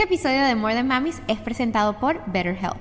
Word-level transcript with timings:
Este 0.00 0.14
episodio 0.14 0.46
de 0.46 0.54
More 0.54 0.74
Than 0.74 0.88
Mamis 0.88 1.20
es 1.28 1.36
presentado 1.40 2.00
por 2.00 2.22
BetterHelp. 2.32 2.78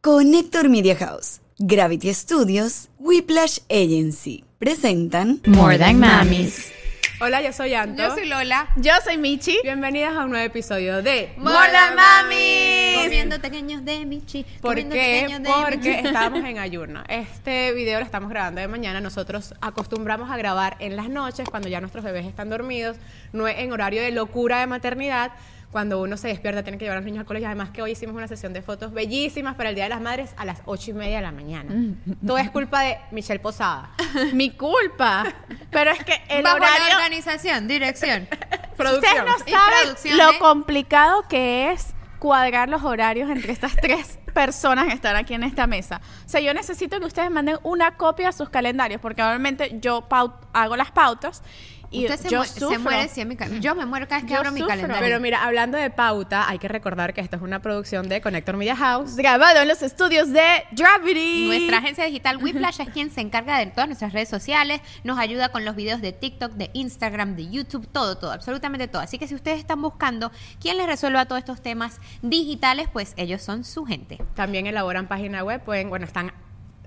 Connector 0.00 0.68
Media 0.68 0.96
House, 0.96 1.40
Gravity 1.60 2.12
Studios, 2.12 2.88
Whiplash 2.98 3.60
Agency 3.70 4.44
presentan 4.58 5.40
More 5.46 5.78
Than 5.78 6.00
Mamis. 6.00 6.72
Hola, 7.20 7.42
yo 7.42 7.52
soy 7.52 7.74
Anto. 7.74 8.02
Yo 8.02 8.10
soy 8.12 8.26
Lola. 8.26 8.68
Yo 8.74 8.90
soy 9.04 9.18
Michi. 9.18 9.58
Bienvenidas 9.62 10.16
a 10.16 10.24
un 10.24 10.30
nuevo 10.30 10.44
episodio 10.44 11.00
de 11.00 11.32
More 11.36 11.70
Than 11.70 11.94
Mamis. 11.94 13.04
Comiendo 13.04 13.40
pequeños 13.40 13.84
de 13.84 14.04
Michi. 14.04 14.44
¿Por 14.60 14.82
comiendo 14.82 14.94
qué? 14.96 15.62
Porque 15.62 15.76
Michi. 15.76 16.06
estábamos 16.08 16.44
en 16.44 16.58
ayuno. 16.58 17.04
Este 17.08 17.72
video 17.72 18.00
lo 18.00 18.04
estamos 18.04 18.30
grabando 18.30 18.60
de 18.60 18.66
mañana. 18.66 19.00
Nosotros 19.00 19.54
acostumbramos 19.60 20.28
a 20.28 20.36
grabar 20.36 20.76
en 20.80 20.96
las 20.96 21.08
noches 21.08 21.48
cuando 21.48 21.68
ya 21.68 21.80
nuestros 21.80 22.04
bebés 22.04 22.26
están 22.26 22.50
dormidos, 22.50 22.96
no 23.32 23.46
en 23.46 23.72
horario 23.72 24.02
de 24.02 24.10
locura 24.10 24.58
de 24.58 24.66
maternidad. 24.66 25.30
Cuando 25.70 26.00
uno 26.00 26.16
se 26.16 26.28
despierta, 26.28 26.62
tiene 26.62 26.78
que 26.78 26.86
llevar 26.86 26.96
a 26.96 27.00
los 27.00 27.04
niños 27.04 27.20
al 27.20 27.26
colegio. 27.26 27.46
Además 27.46 27.70
que 27.70 27.82
hoy 27.82 27.90
hicimos 27.90 28.16
una 28.16 28.26
sesión 28.26 28.54
de 28.54 28.62
fotos 28.62 28.92
bellísimas 28.92 29.54
para 29.54 29.68
el 29.68 29.74
Día 29.74 29.84
de 29.84 29.90
las 29.90 30.00
Madres 30.00 30.30
a 30.38 30.46
las 30.46 30.62
ocho 30.64 30.92
y 30.92 30.94
media 30.94 31.16
de 31.16 31.22
la 31.22 31.32
mañana. 31.32 31.94
Todo 32.26 32.38
es 32.38 32.50
culpa 32.50 32.80
de 32.82 32.98
Michelle 33.10 33.38
Posada. 33.40 33.90
Mi 34.32 34.50
culpa. 34.50 35.24
Pero 35.70 35.90
es 35.90 36.02
que 36.04 36.14
el 36.30 36.42
Bajo 36.42 36.58
la 36.58 36.64
horario. 36.68 36.96
organización, 36.96 37.68
dirección. 37.68 38.26
Producción. 38.78 39.28
Ustedes 39.28 39.54
no 39.54 39.58
saben 39.58 39.82
producción 39.82 40.16
lo 40.18 40.32
de- 40.32 40.38
complicado 40.38 41.22
que 41.28 41.70
es 41.72 41.94
cuadrar 42.18 42.68
los 42.68 42.82
horarios 42.84 43.28
entre 43.28 43.52
estas 43.52 43.76
tres 43.80 44.18
personas 44.32 44.86
que 44.86 44.92
están 44.94 45.16
aquí 45.16 45.34
en 45.34 45.42
esta 45.42 45.66
mesa. 45.66 46.00
O 46.24 46.28
sea, 46.28 46.40
yo 46.40 46.54
necesito 46.54 46.98
que 47.00 47.06
ustedes 47.06 47.30
manden 47.30 47.58
una 47.62 47.96
copia 47.96 48.28
de 48.28 48.32
sus 48.32 48.48
calendarios, 48.48 49.00
porque 49.00 49.20
normalmente 49.20 49.78
yo 49.80 50.06
hago 50.52 50.76
las 50.76 50.92
pautas 50.92 51.42
y 51.90 52.04
Usted 52.04 52.18
se, 52.18 52.28
yo 52.28 52.38
mu- 52.40 52.44
se 52.44 52.60
sufro. 52.60 52.78
muere 52.80 53.08
si 53.08 53.20
en 53.22 53.28
mi 53.28 53.36
ca- 53.36 53.48
Yo 53.60 53.74
me 53.74 53.86
muero 53.86 54.06
cada 54.06 54.20
vez 54.20 54.26
que 54.28 54.32
Yo 54.34 54.38
abro 54.40 54.52
mi 54.52 54.60
calendario. 54.60 55.00
Pero 55.02 55.20
mira, 55.20 55.42
hablando 55.44 55.78
de 55.78 55.88
pauta, 55.90 56.48
hay 56.48 56.58
que 56.58 56.68
recordar 56.68 57.14
que 57.14 57.20
esto 57.22 57.36
es 57.36 57.42
una 57.42 57.60
producción 57.62 58.08
de 58.08 58.20
Connector 58.20 58.56
Media 58.56 58.76
House. 58.76 59.16
Grabado 59.16 59.60
en 59.60 59.68
los 59.68 59.82
estudios 59.82 60.30
de 60.32 60.64
Gravity. 60.72 61.46
Nuestra 61.46 61.78
agencia 61.78 62.04
digital 62.04 62.36
Whiplash 62.36 62.80
es 62.80 62.88
quien 62.90 63.10
se 63.10 63.20
encarga 63.22 63.58
de 63.58 63.66
todas 63.66 63.86
nuestras 63.88 64.12
redes 64.12 64.28
sociales, 64.28 64.80
nos 65.04 65.18
ayuda 65.18 65.48
con 65.50 65.64
los 65.64 65.76
videos 65.76 66.00
de 66.02 66.12
TikTok, 66.12 66.52
de 66.52 66.70
Instagram, 66.74 67.36
de 67.36 67.48
YouTube, 67.50 67.86
todo, 67.88 68.18
todo, 68.18 68.32
absolutamente 68.32 68.86
todo. 68.88 69.00
Así 69.02 69.18
que 69.18 69.26
si 69.26 69.34
ustedes 69.34 69.58
están 69.58 69.80
buscando 69.80 70.30
quién 70.60 70.76
les 70.76 70.86
resuelva 70.86 71.24
todos 71.26 71.38
estos 71.40 71.62
temas 71.62 72.00
digitales, 72.22 72.88
pues 72.92 73.14
ellos 73.16 73.40
son 73.42 73.64
su 73.64 73.84
gente. 73.86 74.18
También 74.34 74.66
elaboran 74.66 75.08
página 75.08 75.42
web, 75.42 75.62
pueden, 75.64 75.88
bueno, 75.88 76.04
están 76.04 76.32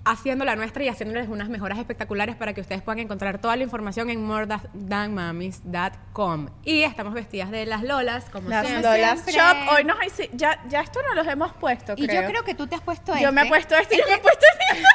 haciendo 0.03 0.45
la 0.45 0.55
nuestra 0.55 0.83
y 0.83 0.87
haciéndoles 0.89 1.29
unas 1.29 1.47
mejoras 1.49 1.77
espectaculares 1.77 2.35
para 2.35 2.53
que 2.53 2.61
ustedes 2.61 2.81
puedan 2.81 2.99
encontrar 2.99 3.39
toda 3.39 3.55
la 3.55 3.63
información 3.63 4.09
en 4.09 4.23
morethanmamis.com. 4.25 6.47
Y 6.63 6.83
estamos 6.83 7.13
vestidas 7.13 7.51
de 7.51 7.65
las 7.65 7.83
lolas, 7.83 8.25
como 8.31 8.49
Las 8.49 8.65
siempre. 8.67 8.89
Lolas. 8.89 9.25
Shop. 9.27 9.57
Hoy 9.73 9.83
nos 9.83 9.97
hici- 9.99 10.29
ya, 10.33 10.59
ya 10.67 10.81
esto 10.81 10.99
no 11.07 11.13
los 11.13 11.27
hemos 11.27 11.53
puesto, 11.53 11.93
Y 11.97 12.07
creo. 12.07 12.23
yo 12.23 12.27
creo 12.29 12.43
que 12.43 12.55
tú 12.55 12.67
te 12.67 12.75
has 12.75 12.81
puesto 12.81 13.15
Yo 13.17 13.31
me 13.31 13.41
he 13.41 13.45
este. 13.45 13.55
puesto 13.55 13.75
este 13.75 13.95
y 13.95 13.99
yo 13.99 14.05
me 14.07 14.13
he 14.15 14.19
puesto 14.19 14.45
este. 14.59 14.83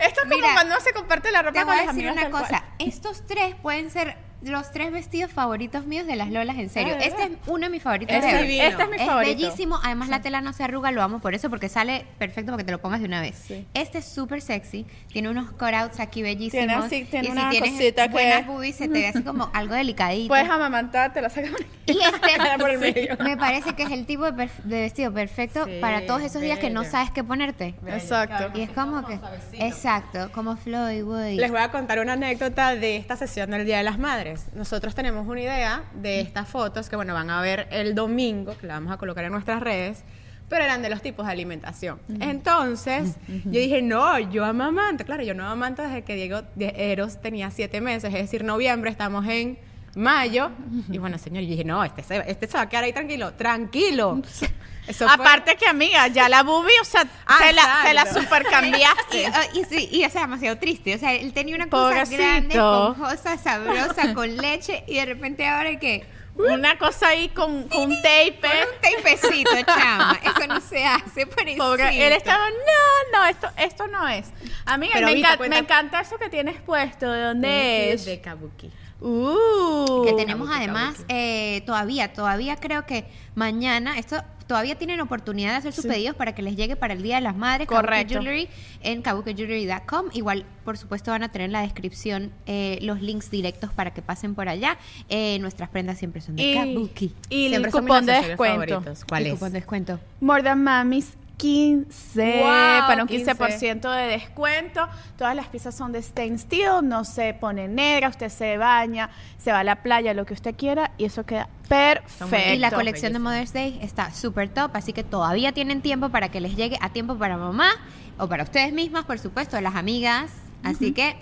Esto 0.00 0.20
es 0.22 0.28
como 0.28 0.36
Mira, 0.36 0.52
cuando 0.54 0.78
se 0.80 0.92
comparte 0.92 1.30
la 1.30 1.42
ropa 1.42 1.52
Te 1.52 1.58
con 1.60 1.68
voy 1.68 1.76
a 1.78 1.84
las 1.86 1.94
decir 1.94 2.08
amigas 2.08 2.28
una 2.28 2.38
cosa, 2.40 2.60
cual. 2.60 2.64
estos 2.78 3.26
tres 3.26 3.54
pueden 3.56 3.90
ser 3.90 4.16
los 4.42 4.70
tres 4.70 4.92
vestidos 4.92 5.32
favoritos 5.32 5.86
míos 5.86 6.06
de 6.06 6.14
las 6.14 6.30
lolas, 6.30 6.56
en 6.58 6.68
serio. 6.68 6.94
Ah, 6.94 6.98
¿de 6.98 7.06
este 7.06 7.22
es 7.24 7.30
uno 7.46 7.66
de 7.66 7.70
mis 7.70 7.82
favoritos. 7.82 8.14
Es 8.14 8.22
de 8.22 8.42
divino. 8.42 8.64
Este 8.64 8.82
es 8.82 8.88
mi 8.90 8.96
es 8.96 9.02
favorito. 9.06 9.36
bellísimo, 9.36 9.78
además 9.82 10.08
la 10.08 10.20
tela 10.20 10.40
no 10.40 10.52
se 10.52 10.62
arruga, 10.62 10.90
lo 10.92 11.02
amo 11.02 11.20
por 11.20 11.34
eso, 11.34 11.50
porque 11.50 11.68
sale 11.68 12.06
perfecto 12.18 12.52
para 12.52 12.58
que 12.58 12.64
te 12.64 12.72
lo 12.72 12.78
pongas 12.80 13.00
de 13.00 13.06
una 13.06 13.20
vez. 13.20 13.34
Sí. 13.46 13.66
Este 13.74 13.98
es 13.98 14.04
súper 14.04 14.40
sexy, 14.42 14.86
tiene 15.08 15.30
unos 15.30 15.50
cutouts 15.52 15.98
aquí 16.00 16.22
bellísimos. 16.22 16.50
Tiene 16.66 16.74
así- 16.74 17.04
tiene 17.10 17.28
y 17.28 17.30
una 17.32 17.44
si 17.44 17.50
tienes 17.50 17.70
cosita 17.72 18.06
que- 18.08 18.12
buenas 18.12 18.46
boobies, 18.46 18.76
se 18.76 18.84
te 18.88 18.92
ve 18.94 19.06
así 19.08 19.22
como 19.22 19.50
algo 19.54 19.74
delicadito. 19.74 20.28
Puedes 20.28 20.48
amamantar, 20.50 21.12
te 21.12 21.22
la 21.22 21.30
sacamos. 21.30 21.60
y 21.86 21.92
este 21.92 22.30
por 22.60 22.70
el 22.70 22.78
medio. 22.80 23.16
me 23.24 23.36
parece 23.36 23.74
que 23.74 23.84
es 23.84 23.90
el 23.90 24.06
tipo 24.06 24.30
de, 24.30 24.48
vestido 24.64 25.12
perfecto 25.12 25.64
Sí, 25.64 25.78
para 25.80 26.06
todos 26.06 26.22
esos 26.22 26.42
días 26.42 26.58
que 26.58 26.70
no 26.70 26.84
sabes 26.84 27.10
qué 27.10 27.24
ponerte. 27.24 27.74
Exacto. 27.86 28.56
Y 28.58 28.62
es 28.62 28.70
como 28.70 29.04
que, 29.06 29.18
exacto, 29.54 30.30
como 30.32 30.56
Floyd 30.56 31.02
Woody. 31.02 31.36
Les 31.36 31.50
voy 31.50 31.60
a 31.60 31.70
contar 31.70 31.98
una 32.00 32.12
anécdota 32.14 32.74
de 32.74 32.96
esta 32.96 33.16
sesión 33.16 33.50
del 33.50 33.64
Día 33.64 33.78
de 33.78 33.82
las 33.82 33.98
Madres. 33.98 34.25
Nosotros 34.54 34.94
tenemos 34.94 35.26
una 35.26 35.40
idea 35.40 35.84
de 35.94 36.20
estas 36.20 36.48
fotos 36.48 36.88
que, 36.88 36.96
bueno, 36.96 37.14
van 37.14 37.30
a 37.30 37.40
ver 37.40 37.68
el 37.70 37.94
domingo, 37.94 38.56
que 38.58 38.66
la 38.66 38.74
vamos 38.74 38.92
a 38.92 38.96
colocar 38.96 39.24
en 39.24 39.32
nuestras 39.32 39.60
redes, 39.60 40.02
pero 40.48 40.64
eran 40.64 40.82
de 40.82 40.90
los 40.90 41.02
tipos 41.02 41.26
de 41.26 41.32
alimentación. 41.32 42.00
Entonces, 42.20 43.16
yo 43.26 43.60
dije, 43.60 43.82
no, 43.82 44.18
yo 44.18 44.44
amamanto. 44.44 45.04
Claro, 45.04 45.22
yo 45.22 45.34
no 45.34 45.44
amamanto 45.44 45.82
desde 45.82 46.02
que 46.02 46.14
Diego 46.14 46.42
de 46.54 46.72
Eros 46.76 47.20
tenía 47.20 47.50
siete 47.50 47.80
meses, 47.80 48.14
es 48.14 48.20
decir, 48.20 48.44
noviembre, 48.44 48.90
estamos 48.90 49.26
en 49.26 49.58
mayo. 49.96 50.50
Y 50.90 50.98
bueno, 50.98 51.18
señor, 51.18 51.42
yo 51.42 51.50
dije, 51.50 51.64
no, 51.64 51.82
este 51.82 52.02
se, 52.02 52.30
este 52.30 52.46
se 52.46 52.56
va 52.56 52.62
a 52.64 52.68
quedar 52.68 52.84
ahí 52.84 52.92
tranquilo, 52.92 53.32
tranquilo. 53.34 54.22
Eso 54.86 55.06
fue- 55.06 55.14
Aparte 55.14 55.56
que, 55.56 55.66
amiga, 55.66 56.06
ya 56.08 56.28
la 56.28 56.42
boobie, 56.42 56.78
o 56.80 56.84
sea, 56.84 57.04
Ah, 57.26 57.38
se, 57.40 57.52
la, 57.52 57.82
se 57.84 57.94
la. 57.94 58.02
Y, 58.10 58.22
supercambiaste. 58.22 59.30
y, 59.54 59.64
sí, 59.64 59.88
y, 59.92 60.04
o 60.04 60.10
sea, 60.10 60.22
demasiado 60.22 60.58
triste. 60.58 60.94
O 60.94 60.98
sea, 60.98 61.12
él 61.14 61.32
tenía 61.32 61.56
una 61.56 61.68
cosa 61.68 61.88
Pobrecito. 61.88 62.16
grande, 62.22 62.54
esponjosa, 62.54 63.38
sabrosa, 63.38 64.14
con 64.14 64.36
leche, 64.36 64.84
y 64.86 64.94
de 64.96 65.04
repente 65.06 65.46
ahora 65.46 65.78
que. 65.78 66.06
Una 66.38 66.76
cosa 66.76 67.08
ahí 67.08 67.30
con, 67.30 67.66
con 67.66 67.84
un 67.90 68.02
tape. 68.02 68.38
Con 68.42 68.50
un 68.50 69.02
tapecito, 69.02 69.50
chama. 69.64 70.20
Eso 70.22 70.46
no 70.46 70.60
se 70.60 70.84
hace. 70.84 71.26
Pobre, 71.56 72.06
él 72.06 72.12
estaba, 72.12 72.44
no, 72.50 73.18
no, 73.18 73.24
esto, 73.26 73.48
esto 73.56 73.86
no 73.86 74.06
es. 74.06 74.26
Amiga, 74.66 74.92
Pero 74.96 75.06
me, 75.06 75.14
Vita, 75.14 75.30
enca- 75.32 75.36
cuenta- 75.38 75.56
me 75.56 75.60
encanta 75.62 76.00
eso 76.02 76.18
que 76.18 76.28
tienes 76.28 76.60
puesto. 76.60 77.10
¿De 77.10 77.22
dónde 77.22 77.92
es? 77.94 78.04
De 78.04 78.20
Kabuki. 78.20 78.70
Uh. 79.00 80.02
que 80.04 80.12
tenemos 80.14 80.48
además 80.50 81.04
eh, 81.08 81.62
todavía, 81.66 82.12
todavía 82.12 82.56
creo 82.56 82.86
que 82.86 83.04
mañana, 83.34 83.98
esto 83.98 84.16
todavía 84.46 84.76
tienen 84.76 85.00
oportunidad 85.00 85.50
de 85.50 85.56
hacer 85.56 85.72
sus 85.72 85.86
pedidos 85.86 86.14
para 86.14 86.34
que 86.34 86.40
les 86.40 86.54
llegue 86.56 86.76
para 86.76 86.94
el 86.94 87.02
Día 87.02 87.16
de 87.16 87.20
las 87.22 87.36
Madres. 87.36 87.66
Kabuki 87.66 87.84
Correcto. 87.86 88.14
Jewelry 88.20 88.48
en 88.80 89.02
kabukijewelry.com. 89.02 90.06
Igual, 90.12 90.44
por 90.64 90.78
supuesto, 90.78 91.10
van 91.10 91.24
a 91.24 91.28
tener 91.30 91.46
en 91.46 91.52
la 91.52 91.62
descripción 91.62 92.30
eh, 92.46 92.78
los 92.82 93.00
links 93.02 93.28
directos 93.30 93.72
para 93.72 93.92
que 93.92 94.02
pasen 94.02 94.34
por 94.36 94.48
allá. 94.48 94.78
Eh, 95.08 95.38
nuestras 95.40 95.68
prendas 95.68 95.98
siempre 95.98 96.20
son 96.20 96.36
de 96.36 96.44
Y, 96.44 96.54
Kabuki. 96.54 97.12
y 97.28 97.44
el 97.46 97.50
Siempre 97.50 97.70
son 97.72 97.84
mis 97.84 97.90
cupón 97.90 98.06
de 98.06 98.12
descuento. 98.12 98.44
favoritos. 98.70 99.04
¿Cuál 99.04 99.22
El 99.22 99.26
es? 99.28 99.34
cupón 99.34 99.52
de 99.52 99.58
descuento. 99.58 100.00
More 100.20 100.42
Than 100.44 100.62
Mamis 100.62 101.14
15 101.36 102.38
Wow, 102.40 102.86
para 102.86 103.02
un 103.02 103.08
15. 103.08 103.32
15% 103.32 103.94
de 103.94 104.02
descuento. 104.08 104.88
Todas 105.18 105.36
las 105.36 105.46
piezas 105.48 105.74
son 105.74 105.92
de 105.92 106.00
stain 106.02 106.38
steel, 106.38 106.80
no 106.82 107.04
se 107.04 107.34
pone 107.34 107.68
negra, 107.68 108.08
usted 108.08 108.28
se 108.28 108.56
baña, 108.56 109.10
se 109.38 109.52
va 109.52 109.60
a 109.60 109.64
la 109.64 109.82
playa, 109.82 110.14
lo 110.14 110.24
que 110.24 110.34
usted 110.34 110.54
quiera 110.54 110.92
y 110.98 111.04
eso 111.04 111.24
queda 111.24 111.48
perfecto. 111.68 112.54
Y 112.54 112.58
la 112.58 112.70
colección 112.70 113.12
de. 113.12 113.18
Mother's 113.18 113.52
Day 113.52 113.78
está 113.82 114.12
súper 114.12 114.48
top, 114.48 114.70
así 114.74 114.92
que 114.92 115.02
todavía 115.02 115.52
tienen 115.52 115.82
tiempo 115.82 116.10
para 116.10 116.28
que 116.28 116.40
les 116.40 116.54
llegue 116.54 116.78
a 116.80 116.90
tiempo 116.90 117.16
para 117.16 117.36
mamá 117.36 117.70
o 118.18 118.28
para 118.28 118.44
ustedes 118.44 118.72
mismas, 118.72 119.04
por 119.04 119.18
supuesto, 119.18 119.60
las 119.60 119.74
amigas. 119.74 120.30
Así 120.62 120.92
que 120.92 121.16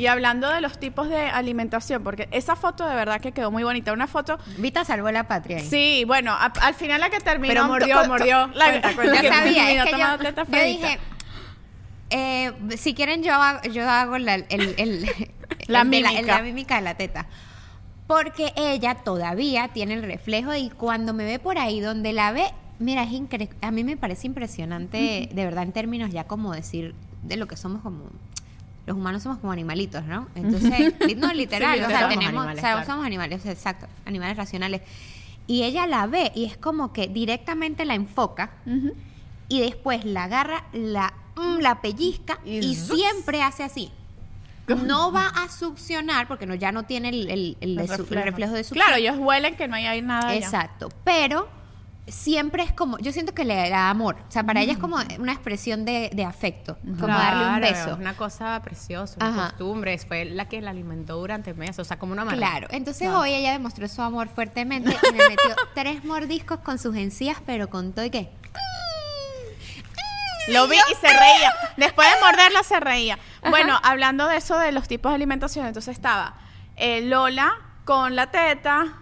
Y 0.00 0.06
hablando 0.06 0.48
de 0.50 0.60
los 0.62 0.78
tipos 0.78 1.08
de 1.10 1.20
alimentación, 1.26 2.02
porque 2.02 2.28
esa 2.30 2.56
foto 2.56 2.86
de 2.86 2.94
verdad 2.94 3.20
que 3.20 3.32
quedó 3.32 3.50
muy 3.50 3.62
bonita, 3.64 3.92
una 3.92 4.06
foto 4.06 4.38
Vita 4.56 4.84
salvó 4.84 5.10
la 5.10 5.28
patria. 5.28 5.58
ahí. 5.58 5.66
Sí, 5.68 6.04
bueno, 6.06 6.32
a- 6.32 6.52
al 6.62 6.74
final 6.74 7.00
la 7.00 7.10
que 7.10 7.20
terminó. 7.20 7.52
Pero 7.52 7.66
mordió, 7.66 8.06
mordió. 8.06 8.46
La, 8.54 8.66
Cuenta, 8.70 8.94
cuenta. 8.94 9.14
la 9.14 9.22
Yo 9.22 9.30
que 9.30 9.36
sabía, 9.36 9.72
es 9.72 9.84
que 9.84 9.90
yo, 9.92 10.32
yo 10.48 10.64
dije, 10.64 10.98
eh, 12.10 12.52
si 12.76 12.94
quieren 12.94 13.22
yo 13.22 13.34
hago, 13.34 13.60
yo 13.70 13.88
hago 13.88 14.18
la, 14.18 14.34
el, 14.36 14.46
el- 14.48 14.74
el- 14.78 15.06
La 15.66 15.82
el 15.82 15.90
de 15.90 16.00
mímica. 16.02 16.22
la 16.38 16.42
mímica 16.42 16.76
de 16.76 16.80
la 16.82 16.94
teta. 16.96 17.26
Porque 18.06 18.52
ella 18.56 18.94
todavía 18.96 19.68
tiene 19.68 19.94
el 19.94 20.02
reflejo 20.02 20.54
y 20.54 20.70
cuando 20.70 21.12
me 21.12 21.24
ve 21.24 21.38
por 21.38 21.58
ahí 21.58 21.80
donde 21.80 22.12
la 22.12 22.32
ve, 22.32 22.44
mira, 22.78 23.02
es 23.04 23.10
incre- 23.10 23.50
a 23.60 23.70
mí 23.70 23.84
me 23.84 23.96
parece 23.96 24.26
impresionante, 24.26 25.28
de 25.32 25.44
verdad, 25.44 25.62
en 25.64 25.72
términos 25.72 26.10
ya 26.10 26.24
como 26.24 26.52
decir 26.52 26.94
de 27.22 27.36
lo 27.36 27.46
que 27.46 27.56
somos 27.56 27.82
como... 27.82 28.04
Los 28.90 28.98
humanos 28.98 29.22
somos 29.22 29.38
como 29.38 29.52
animalitos, 29.52 30.04
¿no? 30.04 30.26
Entonces, 30.34 30.94
no 31.16 31.32
literal, 31.32 31.78
Sí, 31.78 31.84
o 31.84 31.88
sea, 31.88 32.00
somos 32.00 32.14
tenemos, 32.16 32.28
animales, 32.42 32.58
o 32.58 32.60
sea, 32.60 32.72
claro. 32.72 32.86
somos 32.86 33.06
animales, 33.06 33.38
o 33.38 33.42
sea, 33.44 33.52
exacto, 33.52 33.86
animales 34.04 34.36
racionales. 34.36 34.82
Y 35.46 35.62
ella 35.62 35.86
la 35.86 36.06
ve 36.06 36.32
y 36.34 36.44
es 36.44 36.56
como 36.56 36.92
que 36.92 37.06
directamente 37.06 37.84
la 37.84 37.94
enfoca 37.94 38.50
y 39.48 39.60
después 39.60 40.04
la 40.04 40.24
agarra, 40.24 40.64
la, 40.72 41.12
mm, 41.36 41.58
la 41.60 41.80
pellizca 41.80 42.38
Y 42.44 42.74
siempre 42.74 43.42
hace 43.42 43.62
así. 43.62 43.90
No 44.68 45.10
va 45.12 45.26
a 45.28 45.48
succionar 45.48 46.28
porque 46.28 46.46
no, 46.46 46.54
ya 46.54 46.70
no 46.72 46.84
tiene 46.84 47.08
el, 47.10 47.28
el- 47.30 47.56
el 47.60 47.74
de 47.76 47.86
su- 47.88 47.92
el 48.14 48.22
reflejo. 48.22 48.52
de 48.54 48.62
succión. 48.64 48.84
Claro, 48.86 49.00
ellos 49.00 49.16
huelen 49.18 49.56
que 49.56 49.66
no 49.66 49.74
hay 49.76 50.02
nada. 50.02 50.28
allá. 50.28 50.38
Exacto, 50.38 50.88
pero 51.04 51.48
siempre 52.10 52.62
es 52.62 52.72
como, 52.72 52.98
yo 52.98 53.12
siento 53.12 53.34
que 53.34 53.44
le 53.44 53.68
da 53.70 53.90
amor, 53.90 54.16
o 54.28 54.30
sea, 54.30 54.42
para 54.44 54.60
ella 54.60 54.72
es 54.72 54.78
como 54.78 54.96
una 55.18 55.32
expresión 55.32 55.84
de, 55.84 56.10
de 56.12 56.24
afecto, 56.24 56.76
como 56.98 57.06
darle 57.08 57.46
un 57.54 57.60
beso. 57.60 57.92
Es 57.92 57.98
una 57.98 58.16
cosa 58.16 58.60
preciosa, 58.62 59.16
una 59.20 59.28
Ajá. 59.28 59.48
costumbre. 59.50 59.96
Fue 59.98 60.24
la 60.24 60.48
que 60.48 60.60
la 60.60 60.70
alimentó 60.70 61.16
durante 61.16 61.54
meses, 61.54 61.78
o 61.80 61.84
sea, 61.84 61.98
como 61.98 62.12
una 62.12 62.24
madre. 62.24 62.38
Claro, 62.38 62.66
entonces 62.70 63.02
Claro. 63.08 63.20
hoy 63.20 63.34
ella 63.34 63.52
demostró 63.52 63.86
su 63.88 64.02
amor 64.02 64.28
fuertemente 64.28 64.90
y 64.90 65.12
me 65.12 65.28
metió 65.28 65.54
tres 65.74 66.04
mordiscos 66.04 66.60
con 66.60 66.78
sus 66.78 66.96
encías, 66.96 67.38
pero 67.46 67.68
con 67.70 67.92
todo 67.92 68.04
y 68.04 68.10
que... 68.10 68.30
Lo 70.48 70.66
vi 70.66 70.76
y 70.76 70.94
se 70.94 71.06
reía. 71.06 71.52
Después 71.76 72.08
de 72.12 72.20
morderla 72.24 72.62
se 72.64 72.80
reía. 72.80 73.18
Bueno, 73.48 73.78
hablando 73.84 74.26
de 74.26 74.36
eso 74.36 74.58
de 74.58 74.72
los 74.72 74.88
tipos 74.88 75.10
de 75.12 75.16
alimentación, 75.16 75.66
entonces 75.66 75.92
estaba 75.94 76.34
eh, 76.76 77.02
Lola 77.02 77.52
con 77.84 78.16
la 78.16 78.30
teta, 78.30 78.99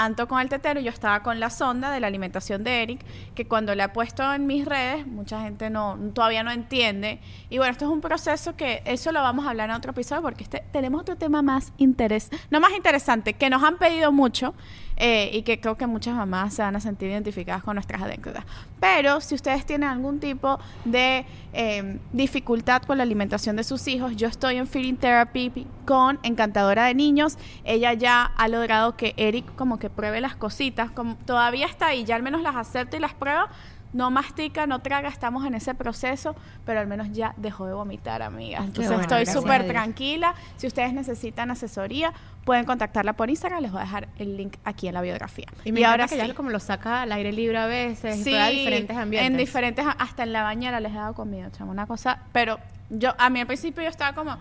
Anto 0.00 0.28
con 0.28 0.40
el 0.40 0.48
tetero 0.48 0.78
yo 0.78 0.90
estaba 0.90 1.24
con 1.24 1.40
la 1.40 1.50
sonda 1.50 1.90
de 1.90 1.98
la 1.98 2.06
alimentación 2.06 2.62
de 2.62 2.84
Eric, 2.84 3.04
que 3.34 3.48
cuando 3.48 3.74
la 3.74 3.86
he 3.86 3.88
puesto 3.88 4.32
en 4.32 4.46
mis 4.46 4.64
redes, 4.64 5.04
mucha 5.04 5.40
gente 5.40 5.70
no 5.70 5.98
todavía 6.14 6.44
no 6.44 6.52
entiende. 6.52 7.18
Y 7.50 7.58
bueno, 7.58 7.72
esto 7.72 7.86
es 7.86 7.90
un 7.90 8.00
proceso 8.00 8.54
que 8.54 8.80
eso 8.84 9.10
lo 9.10 9.22
vamos 9.22 9.44
a 9.44 9.50
hablar 9.50 9.70
en 9.70 9.74
otro 9.74 9.90
episodio 9.90 10.22
porque 10.22 10.44
este, 10.44 10.62
tenemos 10.70 11.00
otro 11.00 11.16
tema 11.16 11.42
más 11.42 11.72
interés, 11.78 12.30
no 12.48 12.60
más 12.60 12.70
interesante, 12.76 13.32
que 13.32 13.50
nos 13.50 13.64
han 13.64 13.76
pedido 13.76 14.12
mucho 14.12 14.54
eh, 14.98 15.30
y 15.32 15.42
que 15.42 15.58
creo 15.58 15.76
que 15.76 15.88
muchas 15.88 16.14
mamás 16.14 16.54
se 16.54 16.62
van 16.62 16.76
a 16.76 16.80
sentir 16.80 17.10
identificadas 17.10 17.64
con 17.64 17.74
nuestras 17.74 18.00
anécdotas. 18.00 18.44
Pero 18.80 19.20
si 19.20 19.34
ustedes 19.34 19.66
tienen 19.66 19.88
algún 19.88 20.20
tipo 20.20 20.58
de 20.84 21.26
eh, 21.52 21.98
dificultad 22.12 22.82
con 22.82 22.98
la 22.98 23.02
alimentación 23.02 23.56
de 23.56 23.64
sus 23.64 23.88
hijos, 23.88 24.16
yo 24.16 24.28
estoy 24.28 24.56
en 24.56 24.66
Feeding 24.66 24.96
Therapy 24.96 25.66
con 25.84 26.18
Encantadora 26.22 26.86
de 26.86 26.94
Niños. 26.94 27.38
Ella 27.64 27.92
ya 27.94 28.24
ha 28.24 28.48
logrado 28.48 28.96
que 28.96 29.14
Eric 29.16 29.44
como 29.56 29.78
que 29.78 29.90
pruebe 29.90 30.20
las 30.20 30.36
cositas, 30.36 30.90
como 30.90 31.16
todavía 31.16 31.66
está 31.66 31.88
ahí, 31.88 32.04
ya 32.04 32.16
al 32.16 32.22
menos 32.22 32.42
las 32.42 32.56
acepta 32.56 32.96
y 32.96 33.00
las 33.00 33.14
prueba 33.14 33.50
no 33.92 34.10
mastica, 34.10 34.66
no 34.66 34.80
traga, 34.80 35.08
estamos 35.08 35.44
en 35.46 35.54
ese 35.54 35.74
proceso, 35.74 36.36
pero 36.64 36.80
al 36.80 36.86
menos 36.86 37.10
ya 37.12 37.34
dejó 37.36 37.66
de 37.66 37.72
vomitar, 37.72 38.22
amiga. 38.22 38.58
Entonces 38.58 38.88
bueno, 38.88 39.02
estoy 39.02 39.26
súper 39.26 39.66
tranquila. 39.66 40.34
Si 40.56 40.66
ustedes 40.66 40.92
necesitan 40.92 41.50
asesoría, 41.50 42.12
pueden 42.44 42.64
contactarla 42.64 43.14
por 43.14 43.30
Instagram, 43.30 43.62
les 43.62 43.72
voy 43.72 43.80
a 43.80 43.84
dejar 43.84 44.08
el 44.18 44.36
link 44.36 44.56
aquí 44.64 44.88
en 44.88 44.94
la 44.94 45.02
biografía. 45.02 45.46
Y 45.64 45.72
me 45.72 45.84
ahora 45.84 46.06
que 46.06 46.16
ya 46.16 46.34
como 46.34 46.50
lo 46.50 46.60
saca 46.60 47.02
al 47.02 47.12
aire 47.12 47.32
libre 47.32 47.58
a 47.58 47.66
veces, 47.66 48.18
y 48.18 48.24
Sí, 48.24 48.30
prueba 48.30 48.48
diferentes 48.48 48.96
ambientes. 48.96 49.30
en 49.30 49.36
diferentes, 49.36 49.84
hasta 49.98 50.22
en 50.22 50.32
la 50.32 50.42
bañera 50.42 50.80
les 50.80 50.92
he 50.92 50.96
dado 50.96 51.14
comida, 51.14 51.50
chamo, 51.50 51.70
una 51.70 51.86
cosa, 51.86 52.20
pero 52.32 52.58
yo, 52.90 53.14
a 53.18 53.30
mí 53.30 53.40
al 53.40 53.46
principio 53.46 53.82
yo 53.82 53.88
estaba 53.88 54.14
como, 54.14 54.36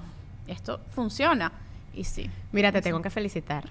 esto 0.48 0.80
funciona, 0.90 1.52
y 1.94 2.04
sí, 2.04 2.30
Mira, 2.52 2.72
te 2.72 2.82
tengo 2.82 3.02
que 3.02 3.10
felicitar. 3.10 3.66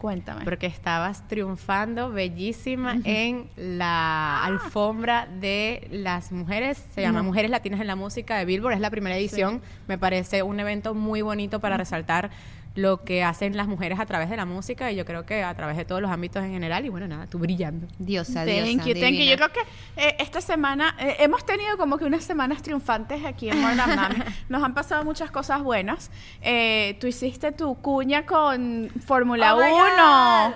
Cuéntame. 0.00 0.44
Porque 0.44 0.66
estabas 0.66 1.28
triunfando 1.28 2.10
bellísima 2.10 2.96
en 3.04 3.48
la 3.56 4.42
alfombra 4.44 5.28
de 5.40 5.86
las 5.90 6.32
mujeres, 6.32 6.82
se 6.94 7.02
llama. 7.02 7.22
Mujeres 7.22 7.50
Latinas 7.50 7.80
en 7.80 7.86
la 7.86 7.96
Música 7.96 8.38
de 8.38 8.46
Billboard, 8.46 8.74
es 8.74 8.80
la 8.80 8.90
primera 8.90 9.16
edición, 9.16 9.60
me 9.86 9.98
parece 9.98 10.42
un 10.42 10.58
evento 10.58 10.94
muy 10.94 11.20
bonito 11.20 11.60
para 11.60 11.76
resaltar 11.76 12.30
lo 12.74 13.02
que 13.04 13.24
hacen 13.24 13.56
las 13.56 13.66
mujeres 13.66 13.98
a 13.98 14.06
través 14.06 14.30
de 14.30 14.36
la 14.36 14.44
música 14.44 14.90
y 14.92 14.96
yo 14.96 15.04
creo 15.04 15.26
que 15.26 15.42
a 15.42 15.52
través 15.54 15.76
de 15.76 15.84
todos 15.84 16.00
los 16.00 16.10
ámbitos 16.10 16.44
en 16.44 16.52
general 16.52 16.84
y 16.84 16.88
bueno, 16.88 17.08
nada, 17.08 17.26
tú 17.26 17.38
brillando. 17.38 17.86
Diosa, 17.98 18.44
Thank 18.44 18.46
diosa, 18.46 18.88
you, 18.88 18.94
thank 19.00 19.14
you. 19.14 19.24
Yo 19.24 19.36
creo 19.36 19.52
que 19.52 19.60
eh, 19.96 20.16
esta 20.20 20.40
semana 20.40 20.94
eh, 20.98 21.16
hemos 21.18 21.44
tenido 21.44 21.76
como 21.76 21.98
que 21.98 22.04
unas 22.04 22.22
semanas 22.24 22.62
triunfantes 22.62 23.24
aquí 23.24 23.48
en 23.50 23.60
Modern 23.60 23.96
Mami. 23.96 24.14
Nos 24.48 24.62
han 24.62 24.74
pasado 24.74 25.04
muchas 25.04 25.30
cosas 25.30 25.62
buenas. 25.62 26.10
Eh, 26.42 26.96
tú 27.00 27.06
hiciste 27.08 27.52
tu 27.52 27.74
cuña 27.76 28.24
con 28.24 28.88
Fórmula 29.04 29.56
Oh 29.56 29.60
my 29.60 29.72
1. 29.72 30.54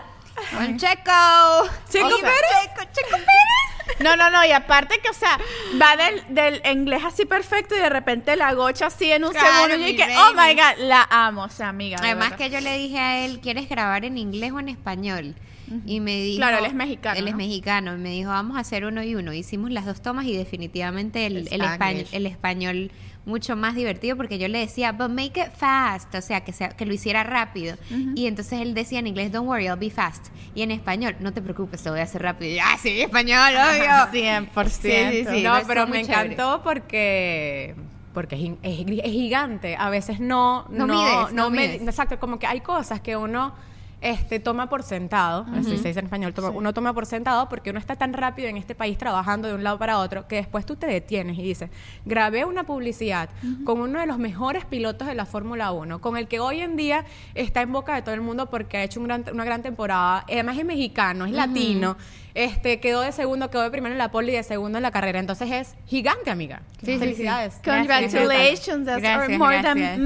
Con 0.57 0.77
Checo. 0.79 1.71
Checo 1.91 2.07
O 2.07 2.11
sea, 2.11 2.21
Pérez. 2.21 2.75
Checo, 2.75 2.91
Checo 2.93 3.11
Pérez. 3.11 3.74
No, 4.01 4.17
no, 4.17 4.31
no, 4.31 4.45
y 4.45 4.51
aparte 4.53 4.99
que, 5.03 5.09
o 5.09 5.15
sea, 5.15 5.39
va 5.81 5.97
del, 5.97 6.23
del 6.35 6.63
inglés 6.71 7.03
así 7.05 7.25
perfecto 7.25 7.75
y 7.75 7.79
de 7.79 7.89
repente 7.89 8.37
la 8.37 8.53
gocha 8.55 8.87
así 8.87 9.11
en 9.13 9.25
un 9.25 9.33
Claro, 9.33 9.47
segundo. 9.69 9.77
Y 9.89 9.93
dije, 9.93 10.09
oh 10.19 10.33
my 10.35 10.55
god, 10.55 10.79
la 10.87 11.07
amo, 11.11 11.45
o 11.45 11.49
sea, 11.49 11.69
amiga. 11.69 11.99
de 12.01 12.07
Además 12.09 12.33
que 12.33 12.51
yo 12.51 12.61
le 12.61 12.77
dije 12.79 12.99
a 12.99 13.25
él, 13.25 13.41
¿quieres 13.41 13.69
grabar 13.69 14.05
en 14.05 14.19
inglés 14.19 14.53
o 14.53 14.61
en 14.61 14.69
español? 14.69 15.35
Y 15.87 16.01
me 16.01 16.21
dijo... 16.21 16.39
Claro, 16.39 16.59
él 16.59 16.67
es 16.67 16.75
mexicano, 16.75 17.19
Él 17.19 17.27
es 17.27 17.33
¿no? 17.33 17.39
mexicano. 17.39 17.95
Y 17.95 17.99
me 17.99 18.11
dijo, 18.11 18.31
vamos 18.31 18.57
a 18.57 18.61
hacer 18.61 18.85
uno 18.85 19.03
y 19.03 19.15
uno. 19.15 19.33
Hicimos 19.33 19.71
las 19.71 19.87
dos 19.87 20.03
tomas 20.03 20.27
y 20.27 20.37
definitivamente 20.37 21.25
el, 21.27 21.49
el, 21.51 22.07
el 22.13 22.27
español 22.27 22.91
mucho 23.27 23.57
más 23.57 23.75
divertido 23.75 24.17
porque 24.17 24.39
yo 24.39 24.49
le 24.49 24.59
decía, 24.59 24.93
but 24.93 25.09
make 25.09 25.41
it 25.41 25.53
fast, 25.57 26.15
o 26.15 26.21
sea, 26.21 26.43
que, 26.43 26.53
sea, 26.53 26.69
que 26.71 26.85
lo 26.85 26.93
hiciera 26.93 27.23
rápido. 27.25 27.77
Y 28.15 28.27
entonces 28.27 28.61
él 28.61 28.75
decía 28.75 28.99
en 28.99 29.07
inglés, 29.07 29.33
don't 29.33 29.49
worry, 29.49 29.65
I'll 29.67 29.77
be 29.79 29.91
fast. 29.91 30.27
Y 30.55 30.63
en 30.63 30.71
español, 30.71 31.17
no 31.21 31.33
te 31.33 31.41
preocupes, 31.41 31.85
lo 31.85 31.93
voy 31.93 32.01
a 32.01 32.05
hacer 32.05 32.23
rápido. 32.23 32.51
Y 32.53 32.57
yo, 32.57 32.63
ah, 32.65 32.77
sí, 32.81 33.01
español, 33.01 33.55
obvio. 33.55 34.25
100%. 34.53 34.69
Sí, 34.69 34.91
sí, 34.91 35.27
sí. 35.37 35.43
no, 35.43 35.55
pero 35.67 35.87
me 35.87 36.03
chévere. 36.05 36.33
encantó 36.35 36.63
porque 36.63 37.75
porque 38.13 38.37
es, 38.37 38.53
es 38.63 38.87
es 39.03 39.11
gigante. 39.11 39.75
A 39.77 39.91
veces 39.91 40.21
no 40.21 40.67
No 40.71 40.87
no 40.87 40.95
mides, 40.95 41.33
no 41.33 41.51
me- 41.51 41.57
mides. 41.69 41.83
exacto, 41.83 42.21
como 42.21 42.39
que 42.39 42.47
hay 42.47 42.61
cosas 42.61 43.01
que 43.01 43.17
uno 43.17 43.55
este 44.05 44.39
toma 44.39 44.69
por 44.69 44.83
sentado, 44.83 45.47
así 45.55 45.79
se 45.79 45.89
dice 45.89 45.99
en 45.99 46.05
español, 46.05 46.35
toma- 46.35 46.51
uno 46.51 46.73
toma 46.75 46.93
por 46.93 47.07
sentado 47.07 47.49
porque 47.49 47.71
uno 47.71 47.79
está 47.79 47.97
tan 47.97 48.13
rápido 48.13 48.49
en 48.49 48.57
este 48.59 48.75
país 48.75 48.99
trabajando 48.99 49.49
de 49.49 49.55
un 49.55 49.65
lado 49.65 49.79
para 49.79 49.99
otro 49.99 50.29
que 50.29 50.37
después 50.37 50.67
tú 50.67 50.77
te 50.77 50.87
detienes 50.87 51.39
y 51.39 51.43
dices, 51.43 51.71
grabé 52.05 52.45
una 52.45 52.65
publicidad 52.65 53.31
con 53.65 53.81
uno 53.81 53.99
de 54.01 54.07
los 54.07 54.19
mejores 54.19 54.65
pilotos 54.67 55.09
de 55.09 55.15
la 55.15 55.25
Fórmula 55.25 55.73
1, 55.73 56.01
con 56.01 56.17
el 56.19 56.29
que 56.29 56.39
hoy 56.39 56.61
en 56.61 56.77
día 56.77 57.05
está 57.35 57.63
en 57.63 57.73
boca 57.73 57.95
de 57.95 58.03
todo 58.03 58.15
el 58.15 58.21
mundo 58.21 58.51
porque 58.51 58.77
ha 58.77 58.83
hecho 58.85 59.01
un 59.01 59.07
gran- 59.07 59.25
una 59.33 59.45
gran 59.45 59.63
temporada, 59.63 60.25
además 60.29 60.59
es 60.59 60.65
mexicano, 60.67 61.25
es 61.25 61.33
latino, 61.33 61.97
este 62.35 62.81
quedó 62.81 63.01
de 63.03 63.13
segundo, 63.13 63.49
quedó 63.49 63.63
de 63.63 63.71
primero 63.71 63.93
en 63.95 63.99
la 63.99 64.11
pole 64.11 64.33
y 64.33 64.35
de 64.37 64.43
segundo 64.43 64.77
en 64.79 64.83
la 64.83 64.91
carrera, 64.91 65.19
entonces 65.21 65.51
es 65.51 65.75
gigante, 65.87 66.31
amiga. 66.31 66.63
Sí. 66.83 66.99
Felicidades. 66.99 67.55
Congratulations, 68.19 68.87
that's 68.87 69.03
more 69.39 69.59
gracias. 69.61 69.97
than. 69.97 70.05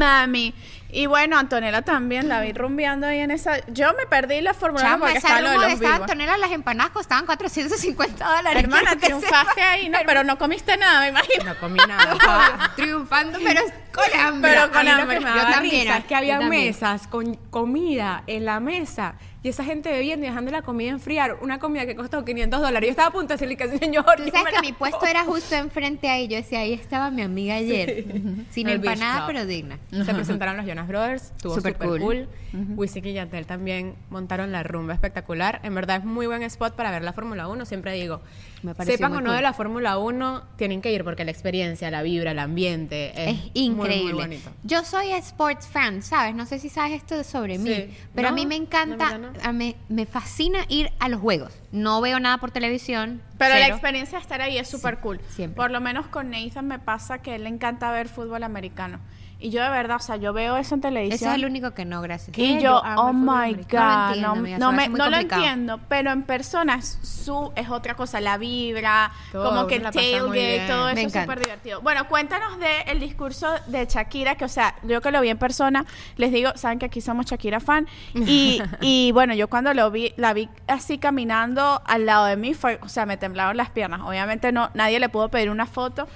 Y 0.91 1.07
bueno, 1.07 1.39
Antonella 1.39 1.83
también 1.83 2.29
la 2.29 2.41
vi 2.41 2.53
rumbeando 2.53 3.07
ahí 3.07 3.19
en 3.19 3.31
esa. 3.31 3.65
Yo 3.67 3.93
me 3.95 4.07
perdí 4.07 4.41
la 4.41 4.55
Fórmula 4.55 4.85
1 4.85 4.91
Chama, 4.93 5.05
porque 5.05 5.19
esa 5.19 5.29
estaba 5.29 5.41
lo 5.43 5.51
de 5.51 5.57
los 5.57 5.67
esta 5.67 5.81
Billboard. 5.81 6.03
Antonella, 6.03 6.39
las 6.39 6.51
empanadas 6.51 6.93
costaban 6.93 7.27
450 7.27 8.37
dólares. 8.37 8.63
Hermana, 8.63 8.97
triunfaste 8.97 9.61
ahí, 9.61 9.89
¿no? 9.91 9.99
Pero 10.07 10.25
no 10.25 10.39
comiste 10.39 10.77
nada, 10.79 11.01
me 11.01 11.09
imagino. 11.09 11.45
No 11.45 11.59
comí 11.59 11.79
nada. 11.87 12.73
Triunfando, 12.77 13.39
pero 13.45 13.61
con 13.93 14.21
hambre. 14.21 14.51
Pero 14.51 14.73
con 14.73 14.89
hambre. 14.89 15.21
Yo 15.21 15.43
también, 15.53 15.83
risa 15.83 15.99
es 15.99 16.05
que 16.07 16.15
había 16.15 16.41
mesas 16.41 17.07
con 17.07 17.35
comida 17.51 18.23
en 18.27 18.47
la 18.47 18.59
mesa 18.61 19.15
y 19.43 19.49
esa 19.49 19.63
gente 19.63 19.91
bebiendo 19.91 20.27
y 20.27 20.29
dejando 20.29 20.51
la 20.51 20.63
comida 20.63 20.91
enfriar. 20.91 21.39
Una 21.41 21.61
comida 21.61 21.87
que 21.87 21.95
costó 21.95 22.25
500 22.25 22.61
dólares. 22.61 22.89
Yo 22.89 22.91
estaba 22.91 23.09
a 23.09 23.13
punto 23.13 23.29
de 23.29 23.35
decirle 23.35 23.57
que 23.57 23.79
señor. 23.79 24.05
Tú 24.17 24.25
yo 24.25 24.31
sabes 24.31 24.45
me 24.45 24.51
que 24.51 24.57
la 24.57 24.61
mi 24.63 24.73
puesto 24.73 25.07
era 25.07 25.25
justo 25.25 25.55
enfrente 25.55 26.09
ahí. 26.09 26.27
Yo 26.27 26.37
decía, 26.37 26.61
ahí 26.61 26.73
estaba 26.73 27.11
mi 27.11 27.23
amiga 27.23 27.55
ayer. 27.55 28.05
Sin 28.51 28.69
El 28.69 28.77
empanada, 28.77 29.27
pero 29.27 29.47
digna. 29.47 29.79
Se 29.91 30.13
presentaron 30.13 30.57
los 30.57 30.67
Jonas 30.67 30.89
Brothers, 30.89 31.23
estuvo 31.37 31.55
súper 31.55 31.77
cool. 31.77 32.01
cool. 32.01 32.29
Wisin 32.77 33.05
y 33.05 33.13
Yandel 33.13 33.47
también 33.47 33.95
montaron 34.11 34.51
la 34.51 34.63
rumba 34.65 34.95
espectacular. 34.95 35.61
En 35.63 35.75
verdad 35.75 35.99
es 35.99 36.05
muy 36.05 36.27
buen 36.27 36.43
spot 36.43 36.75
para 36.75 36.91
ver 36.91 37.03
la 37.03 37.13
Fórmula 37.13 37.47
1. 37.47 37.65
Siempre 37.65 37.93
digo, 37.93 38.21
Me 38.63 38.75
sepan 38.85 39.13
o 39.13 39.21
no 39.21 39.27
cool. 39.27 39.37
de 39.37 39.43
la 39.43 39.53
Fórmula 39.53 39.99
1, 39.99 40.43
tienen 40.57 40.81
que 40.83 40.93
ir 40.93 41.05
porque 41.05 41.25
la 41.25 41.31
experiencia, 41.31 41.91
la 41.91 42.03
vibra, 42.03 42.33
el 42.33 42.39
ambiente 42.41 43.13
es, 43.31 43.37
Es 43.39 43.51
increíble. 43.55 44.27
Muy, 44.27 44.39
muy. 44.39 44.43
Yo 44.65 44.83
soy 44.85 45.13
sports 45.13 45.69
fan, 45.69 46.03
¿sabes? 46.03 46.35
No 46.35 46.45
sé 46.47 46.59
si 46.59 46.69
sabes 46.69 46.93
esto 46.93 47.23
sobre 47.23 47.59
mí, 47.59 47.73
Sí. 47.75 47.91
pero 48.15 48.29
a 48.29 48.31
No, 48.31 48.35
mí 48.37 48.47
me 48.47 48.57
la 48.59 48.63
encanta, 48.65 49.19
no. 49.19 49.29
a 49.43 49.53
mí- 49.53 49.77
me 49.89 50.07
fascina 50.07 50.59
ir 50.69 50.91
a 50.99 51.09
los 51.09 51.21
juegos. 51.21 51.53
No 51.71 52.01
veo 52.01 52.19
nada 52.19 52.39
por 52.39 52.51
televisión. 52.51 53.23
Pero 53.39 53.55
la 53.55 53.61
cero. 53.63 53.75
experiencia 53.77 54.19
de 54.19 54.23
estar 54.23 54.41
ahí 54.43 54.59
es 54.59 54.67
súper 54.69 54.99
cool. 54.99 55.21
siempre. 55.29 55.57
Por 55.57 55.71
lo 55.71 55.81
menos 55.81 56.07
con 56.09 56.31
Nathan 56.31 56.67
me 56.67 56.79
pasa 56.81 57.19
que 57.19 57.31
a 57.33 57.37
él 57.37 57.45
le 57.45 57.51
encanta 57.51 57.91
ver 57.93 58.09
fútbol 58.09 58.43
americano. 58.43 58.99
Y 59.41 59.51
yo 59.51 59.63
de 59.63 59.71
verdad, 59.71 59.99
o 59.99 60.01
sea, 60.01 60.17
yo 60.17 60.33
veo 60.33 60.57
eso 60.57 60.75
en 60.75 60.81
televisión. 60.81 61.15
Eso 61.15 61.29
es 61.29 61.35
el 61.37 61.45
único 61.45 61.71
que 61.71 61.85
no, 61.85 62.03
gracias. 62.03 62.35
¿Qué? 62.35 62.43
Y 62.43 62.55
yo, 62.55 62.83
Yo 62.83 62.83
oh 62.97 63.13
my 63.13 63.29
americano. 63.29 64.15
God, 64.15 64.21
No 64.21 64.35
lo 64.35 64.39
entiendo, 64.41 64.67
no 64.67 64.73
me 64.73 64.89
no 64.89 65.11
lo 65.11 65.17
entiendo, 65.17 65.81
pero 65.89 66.11
en 66.11 66.23
persona 66.25 66.75
es, 66.75 66.99
su, 67.03 67.53
es 67.55 67.71
otra 67.71 67.95
cosa, 67.95 68.21
la 68.21 68.37
vibra, 68.37 69.13
Todo, 69.31 69.51
como 69.51 69.67
que 69.69 69.79
tailgate, 69.79 70.67
todo 70.67 70.89
eso 70.89 71.07
es 71.07 71.13
súper 71.13 71.39
divertido. 71.39 71.81
Bueno, 71.83 72.09
cuéntanos 72.09 72.59
del 72.59 72.99
discurso 72.99 73.47
de 73.69 73.87
Shakira, 73.87 74.35
que 74.35 74.45
o 74.45 74.49
sea, 74.49 74.75
yo 74.83 75.01
que 75.01 75.13
lo 75.13 75.21
vi 75.21 75.29
en 75.29 75.39
persona, 75.39 75.87
les 76.17 76.33
digo, 76.33 76.51
saben 76.57 76.81
que 76.81 76.87
aquí 76.87 77.01
somos 77.01 77.27
Shakira 77.27 77.61
fan, 77.61 77.87
y, 78.15 78.61
y 78.81 79.13
bueno, 79.13 79.35
yo 79.35 79.47
cuando 79.49 79.73
lo 79.73 79.89
vi, 79.93 80.15
la 80.17 80.33
vi 80.33 80.49
así 80.67 80.99
caminando 80.99 81.81
al 81.85 82.07
lado 82.07 82.27
de 82.27 82.37
mí, 82.37 82.55
fue, 82.55 82.81
o 82.83 82.89
sea, 82.89 83.07
me 83.07 83.17
temblaron 83.17 83.57
las 83.57 83.71
piernas, 83.71 84.01
obviamente 84.01 84.51
no, 84.51 84.71
nadie 84.75 84.99
le 84.99 85.09
pudo 85.09 85.29
pedir 85.29 85.49
una 85.51 85.67
foto. 85.67 86.09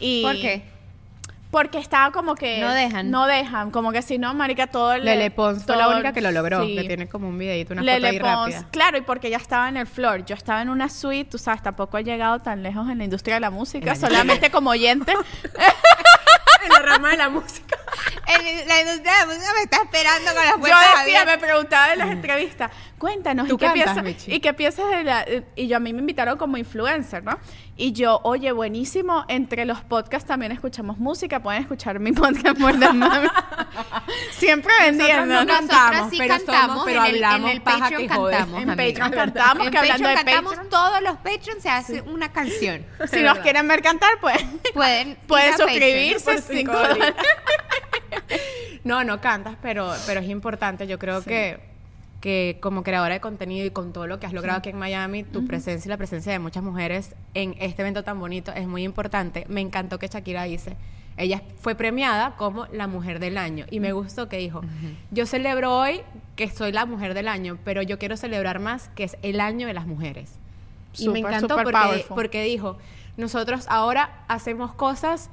Y, 0.00 0.22
¿Por 0.22 0.34
qué? 0.34 0.73
Porque 1.54 1.78
estaba 1.78 2.10
como 2.10 2.34
que... 2.34 2.58
No 2.60 2.72
dejan. 2.74 3.10
No 3.12 3.26
dejan, 3.28 3.70
como 3.70 3.92
que 3.92 4.02
si 4.02 4.18
no, 4.18 4.34
marica, 4.34 4.66
todo 4.66 4.92
el... 4.92 5.04
Lele 5.04 5.30
Pons 5.30 5.58
fue 5.58 5.66
todo 5.66 5.76
la 5.76 5.84
el- 5.84 5.94
única 5.94 6.12
que 6.12 6.20
lo 6.20 6.32
logró, 6.32 6.64
sí. 6.66 6.74
que 6.74 6.82
tiene 6.82 7.06
como 7.08 7.28
un 7.28 7.38
videito, 7.38 7.74
una 7.74 7.82
Lele 7.82 8.08
foto 8.18 8.26
ahí 8.26 8.34
Pons, 8.34 8.54
rápida. 8.56 8.70
claro, 8.72 8.98
y 8.98 9.02
porque 9.02 9.30
ya 9.30 9.36
estaba 9.36 9.68
en 9.68 9.76
el 9.76 9.86
floor. 9.86 10.24
Yo 10.24 10.34
estaba 10.34 10.62
en 10.62 10.68
una 10.68 10.88
suite, 10.88 11.30
tú 11.30 11.38
sabes, 11.38 11.62
tampoco 11.62 11.96
he 11.98 12.02
llegado 12.02 12.40
tan 12.40 12.64
lejos 12.64 12.90
en 12.90 12.98
la 12.98 13.04
industria 13.04 13.36
de 13.36 13.40
la 13.40 13.50
música, 13.50 13.92
En 13.92 14.00
la 14.00 14.08
solamente 14.08 14.50
como 14.50 14.70
oyente. 14.70 15.12
en 16.64 16.68
la 16.72 16.78
rama 16.80 17.10
de 17.10 17.16
la 17.18 17.28
música. 17.28 17.76
El- 18.26 18.66
la 18.66 18.80
industria 18.80 19.12
de 19.12 19.18
la 19.20 19.26
música 19.26 19.52
me 19.54 19.62
está 19.62 19.76
esperando 19.84 20.32
con 20.32 20.42
las 20.42 20.54
Yo 20.54 20.58
puertas 20.60 20.80
decía, 21.04 21.20
abiertas. 21.20 21.26
me 21.26 21.38
preguntaba 21.46 21.92
en 21.92 21.98
las 21.98 22.08
entrevistas, 22.10 22.70
cuéntanos, 22.98 23.46
¿Tú 23.48 23.54
¿y 23.54 23.58
qué, 23.58 23.66
cantas, 23.66 24.02
piensas? 24.02 24.28
¿y 24.28 24.40
qué 24.40 24.54
piensas 24.54 24.88
de 24.90 25.04
la...? 25.04 25.24
Y 25.56 25.68
yo 25.68 25.76
a 25.76 25.80
mí 25.80 25.92
me 25.92 26.00
invitaron 26.00 26.38
como 26.38 26.56
influencer, 26.56 27.22
¿no? 27.22 27.38
Y 27.76 27.90
yo, 27.92 28.20
oye, 28.22 28.52
buenísimo, 28.52 29.24
entre 29.26 29.64
los 29.64 29.80
podcasts 29.80 30.28
también 30.28 30.52
escuchamos 30.52 30.96
música, 30.98 31.40
pueden 31.42 31.60
escuchar 31.62 31.98
mi 31.98 32.12
podcast 32.22 32.56
Muerda 32.58 32.92
Mami. 32.92 33.26
Siempre 34.30 34.72
vendiendo. 34.80 35.26
no 35.26 35.46
cantamos, 35.52 36.10
sí 36.10 36.18
pero 36.18 36.34
cantamos, 36.36 36.68
somos- 36.68 36.84
pero 36.84 37.00
en 37.00 37.06
el, 37.06 37.16
en 37.16 37.24
hablamos 37.24 37.50
el 37.50 37.62
paja 37.62 37.78
Patreon 37.80 38.02
que 38.02 38.08
cantamos. 38.08 38.62
En 38.62 38.70
amiga. 38.70 38.86
Patreon 38.86 39.10
cantamos, 39.12 39.66
En 39.66 39.72
que 39.72 39.78
hablando 39.78 40.02
Patreon 40.04 40.24
de 40.26 40.30
cantamos, 40.32 40.52
Patreon. 40.54 40.70
todos 40.70 41.02
los 41.02 41.16
Patreon 41.16 41.60
se 41.60 41.68
hace 41.70 42.00
una 42.02 42.32
canción. 42.32 42.86
Si 43.10 43.20
nos 43.22 43.38
quieren 43.40 43.66
ver 43.66 43.82
cantar, 43.82 44.12
pues 44.20 44.38
Pueden, 44.72 45.16
pueden 45.26 45.56
suscribirse. 45.56 46.24
por 46.32 46.40
cinco. 46.42 46.72
No, 48.84 49.02
no 49.02 49.20
cantas, 49.20 49.56
pero, 49.62 49.92
pero 50.06 50.20
es 50.20 50.28
importante. 50.28 50.86
Yo 50.86 50.98
creo 50.98 51.22
que, 51.24 51.58
que 52.24 52.56
como 52.62 52.82
creadora 52.82 53.12
de 53.12 53.20
contenido 53.20 53.66
y 53.66 53.70
con 53.70 53.92
todo 53.92 54.06
lo 54.06 54.18
que 54.18 54.24
has 54.24 54.32
logrado 54.32 54.60
aquí 54.60 54.70
en 54.70 54.78
Miami, 54.78 55.24
tu 55.24 55.46
presencia 55.46 55.86
y 55.86 55.90
la 55.90 55.98
presencia 55.98 56.32
de 56.32 56.38
muchas 56.38 56.62
mujeres 56.62 57.14
en 57.34 57.54
este 57.60 57.82
evento 57.82 58.02
tan 58.02 58.18
bonito 58.18 58.50
es 58.50 58.66
muy 58.66 58.82
importante. 58.82 59.44
Me 59.50 59.60
encantó 59.60 59.98
que 59.98 60.08
Shakira 60.08 60.44
dice, 60.44 60.74
ella 61.18 61.42
fue 61.60 61.74
premiada 61.74 62.34
como 62.36 62.64
la 62.72 62.86
mujer 62.86 63.18
del 63.18 63.36
año 63.36 63.66
y 63.70 63.78
me 63.78 63.92
gustó 63.92 64.30
que 64.30 64.38
dijo, 64.38 64.62
yo 65.10 65.26
celebro 65.26 65.78
hoy 65.78 66.00
que 66.34 66.48
soy 66.48 66.72
la 66.72 66.86
mujer 66.86 67.12
del 67.12 67.28
año, 67.28 67.58
pero 67.62 67.82
yo 67.82 67.98
quiero 67.98 68.16
celebrar 68.16 68.58
más 68.58 68.88
que 68.94 69.04
es 69.04 69.18
el 69.20 69.38
año 69.38 69.66
de 69.66 69.74
las 69.74 69.86
mujeres. 69.86 70.38
y 70.96 71.10
me 71.10 71.18
encantó 71.18 71.58
porque 72.08 72.42
dijo, 72.42 72.78
nosotros 73.18 73.66
ahora 73.68 74.24
hacemos 74.28 74.72
cosas 74.72 75.28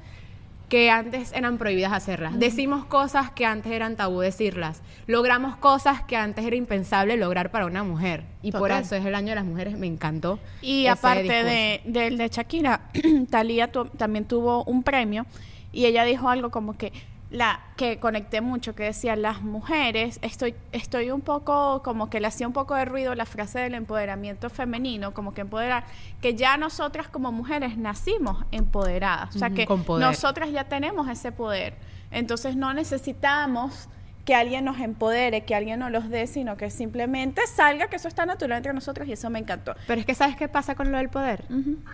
que 0.72 0.90
antes 0.90 1.34
eran 1.34 1.58
prohibidas 1.58 1.92
hacerlas. 1.92 2.38
Decimos 2.38 2.86
cosas 2.86 3.30
que 3.30 3.44
antes 3.44 3.70
eran 3.70 3.94
tabú 3.94 4.20
decirlas. 4.20 4.80
Logramos 5.06 5.54
cosas 5.56 6.02
que 6.02 6.16
antes 6.16 6.46
era 6.46 6.56
impensable 6.56 7.18
lograr 7.18 7.50
para 7.50 7.66
una 7.66 7.84
mujer. 7.84 8.24
Y 8.40 8.52
por 8.52 8.70
eso 8.70 8.96
es 8.96 9.04
el 9.04 9.14
año 9.14 9.28
de 9.28 9.34
las 9.34 9.44
mujeres. 9.44 9.76
Me 9.76 9.86
encantó. 9.86 10.38
Y 10.62 10.86
aparte 10.86 11.44
de, 11.44 11.82
del 11.84 12.16
de 12.16 12.26
Shakira, 12.26 12.88
Talía 13.28 13.70
también 13.98 14.24
tuvo 14.24 14.64
un 14.64 14.82
premio 14.82 15.26
y 15.72 15.84
ella 15.84 16.04
dijo 16.04 16.30
algo 16.30 16.50
como 16.50 16.74
que 16.78 16.90
la 17.32 17.60
que 17.76 17.98
conecté 17.98 18.42
mucho 18.42 18.74
que 18.74 18.84
decía 18.84 19.16
las 19.16 19.42
mujeres 19.42 20.18
estoy 20.22 20.54
estoy 20.70 21.10
un 21.10 21.22
poco 21.22 21.82
como 21.82 22.10
que 22.10 22.20
le 22.20 22.26
hacía 22.26 22.46
un 22.46 22.52
poco 22.52 22.74
de 22.74 22.84
ruido 22.84 23.14
la 23.14 23.24
frase 23.24 23.58
del 23.58 23.74
empoderamiento 23.74 24.50
femenino 24.50 25.14
como 25.14 25.32
que 25.32 25.40
empoderar 25.40 25.84
que 26.20 26.34
ya 26.34 26.58
nosotras 26.58 27.08
como 27.08 27.32
mujeres 27.32 27.78
nacimos 27.78 28.44
empoderadas 28.52 29.34
o 29.34 29.38
sea 29.38 29.48
que 29.50 29.66
nosotras 29.98 30.52
ya 30.52 30.64
tenemos 30.64 31.08
ese 31.08 31.32
poder 31.32 31.74
entonces 32.10 32.54
no 32.54 32.74
necesitamos 32.74 33.88
que 34.24 34.34
alguien 34.34 34.64
nos 34.64 34.78
empodere, 34.78 35.44
que 35.44 35.54
alguien 35.54 35.80
nos 35.80 35.90
los 35.90 36.08
dé, 36.08 36.26
sino 36.26 36.56
que 36.56 36.70
simplemente 36.70 37.42
salga, 37.46 37.88
que 37.88 37.96
eso 37.96 38.06
está 38.08 38.24
natural 38.24 38.58
entre 38.58 38.72
nosotros 38.72 39.08
y 39.08 39.12
eso 39.12 39.30
me 39.30 39.40
encantó. 39.40 39.74
Pero 39.86 40.00
es 40.00 40.06
que 40.06 40.14
¿sabes 40.14 40.36
qué 40.36 40.48
pasa 40.48 40.74
con 40.74 40.92
lo 40.92 40.98
del 40.98 41.08
poder? 41.08 41.44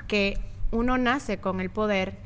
Que 0.09 0.39
uno 0.71 0.99
nace 0.99 1.39
con 1.39 1.61
el 1.61 1.71
poder, 1.71 2.17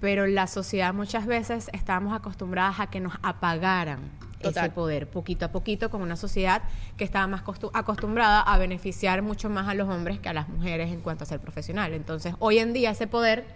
pero 0.00 0.26
la 0.26 0.46
sociedad 0.46 0.94
muchas 0.94 1.26
veces 1.26 1.70
estábamos 1.72 2.14
acostumbradas 2.14 2.80
a 2.80 2.86
que 2.88 3.00
nos 3.00 3.14
apagaran 3.22 3.98
Total. 4.40 4.66
ese 4.66 4.72
poder, 4.74 5.08
poquito 5.08 5.46
a 5.46 5.48
poquito, 5.48 5.90
con 5.90 6.00
una 6.02 6.14
sociedad 6.16 6.62
que 6.96 7.04
estaba 7.04 7.26
más 7.26 7.42
costu- 7.42 7.70
acostumbrada 7.74 8.40
a 8.40 8.56
beneficiar 8.58 9.22
mucho 9.22 9.50
más 9.50 9.66
a 9.68 9.74
los 9.74 9.88
hombres 9.88 10.20
que 10.20 10.28
a 10.28 10.32
las 10.32 10.48
mujeres 10.48 10.92
en 10.92 11.00
cuanto 11.00 11.24
a 11.24 11.26
ser 11.26 11.40
profesional. 11.40 11.92
Entonces, 11.92 12.34
hoy 12.38 12.58
en 12.58 12.72
día 12.72 12.90
ese 12.90 13.06
poder 13.08 13.46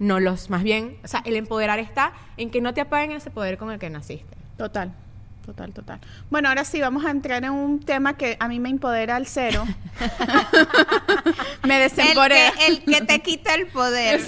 no 0.00 0.18
los, 0.18 0.50
más 0.50 0.64
bien, 0.64 0.96
o 1.04 1.08
sea, 1.08 1.22
el 1.24 1.36
empoderar 1.36 1.78
está 1.78 2.12
en 2.36 2.50
que 2.50 2.60
no 2.60 2.74
te 2.74 2.80
apaguen 2.80 3.12
ese 3.12 3.30
poder 3.30 3.58
con 3.58 3.70
el 3.70 3.78
que 3.78 3.90
naciste. 3.90 4.36
Total, 4.56 4.92
total, 5.44 5.72
total. 5.72 6.00
Bueno, 6.30 6.48
ahora 6.48 6.64
sí, 6.64 6.80
vamos 6.80 7.04
a 7.04 7.10
entrar 7.10 7.44
en 7.44 7.50
un 7.50 7.80
tema 7.80 8.16
que 8.16 8.36
a 8.40 8.48
mí 8.48 8.60
me 8.60 8.70
empodera 8.70 9.16
al 9.16 9.26
cero. 9.26 9.64
me 11.64 11.84
El 11.84 11.90
que, 11.92 12.50
el 12.66 12.84
que 12.84 13.00
te 13.02 13.20
quita 13.22 13.54
el 13.54 13.66
poder. 13.68 14.20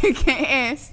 que 0.24 0.70
es, 0.70 0.92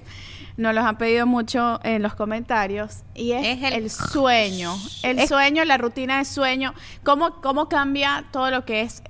nos 0.56 0.74
los 0.74 0.84
han 0.84 0.98
pedido 0.98 1.26
mucho 1.26 1.80
en 1.82 2.02
los 2.02 2.14
comentarios, 2.14 2.98
y 3.14 3.32
es, 3.32 3.46
Es 3.46 3.62
el- 3.62 3.82
el, 3.84 3.90
sueño. 3.90 4.76
El 5.02 5.18
Es- 5.18 5.28
sueño, 5.28 5.64
la 5.64 5.78
rutina 5.78 6.18
de 6.18 6.24
sueño. 6.24 6.74
¿Cómo, 7.02 7.40
¿Cómo 7.40 7.68
cambia 7.68 8.24
todo 8.32 8.50
lo 8.50 8.64
que 8.64 8.82
es 8.82 9.02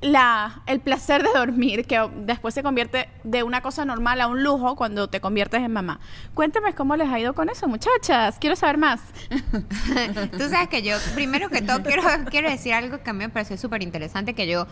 la, 0.00 0.62
el 0.66 0.80
placer 0.80 1.22
de 1.22 1.28
dormir, 1.34 1.84
que 1.84 2.08
después 2.16 2.54
se 2.54 2.62
convierte 2.62 3.08
de 3.22 3.42
una 3.42 3.60
cosa 3.60 3.84
normal 3.84 4.20
a 4.20 4.26
un 4.26 4.42
lujo 4.42 4.76
cuando 4.76 5.08
te 5.08 5.20
conviertes 5.20 5.60
en 5.62 5.72
mamá? 5.72 6.00
Cuéntame 6.34 6.74
cómo 6.74 6.96
les 6.96 7.08
ha 7.08 7.18
ido 7.18 7.34
con 7.34 7.48
eso, 7.48 7.68
muchachas. 7.68 8.38
Quiero 8.38 8.56
saber 8.56 8.78
más. 8.78 9.00
Tú 10.38 10.48
sabes 10.48 10.68
que 10.68 10.82
yo, 10.82 10.96
primero 11.14 11.50
que 11.50 11.62
todo, 11.62 11.82
quiero, 11.82 12.02
quiero 12.30 12.50
decir 12.50 12.72
algo 12.72 13.02
que 13.02 13.10
a 13.10 13.12
mí 13.12 13.18
me 13.20 13.28
pareció 13.28 13.56
súper 13.58 13.82
interesante, 13.82 14.34
que 14.34 14.46
yo, 14.46 14.66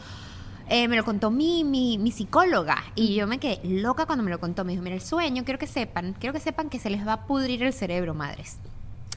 eh, 0.70 0.88
me 0.88 0.96
lo 0.96 1.04
contó 1.04 1.30
mi, 1.30 1.64
mi, 1.64 1.98
mi 1.98 2.10
psicóloga, 2.10 2.82
y 2.94 3.14
yo 3.14 3.26
me 3.26 3.38
quedé 3.38 3.60
loca 3.64 4.06
cuando 4.06 4.24
me 4.24 4.30
lo 4.30 4.40
contó. 4.40 4.64
Me 4.64 4.72
dijo, 4.72 4.82
mira, 4.82 4.96
el 4.96 5.02
sueño, 5.02 5.44
quiero 5.44 5.58
que 5.58 5.66
sepan, 5.66 6.14
quiero 6.18 6.32
que 6.32 6.40
sepan 6.40 6.70
que 6.70 6.78
se 6.78 6.88
les 6.90 7.06
va 7.06 7.12
a 7.12 7.26
pudrir 7.26 7.62
el 7.62 7.72
cerebro, 7.72 8.14
madres. 8.14 8.58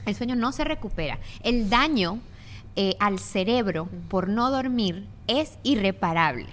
El 0.04 0.14
sueño 0.14 0.34
no 0.34 0.52
se 0.52 0.64
recupera. 0.64 1.18
El 1.42 1.70
daño 1.70 2.18
eh, 2.74 2.96
al 3.00 3.18
cerebro 3.18 3.88
por 4.08 4.28
no 4.28 4.50
dormir 4.50 5.06
es 5.26 5.58
irreparable. 5.62 6.46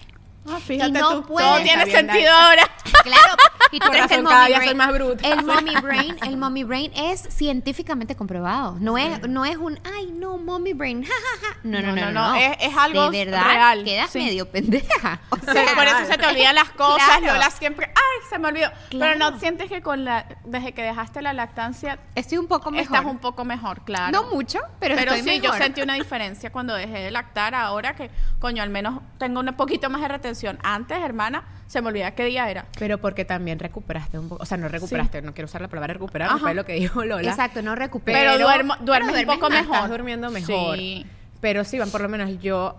Ah, 0.47 0.57
fíjate 0.59 0.89
Y 0.89 0.91
no 0.93 1.21
tú, 1.21 1.27
puede- 1.27 1.45
todo 1.47 1.57
tiene 1.61 1.85
sentido 1.85 2.31
ahora. 2.31 2.63
Claro, 3.03 3.33
y 3.71 3.79
tú 3.79 3.85
Con 3.85 3.91
crees 3.95 4.07
que 4.07 4.15
el 4.15 4.25
razón, 4.25 4.29
cada 4.29 4.41
mommy 4.41 4.47
día 4.49 4.57
soy 4.57 4.65
brain, 4.65 4.77
más 4.77 4.93
bruta. 4.93 5.27
el 5.29 5.45
mommy 5.45 5.75
brain, 5.81 6.15
el 6.23 6.37
mommy 6.37 6.63
brain 6.65 6.91
es 6.95 7.21
científicamente 7.29 8.15
comprobado. 8.15 8.75
No 8.79 8.97
es, 8.97 9.27
no 9.29 9.45
es 9.45 9.55
un, 9.57 9.79
ay, 9.95 10.07
no, 10.11 10.37
mommy 10.37 10.73
brain, 10.73 11.03
ja, 11.05 11.09
ja, 11.13 11.47
ja. 11.47 11.57
No, 11.63 11.81
no, 11.81 11.95
no, 11.95 12.11
no. 12.11 12.35
Es, 12.35 12.57
es 12.59 12.75
algo 12.77 13.09
de 13.09 13.25
verdad, 13.25 13.45
real. 13.45 13.83
quedas 13.85 14.09
sí. 14.09 14.19
medio 14.19 14.49
pendeja. 14.51 15.21
O 15.29 15.37
Sí, 15.37 15.45
sea, 15.53 15.75
por 15.75 15.85
eso 15.85 16.05
se 16.11 16.17
te 16.17 16.25
olvidan 16.27 16.55
las 16.55 16.69
cosas, 16.71 17.05
Claro. 17.19 17.33
Lola 17.35 17.49
siempre, 17.51 17.87
ay, 17.87 18.27
se 18.29 18.37
me 18.37 18.47
olvidó. 18.49 18.69
Claro. 18.89 19.13
Pero 19.17 19.31
no 19.31 19.39
sientes 19.39 19.69
que 19.69 19.81
con 19.81 20.03
la, 20.03 20.25
desde 20.43 20.73
que 20.73 20.81
dejaste 20.81 21.21
la 21.21 21.31
lactancia, 21.33 21.99
estoy 22.15 22.37
un 22.37 22.47
poco 22.47 22.69
mejor. 22.71 22.85
estás 22.97 23.05
un 23.05 23.19
poco 23.19 23.45
mejor, 23.45 23.81
claro. 23.85 24.11
No 24.11 24.29
mucho, 24.29 24.59
pero, 24.79 24.95
Pero, 24.95 25.13
estoy 25.13 25.35
sí, 25.35 25.41
yo 25.41 25.53
sentí 25.53 25.81
una 25.81 25.93
diferencia 25.93 26.51
cuando 26.51 26.73
dejé 26.73 26.99
de 26.99 27.11
lactar, 27.11 27.55
ahora 27.55 27.95
que, 27.95 28.11
coño, 28.39 28.61
al 28.61 28.69
menos 28.69 28.99
tengo 29.19 29.39
un 29.39 29.53
poquito 29.55 29.89
más 29.89 30.01
de 30.01 30.07
retención. 30.29 30.59
Antes, 30.63 30.97
hermana, 30.99 31.43
se 31.67 31.81
me 31.81 31.89
olvidaba 31.89 32.11
qué 32.11 32.25
día 32.25 32.49
era. 32.49 32.65
Pero 32.77 32.99
porque 32.99 33.25
también 33.25 33.59
recuperaste 33.59 34.17
un 34.19 34.29
poco, 34.29 34.43
o 34.43 34.45
sea, 34.45 34.57
no 34.57 34.67
recuperaste, 34.67 35.21
no 35.21 35.33
quiero 35.33 35.45
usar 35.45 35.61
la 35.61 35.67
palabra 35.67 35.93
recuperar, 35.93 36.39
fue 36.39 36.53
lo 36.53 36.65
que 36.65 36.73
dijo 36.73 37.03
Lola. 37.03 37.29
Exacto, 37.29 37.61
no 37.61 37.75
recupero. 37.75 38.17
Pero, 38.17 38.39
duermo, 38.39 38.75
duermes 38.81 39.15
pero 39.15 39.31
un 39.31 39.35
poco 39.35 39.49
duermes 39.49 39.61
mejor. 39.61 39.75
Estás 39.75 39.89
durmiendo 39.91 40.31
mejor. 40.31 40.77
Sí. 40.77 41.05
Pero 41.41 41.63
sí, 41.63 41.79
van 41.79 41.89
por 41.89 42.01
lo 42.01 42.09
menos 42.09 42.39
yo, 42.41 42.75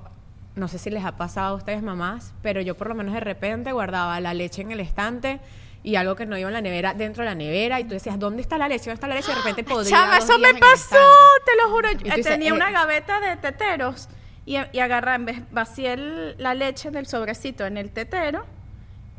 no 0.55 0.69
sé 0.69 0.79
si 0.79 0.91
les 0.91 1.05
ha 1.05 1.17
pasado 1.17 1.55
a 1.55 1.57
ustedes 1.57 1.83
mamás, 1.83 2.35
pero 2.43 2.61
yo 2.61 2.77
por 2.77 2.89
lo 2.89 2.95
menos 2.95 3.15
de 3.15 3.21
repente 3.21 3.73
guardaba 3.73 4.21
la 4.21 4.35
leche 4.35 4.63
en 4.63 4.71
el 4.71 4.81
estante 4.81 5.41
y 5.83 5.97
algo 5.97 6.15
que 6.15 6.27
no 6.27 6.37
iba 6.37 6.49
en 6.49 6.53
la 6.53 6.61
nevera, 6.61 6.93
dentro 6.93 7.23
de 7.25 7.31
la 7.31 7.35
nevera, 7.35 7.81
y 7.81 7.85
tú 7.85 7.95
decías, 7.95 8.19
¿dónde 8.19 8.43
está 8.43 8.59
la 8.59 8.69
leche? 8.69 8.85
¿Dónde 8.85 8.95
está 8.95 9.09
la 9.09 9.15
leche? 9.15 9.31
Y 9.31 9.35
de 9.35 9.41
repente 9.41 9.65
podría. 9.65 9.91
Chama, 9.91 10.19
eso 10.19 10.39
me 10.39 10.53
pasó, 10.55 10.97
te 11.47 11.57
lo 11.57 11.71
juro. 11.71 11.91
Y 11.93 11.97
tú 11.97 12.05
dices, 12.05 12.27
Tenía 12.27 12.51
eh, 12.51 12.53
una 12.53 12.71
gaveta 12.71 13.19
de 13.21 13.37
teteros 13.37 14.09
y, 14.47 14.57
y 14.73 14.79
agarré, 14.81 15.15
en 15.15 15.25
vez, 15.27 15.43
vacié 15.53 15.93
el- 15.93 16.35
la 16.39 16.55
leche 16.55 16.91
del 16.91 17.07
sobrecito 17.07 17.67
en 17.67 17.77
el 17.77 17.91
tetero 17.91 18.45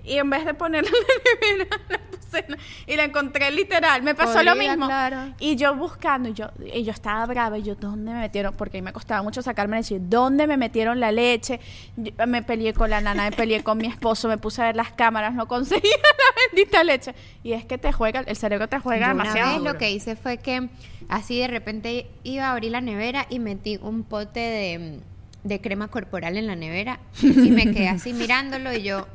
y 0.03 0.17
en 0.17 0.29
vez 0.31 0.45
de 0.45 0.53
ponerla 0.55 0.89
en 1.51 1.57
la 1.59 1.65
nevera, 1.67 1.77
la 1.89 1.97
puse 1.99 2.39
en- 2.47 2.57
y 2.87 2.95
la 2.95 3.03
encontré 3.03 3.51
literal. 3.51 4.01
Me 4.01 4.15
pasó 4.15 4.41
lo 4.41 4.55
mismo. 4.55 4.87
claro. 4.87 5.33
Y 5.39 5.55
yo 5.57 5.75
buscando, 5.75 6.29
y 6.29 6.33
yo, 6.33 6.49
y 6.73 6.83
yo 6.83 6.91
estaba 6.91 7.23
brava, 7.27 7.59
y 7.59 7.61
yo, 7.63 7.75
¿dónde 7.75 8.11
me 8.11 8.19
metieron? 8.21 8.55
Porque 8.55 8.79
a 8.79 8.81
mí 8.81 8.85
me 8.85 8.93
costaba 8.93 9.21
mucho 9.21 9.43
sacarme 9.43 9.77
leche. 9.77 9.97
¿Dónde 9.99 10.47
me 10.47 10.57
metieron 10.57 10.99
la 10.99 11.11
leche? 11.11 11.59
Yo- 11.97 12.13
me 12.25 12.41
peleé 12.41 12.73
con 12.73 12.89
la 12.89 12.99
nana, 12.99 13.25
me 13.29 13.31
peleé 13.31 13.61
con 13.63 13.77
mi 13.77 13.85
esposo, 13.85 14.27
me 14.27 14.39
puse 14.39 14.63
a 14.63 14.65
ver 14.65 14.75
las 14.75 14.91
cámaras, 14.91 15.35
no 15.35 15.47
conseguía 15.47 15.91
la 15.91 16.41
bendita 16.47 16.83
leche. 16.83 17.13
Y 17.43 17.53
es 17.53 17.63
que 17.65 17.77
te 17.77 17.91
juega, 17.91 18.21
el 18.21 18.35
cerebro 18.35 18.67
te 18.67 18.79
juega 18.79 19.05
Yo 19.07 19.13
una 19.13 19.23
demasiado. 19.23 19.49
vez 19.51 19.59
duro. 19.59 19.73
lo 19.73 19.77
que 19.77 19.91
hice 19.91 20.15
fue 20.15 20.37
que 20.39 20.67
así 21.09 21.37
de 21.39 21.47
repente 21.47 22.07
iba 22.23 22.45
a 22.47 22.53
abrir 22.53 22.71
la 22.71 22.81
nevera 22.81 23.27
y 23.29 23.37
metí 23.37 23.77
un 23.83 24.03
pote 24.03 24.39
de, 24.39 24.99
de 25.43 25.61
crema 25.61 25.87
corporal 25.87 26.37
en 26.37 26.47
la 26.47 26.55
nevera 26.55 26.99
y 27.21 27.51
me 27.51 27.71
quedé 27.71 27.89
así 27.89 28.13
mirándolo 28.13 28.73
y 28.73 28.83
yo, 28.83 29.07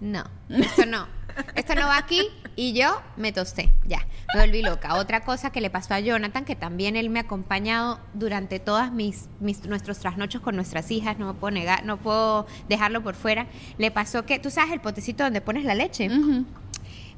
no, 0.00 0.24
esto 0.48 0.86
no, 0.86 1.06
esto 1.54 1.74
no 1.74 1.86
va 1.86 1.98
aquí 1.98 2.22
y 2.56 2.72
yo 2.72 3.00
me 3.16 3.32
tosté, 3.32 3.72
ya, 3.86 4.06
me 4.34 4.40
volví 4.40 4.62
loca. 4.62 4.96
Otra 4.96 5.20
cosa 5.22 5.50
que 5.50 5.60
le 5.60 5.70
pasó 5.70 5.94
a 5.94 6.00
Jonathan, 6.00 6.44
que 6.44 6.56
también 6.56 6.96
él 6.96 7.10
me 7.10 7.20
ha 7.20 7.22
acompañado 7.22 8.00
durante 8.14 8.58
todas 8.58 8.92
mis, 8.92 9.28
mis 9.40 9.64
nuestros 9.64 9.98
trasnochos 9.98 10.42
con 10.42 10.56
nuestras 10.56 10.90
hijas, 10.90 11.18
no 11.18 11.32
puedo 11.34 11.52
negar, 11.52 11.84
no 11.84 11.96
puedo 11.96 12.46
dejarlo 12.68 13.02
por 13.02 13.14
fuera, 13.14 13.46
le 13.78 13.90
pasó 13.90 14.26
que, 14.26 14.38
tú 14.38 14.50
sabes 14.50 14.72
el 14.72 14.80
potecito 14.80 15.24
donde 15.24 15.40
pones 15.40 15.64
la 15.64 15.74
leche. 15.74 16.08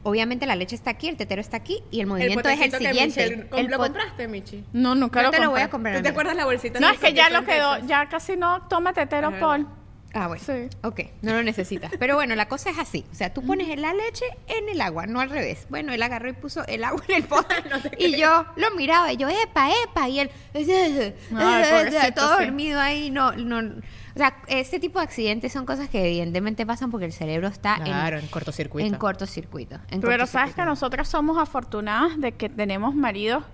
Obviamente 0.04 0.46
la 0.46 0.56
leche 0.56 0.74
está 0.74 0.90
aquí, 0.90 1.08
el 1.08 1.16
tetero 1.16 1.40
está 1.40 1.56
aquí 1.58 1.82
y 1.90 1.96
el 1.96 2.02
El 2.02 2.06
movimiento 2.08 2.48
es 2.48 2.60
el 2.60 2.72
siguiente. 2.72 3.02
Michelle 3.30 3.48
El 3.56 3.66
¿Lo 3.66 3.78
compraste, 3.78 4.26
Michi? 4.28 4.64
No, 4.72 4.94
nunca 4.94 5.20
Yo 5.20 5.26
lo 5.26 5.30
te 5.30 5.40
lo 5.40 5.50
voy 5.50 5.60
a 5.60 5.70
comprar. 5.70 5.96
¿Tú 5.96 6.02
te 6.02 6.08
acuerdas 6.08 6.34
la 6.36 6.44
bolsita? 6.44 6.80
No, 6.80 6.88
de 6.88 6.94
es 6.94 7.00
que 7.00 7.12
ya 7.12 7.30
lo 7.30 7.44
quedó, 7.44 7.74
pesos? 7.74 7.88
ya 7.88 8.08
casi 8.08 8.36
no 8.36 8.62
toma 8.68 8.92
tetero, 8.92 9.28
Ajá. 9.28 9.38
Paul. 9.38 9.68
Ah, 10.14 10.26
bueno. 10.26 10.42
Sí. 10.44 10.68
Ok, 10.82 11.00
no 11.22 11.32
lo 11.32 11.42
necesitas. 11.42 11.90
Pero 11.98 12.16
bueno, 12.16 12.34
la 12.34 12.46
cosa 12.46 12.70
es 12.70 12.78
así. 12.78 13.04
O 13.10 13.14
sea, 13.14 13.32
tú 13.32 13.42
pones 13.42 13.68
la 13.78 13.94
leche 13.94 14.26
en 14.46 14.68
el 14.68 14.80
agua, 14.80 15.06
no 15.06 15.20
al 15.20 15.30
revés. 15.30 15.66
Bueno, 15.70 15.92
él 15.92 16.02
agarró 16.02 16.28
y 16.28 16.32
puso 16.34 16.66
el 16.66 16.84
agua 16.84 17.02
en 17.08 17.14
el 17.16 17.22
pote. 17.28 17.54
y 17.98 18.16
yo 18.18 18.44
lo 18.56 18.70
miraba 18.72 19.12
y 19.12 19.16
yo, 19.16 19.28
epa, 19.28 19.70
epa. 19.84 20.08
Y 20.08 20.20
él, 20.20 20.30
pobrecito, 20.52 22.12
todo 22.14 22.38
dormido 22.40 22.80
ahí. 22.80 23.10
No, 23.10 23.32
no. 23.32 23.80
O 24.14 24.18
sea, 24.18 24.36
este 24.48 24.78
tipo 24.78 24.98
de 24.98 25.04
accidentes 25.04 25.52
son 25.52 25.64
cosas 25.66 25.88
que 25.88 26.04
evidentemente 26.06 26.66
pasan 26.66 26.90
porque 26.90 27.06
el 27.06 27.12
cerebro 27.12 27.48
está 27.48 27.76
Claro, 27.82 28.18
en, 28.18 28.24
en 28.24 28.30
cortocircuito. 28.30 28.86
en 28.86 28.94
cortocircuito. 28.96 29.76
en 29.90 30.00
Pero 30.00 30.26
sabes 30.26 30.54
que 30.54 30.64
nosotras 30.64 31.08
somos 31.08 31.38
afortunadas 31.38 32.20
de 32.20 32.32
que 32.32 32.48
tenemos 32.48 32.94
maridos 32.94 33.44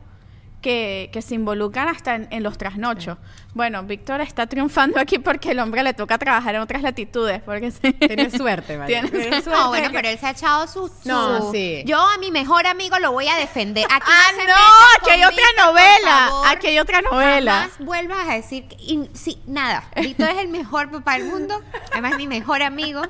que, 0.60 1.08
que 1.12 1.22
se 1.22 1.34
involucran 1.36 1.88
hasta 1.88 2.14
en, 2.16 2.28
en 2.30 2.42
los 2.42 2.58
trasnochos. 2.58 3.16
Bueno, 3.54 3.82
Víctor 3.84 4.20
está 4.20 4.46
triunfando 4.46 4.98
aquí 5.00 5.18
porque 5.18 5.52
el 5.52 5.58
hombre 5.60 5.82
le 5.82 5.94
toca 5.94 6.18
trabajar 6.18 6.54
en 6.54 6.60
otras 6.60 6.82
latitudes. 6.82 7.40
Porque 7.42 7.70
sí. 7.70 7.92
Tienes 7.92 8.32
suerte, 8.34 8.76
¿vale? 8.76 8.88
Tienes 8.92 9.10
suerte. 9.44 9.50
No, 9.50 9.68
bueno, 9.68 9.88
pero 9.92 10.08
él 10.08 10.18
se 10.18 10.26
ha 10.26 10.30
echado 10.30 10.66
su, 10.66 10.90
No, 11.04 11.40
su- 11.42 11.52
sí. 11.52 11.82
Yo 11.86 11.98
a 11.98 12.18
mi 12.18 12.30
mejor 12.30 12.66
amigo 12.66 12.98
lo 12.98 13.12
voy 13.12 13.28
a 13.28 13.36
defender. 13.36 13.84
Aquí 13.90 14.06
Ah, 14.10 14.32
no, 14.46 14.54
aquí 15.00 15.10
hay 15.10 15.24
otra 15.24 15.44
novela. 15.64 16.30
Aquí 16.50 16.66
hay 16.68 16.78
otra 16.78 17.02
novela. 17.02 17.52
Jamás 17.60 17.78
vuelvas 17.78 18.28
a 18.28 18.34
decir 18.34 18.68
que, 18.68 18.76
y- 18.80 19.10
sí, 19.14 19.40
nada. 19.46 19.84
Víctor 19.96 20.28
es 20.30 20.38
el 20.38 20.48
mejor 20.48 20.90
papá 20.90 21.14
del 21.18 21.24
mundo. 21.26 21.60
Además, 21.92 22.16
mi 22.16 22.26
mejor 22.26 22.62
amigo. 22.62 23.02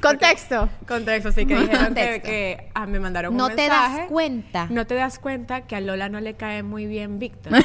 Contexto. 0.00 0.68
Contexto, 0.88 1.32
sí, 1.32 1.46
que 1.46 1.54
dijeron 1.60 1.78
que, 1.80 1.84
Contexto. 1.84 2.28
que, 2.28 2.70
ah, 2.74 2.86
me 2.86 2.98
mandaron 3.00 3.36
No 3.36 3.44
un 3.46 3.50
te 3.50 3.56
mensaje. 3.68 3.98
das 4.00 4.08
cuenta. 4.08 4.66
No 4.70 4.86
te 4.86 4.94
das 4.94 5.18
cuenta 5.18 5.62
que 5.66 5.76
a 5.76 5.80
Lola 5.80 6.08
no 6.08 6.20
le 6.20 6.34
cae 6.34 6.62
muy 6.62 6.86
bien 6.86 7.18
Víctor. 7.18 7.52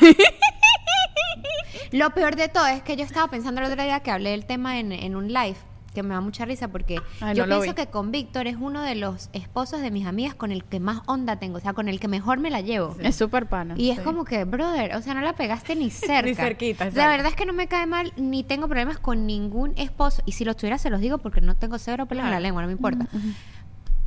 Lo 1.92 2.10
peor 2.12 2.36
de 2.36 2.50
todo 2.50 2.68
es 2.68 2.82
que 2.82 2.96
yo 2.98 3.04
estaba 3.06 3.30
pensando 3.30 3.62
el 3.62 3.72
otro 3.72 3.82
día 3.82 4.00
que 4.02 4.12
hablé 4.12 4.32
del 4.32 4.46
tema 4.46 4.80
en, 4.80 4.92
en 4.92 5.16
un 5.16 5.28
live, 5.32 5.56
que 5.98 6.04
me 6.04 6.14
da 6.14 6.22
mucha 6.22 6.46
risa 6.46 6.68
porque 6.68 7.02
Ay, 7.22 7.36
yo 7.36 7.48
no 7.48 7.60
pienso 7.60 7.74
que 7.74 7.88
con 7.88 8.12
Víctor 8.12 8.46
es 8.46 8.56
uno 8.60 8.84
de 8.84 8.94
los 8.94 9.32
esposos 9.34 9.82
de 9.82 9.90
mis 9.90 10.06
amigas 10.06 10.36
con 10.36 10.52
el 10.52 10.64
que 10.64 10.80
más 10.80 11.02
onda 11.08 11.40
tengo, 11.40 11.58
o 11.58 11.60
sea, 11.60 11.74
con 11.74 11.88
el 11.88 12.00
que 12.00 12.08
mejor 12.08 12.40
me 12.40 12.52
la 12.52 12.62
llevo. 12.62 12.96
Es 13.02 13.16
súper 13.16 13.48
pana. 13.48 13.74
Y 13.78 13.90
es 13.90 14.00
como 14.02 14.24
que, 14.24 14.44
brother, 14.44 14.96
o 14.96 15.02
sea, 15.02 15.16
no 15.16 15.22
la 15.22 15.34
pegaste 15.34 15.76
ni 15.76 15.90
cerca. 15.90 16.22
Ni 16.22 16.36
cerquita, 16.36 16.84
La 16.86 16.90
exacto. 16.92 17.10
verdad 17.10 17.28
es 17.32 17.36
que 17.36 17.48
no 17.48 17.54
me 17.54 17.66
cae 17.68 17.88
mal, 17.88 18.14
ni 18.16 18.44
tengo 18.44 18.68
problemas 18.68 19.00
con 19.00 19.26
ningún 19.26 19.74
esposo. 19.76 20.22
Y 20.28 20.34
si 20.34 20.46
los 20.46 20.56
tuviera, 20.56 20.78
se 20.78 20.92
los 20.92 21.02
digo 21.02 21.18
porque 21.18 21.42
no 21.42 21.56
tengo 21.56 21.80
cero 21.80 22.06
pelo 22.06 22.22
en 22.22 22.30
la 22.30 22.40
lengua, 22.40 22.62
no 22.62 22.68
me 22.68 22.74
importa. 22.74 23.08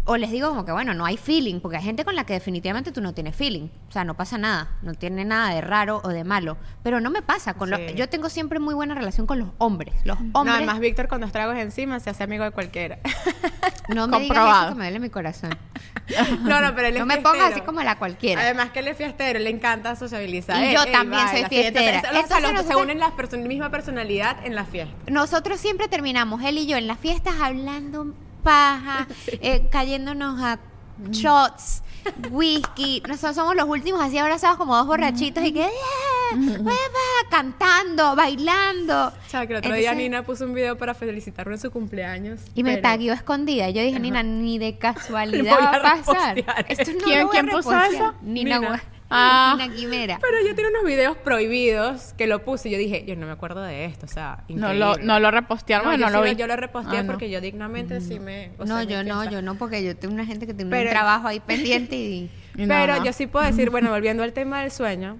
O 0.07 0.16
les 0.16 0.30
digo 0.30 0.49
como 0.49 0.64
que, 0.64 0.73
bueno, 0.73 0.95
no 0.95 1.04
hay 1.04 1.16
feeling, 1.19 1.61
porque 1.61 1.76
hay 1.76 1.83
gente 1.85 2.04
con 2.04 2.16
la 2.16 2.25
que 2.25 2.33
definitivamente 2.33 2.90
tú 2.90 3.00
no 3.00 3.12
tienes 3.12 3.37
feeling. 3.37 3.69
O 3.88 3.92
sea, 3.92 4.02
no 4.02 4.14
pasa 4.16 4.38
nada, 4.38 4.71
no 4.83 4.95
tiene 4.95 5.25
nada 5.25 5.54
de 5.54 5.61
raro 5.61 6.00
o 6.02 6.09
de 6.09 6.25
malo. 6.25 6.57
Pero 6.83 7.00
no 7.00 7.11
me 7.11 7.23
pasa. 7.23 7.54
con 7.54 7.71
los-. 7.71 7.80
Yo 7.95 8.09
tengo 8.09 8.28
siempre 8.30 8.59
muy 8.59 8.75
buena 8.75 8.95
relación 8.95 9.26
con 9.26 9.38
los 9.38 9.49
hombres. 9.59 9.95
Los 10.04 10.19
No, 10.21 10.30
hombres 10.40 10.57
además 10.57 10.80
Víctor 10.80 11.07
con 11.07 11.21
dos 11.21 11.30
tragos 11.33 11.57
encima 11.59 12.00
se 12.00 12.11
hace 12.11 12.25
amigo 12.25 12.42
de 12.45 12.50
cualquiera. 12.50 12.99
no 13.88 14.09
me 14.09 14.19
Comprobado. 14.19 14.62
eso 14.69 14.73
que 14.75 14.78
me 14.78 14.85
duele 14.87 15.00
mi 15.00 15.11
corazón. 15.11 15.50
no, 16.42 16.61
no, 16.61 16.75
pero 16.75 16.88
él 16.88 16.95
es 16.95 17.00
No 17.00 17.07
me 17.07 17.14
fiestero. 17.14 17.23
pongas 17.35 17.52
así 17.52 17.61
como 17.61 17.83
la 17.83 17.99
cualquiera. 17.99 18.40
Además 18.42 18.71
que 18.71 18.80
él 18.80 18.88
es 18.88 18.97
fiestero, 18.97 19.38
le 19.38 19.50
encanta 19.50 19.95
sociabilizar. 19.97 20.61
Y 20.62 20.69
Él- 20.69 20.75
yo 20.75 20.83
él 20.85 20.92
también 20.92 21.28
soy 21.28 21.45
fiestera. 21.45 21.99
o 21.99 22.26
sea, 22.26 22.40
los- 22.40 22.66
se 22.66 22.75
unen 22.75 22.99
personas, 23.16 23.47
misma 23.47 23.71
personalidad 23.71 24.45
en 24.47 24.54
la 24.54 24.64
fiesta. 24.64 24.95
Nosotros 25.09 25.61
siempre 25.61 25.88
terminamos, 25.88 26.42
él 26.42 26.59
y 26.59 26.66
yo, 26.66 26.76
en 26.78 26.87
las 26.87 26.99
fiestas 26.99 27.35
hablando 27.40 28.14
paja, 28.40 29.06
eh, 29.26 29.66
cayéndonos 29.70 30.40
a 30.42 30.59
shots, 31.11 31.82
whisky. 32.30 33.02
Nosotros 33.09 33.35
somos 33.37 33.54
los 33.56 33.66
últimos 33.68 34.00
así 34.02 34.18
abrazados 34.18 34.56
como 34.56 34.76
dos 34.76 34.87
borrachitos 34.87 35.44
y 35.44 35.52
que 35.52 35.61
"Yeah, 35.61 36.59
hueva", 36.61 36.76
cantando, 37.30 38.14
bailando. 38.16 39.12
Sabes 39.28 39.49
que 39.49 39.52
el 39.54 39.59
otro 39.59 39.73
día 39.75 39.90
Entonces- 39.90 39.97
Nina 39.97 40.23
puso 40.25 40.44
un 40.44 40.54
video 40.54 40.76
para 40.76 40.94
felicitarlo 40.94 41.52
en 41.54 41.61
su 41.61 41.70
cumpleaños. 41.70 42.40
Y 42.54 42.62
me 42.62 42.73
pero- 42.73 42.82
tagueó 42.82 43.12
escondida. 43.14 43.70
Yo 43.70 43.82
dije, 43.82 43.99
Nina, 43.99 44.23
ni 44.23 44.59
de 44.59 44.76
casualidad 44.78 45.59
va 45.59 45.70
a 45.76 45.82
pasar. 46.02 46.38
Esto 46.68 46.92
no 46.92 47.04
¿Quién- 47.04 47.20
lo 47.20 47.26
voy 47.28 47.37
a 47.37 47.40
quién 47.40 47.47
puso 47.49 47.70
repostear". 47.70 47.92
eso? 47.94 48.14
Nina, 48.23 48.59
Nina. 48.59 48.82
Ah. 49.10 49.58
Quimera. 49.76 50.18
Pero 50.20 50.38
ella 50.38 50.54
tiene 50.54 50.70
unos 50.70 50.84
videos 50.84 51.16
prohibidos 51.18 52.14
que 52.16 52.26
lo 52.26 52.44
puse 52.44 52.68
y 52.68 52.72
yo 52.72 52.78
dije, 52.78 53.04
yo 53.06 53.16
no 53.16 53.26
me 53.26 53.32
acuerdo 53.32 53.62
de 53.62 53.84
esto, 53.84 54.06
o 54.06 54.08
sea, 54.08 54.44
No 54.48 54.72
increíble. 54.72 54.78
lo, 54.78 54.96
no 54.98 55.20
lo 55.20 55.30
repostearon, 55.30 55.86
No, 55.86 55.92
no, 55.96 55.98
yo, 55.98 56.10
lo 56.18 56.24
sí 56.24 56.30
vi. 56.30 56.36
yo 56.36 56.46
lo 56.46 56.56
reposteé 56.56 56.98
Ah, 56.98 57.02
no. 57.02 57.10
porque 57.12 57.30
yo 57.30 57.40
dignamente 57.40 58.00
sí 58.00 58.18
me... 58.20 58.52
o 58.58 58.64
no, 58.64 58.76
sea, 58.76 58.84
yo 58.84 59.02
no, 59.04 59.28
yo 59.30 59.42
no, 59.42 59.56
porque 59.56 59.82
yo 59.84 59.96
tengo 59.96 60.14
una 60.14 60.24
gente 60.26 60.46
que 60.46 60.54
tiene 60.54 60.76
un 60.84 60.88
trabajo 60.90 61.26
ahí 61.28 61.40
pendiente 61.40 61.96
y... 61.96 62.30
Y 62.56 62.62
no, 62.62 62.68
Pero 62.74 62.96
no. 62.96 63.04
yo 63.04 63.12
sí 63.12 63.26
puedo 63.28 63.46
decir, 63.46 63.70
bueno, 63.70 63.90
volviendo 63.90 64.22
al 64.24 64.32
tema 64.32 64.60
del 64.62 64.72
sueño, 64.72 65.18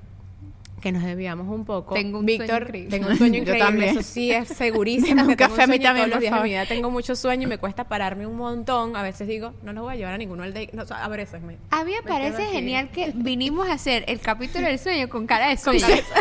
que 0.81 0.93
nos 0.93 1.03
desviamos 1.03 1.47
un 1.49 1.65
poco. 1.65 1.95
Tengo 1.95 2.19
un 2.19 2.25
sueño 2.27 2.41
Víctor, 2.43 2.63
increíble. 2.63 2.91
tengo 2.91 3.09
un 3.11 3.17
sueño 3.19 3.35
Yo 3.37 3.41
increíble. 3.41 3.65
también. 3.65 3.91
Eso 3.91 4.03
sí 4.03 4.31
es 4.33 4.49
segurísimo. 4.57 5.25
Un 5.25 5.35
café 5.35 5.63
a 5.63 5.67
mí 5.67 5.75
sueño 5.75 5.83
también, 5.83 6.07
todos 6.07 6.15
los 6.17 6.21
días 6.21 6.35
de 6.35 6.41
mi 6.43 6.49
vida. 6.49 6.67
Tengo 6.67 6.91
mucho 6.91 7.15
sueño 7.15 7.43
y 7.45 7.47
me 7.47 7.59
cuesta 7.59 7.85
pararme 7.85 8.27
un 8.27 8.37
montón. 8.37 8.97
A 8.97 9.03
veces 9.03 9.29
digo, 9.29 9.53
no 9.63 9.73
los 9.73 9.85
voy 9.85 9.95
a 9.95 9.97
llevar 9.97 10.15
a 10.15 10.19
ninguno 10.19 10.43
al 10.43 10.55
day. 10.55 10.71
No, 10.73 10.85
a 10.89 11.09
ver, 11.09 11.21
eso 11.21 11.37
es 11.37 11.43
mi- 11.43 11.57
A 11.71 11.85
mí 11.85 11.93
me 11.93 12.01
Me 12.01 12.03
parece 12.09 12.45
genial 12.47 12.91
que 12.91 13.13
vinimos 13.15 13.69
a 13.69 13.75
hacer 13.75 14.05
el 14.09 14.21
capítulo 14.21 14.67
del 14.67 14.79
sueño 14.79 15.09
con 15.09 15.27
cara 15.27 15.49
de 15.49 15.57
Con 15.57 15.79
sueño. 15.79 15.87
cabeza. 15.87 16.15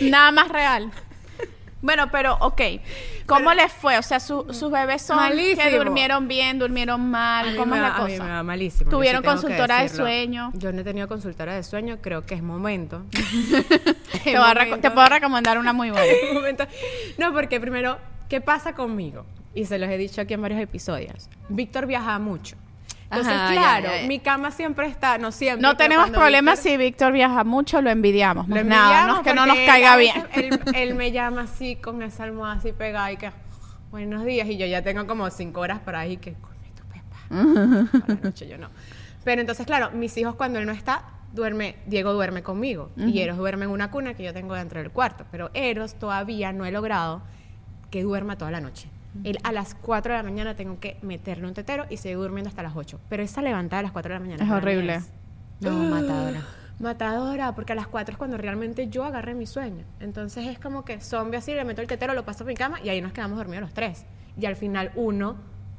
Nada 0.00 0.30
más 0.30 0.48
real. 0.48 0.90
Bueno, 1.80 2.10
pero, 2.10 2.36
ok. 2.40 2.60
¿Cómo 3.26 3.54
les 3.54 3.72
fue? 3.72 3.98
O 3.98 4.02
sea, 4.02 4.18
su- 4.18 4.52
sus 4.52 4.70
bebés 4.70 5.02
son 5.02 5.16
Malísimo. 5.16 5.62
que 5.62 5.76
durmieron 5.76 6.26
bien, 6.26 6.58
durmieron 6.58 7.08
mal. 7.08 7.54
¿Cómo 7.56 7.76
es 7.76 7.80
la 7.80 7.88
va- 7.90 7.96
a 7.96 8.04
mí 8.06 8.12
cosa? 8.12 8.24
me 8.24 8.30
va 8.30 8.42
malísimo. 8.42 8.90
¿Tuvieron 8.90 9.22
sí 9.22 9.28
consultora 9.28 9.82
de 9.82 9.88
sueño? 9.88 10.50
Yo 10.54 10.72
no 10.72 10.80
he 10.80 10.84
tenido 10.84 11.06
consultora 11.06 11.54
de 11.54 11.62
sueño. 11.62 11.98
Creo 12.00 12.26
que 12.26 12.34
es 12.34 12.42
momento. 12.42 13.04
Te, 14.24 14.36
reco- 14.36 14.80
te 14.80 14.90
puedo 14.90 15.08
recomendar 15.08 15.58
una 15.58 15.72
muy 15.72 15.90
buena. 15.90 16.12
Momento. 16.34 16.66
No, 17.18 17.32
porque 17.32 17.60
primero, 17.60 17.98
¿qué 18.28 18.40
pasa 18.40 18.74
conmigo? 18.74 19.24
Y 19.54 19.64
se 19.64 19.78
los 19.78 19.88
he 19.88 19.96
dicho 19.98 20.20
aquí 20.20 20.34
en 20.34 20.42
varios 20.42 20.60
episodios. 20.60 21.28
Víctor 21.48 21.86
viaja 21.86 22.18
mucho. 22.18 22.56
Entonces, 23.10 23.32
Ajá, 23.32 23.52
claro, 23.52 23.86
ya, 23.88 24.00
ya. 24.02 24.06
mi 24.06 24.18
cama 24.18 24.50
siempre 24.50 24.86
está, 24.86 25.16
no 25.16 25.32
siempre. 25.32 25.62
No 25.62 25.76
tenemos 25.78 26.10
problemas 26.10 26.58
Víctor- 26.58 26.70
si 26.72 26.76
Víctor 26.76 27.12
viaja 27.12 27.42
mucho, 27.42 27.80
lo 27.80 27.88
envidiamos. 27.90 28.48
Lo 28.48 28.56
más 28.56 28.64
nada, 28.66 29.06
no 29.06 29.16
envidiamos 29.16 29.18
es 29.18 29.24
que 29.24 29.34
no 29.34 29.46
nos 29.46 29.56
caiga 29.66 29.96
bien. 29.96 30.26
Él, 30.34 30.60
él 30.74 30.94
me 30.94 31.10
llama 31.10 31.42
así 31.42 31.76
con 31.76 32.02
esa 32.02 32.24
almohada 32.24 32.56
así 32.56 32.72
pegada 32.72 33.10
y 33.10 33.16
que 33.16 33.30
buenos 33.90 34.24
días 34.26 34.46
y 34.48 34.58
yo 34.58 34.66
ya 34.66 34.82
tengo 34.82 35.06
como 35.06 35.30
cinco 35.30 35.60
horas 35.60 35.78
para 35.80 36.00
ahí 36.00 36.18
que 36.18 36.34
come 36.34 36.70
tu 36.76 36.82
pepa. 36.84 37.98
Por 38.06 38.08
la 38.16 38.20
noche 38.22 38.46
yo 38.46 38.58
no. 38.58 38.68
Pero 39.24 39.40
entonces 39.40 39.64
claro, 39.64 39.90
mis 39.92 40.14
hijos 40.18 40.34
cuando 40.34 40.58
él 40.58 40.66
no 40.66 40.72
está 40.72 41.04
duerme, 41.32 41.76
Diego 41.86 42.12
duerme 42.12 42.42
conmigo 42.42 42.90
y 42.96 43.20
Eros 43.20 43.38
duerme 43.38 43.64
en 43.64 43.70
una 43.70 43.90
cuna 43.90 44.12
que 44.14 44.22
yo 44.22 44.34
tengo 44.34 44.54
dentro 44.54 44.80
del 44.80 44.90
cuarto, 44.90 45.24
pero 45.30 45.50
Eros 45.54 45.94
todavía 45.94 46.52
no 46.52 46.66
he 46.66 46.72
logrado 46.72 47.22
que 47.90 48.02
duerma 48.02 48.36
toda 48.36 48.50
la 48.50 48.60
noche. 48.60 48.88
Él 49.24 49.38
a 49.42 49.52
las 49.52 49.74
4 49.74 50.12
de 50.12 50.18
la 50.18 50.22
mañana 50.22 50.54
tengo 50.54 50.78
que 50.80 50.98
meterle 51.02 51.46
un 51.46 51.54
tetero 51.54 51.86
y 51.90 51.96
seguir 51.96 52.18
durmiendo 52.18 52.48
hasta 52.48 52.62
las 52.62 52.76
8. 52.76 53.00
Pero 53.08 53.22
esa 53.22 53.42
levantada 53.42 53.80
a 53.80 53.82
las 53.82 53.92
4 53.92 54.12
de 54.12 54.14
la 54.20 54.24
mañana 54.24 54.44
Es 54.44 54.50
horrible. 54.50 54.94
es- 54.96 55.10
No, 55.60 55.72
matadora. 55.90 56.42
Matadora, 56.78 57.54
porque 57.54 57.72
a 57.72 57.76
las 57.76 57.88
4 57.88 58.12
es 58.12 58.18
cuando 58.18 58.36
realmente 58.36 58.88
yo 58.88 59.04
agarré 59.04 59.34
mi 59.34 59.46
sueño. 59.46 59.84
Entonces 60.00 60.46
es 60.46 60.58
como 60.60 60.84
que 60.84 61.00
zombie 61.00 61.36
así, 61.38 61.52
le 61.52 61.64
meto 61.64 61.80
el 61.82 61.88
tetero, 61.88 62.14
lo 62.14 62.24
paso 62.24 62.44
a 62.44 62.46
mi 62.46 62.54
cama 62.54 62.78
y 62.80 62.88
ahí 62.88 63.00
nos 63.00 63.12
quedamos 63.12 63.36
dormidos 63.38 63.62
los 63.62 63.74
tres. 63.74 64.04
Y 64.38 64.46
al 64.46 64.54
final 64.54 64.92
uno, 64.94 65.36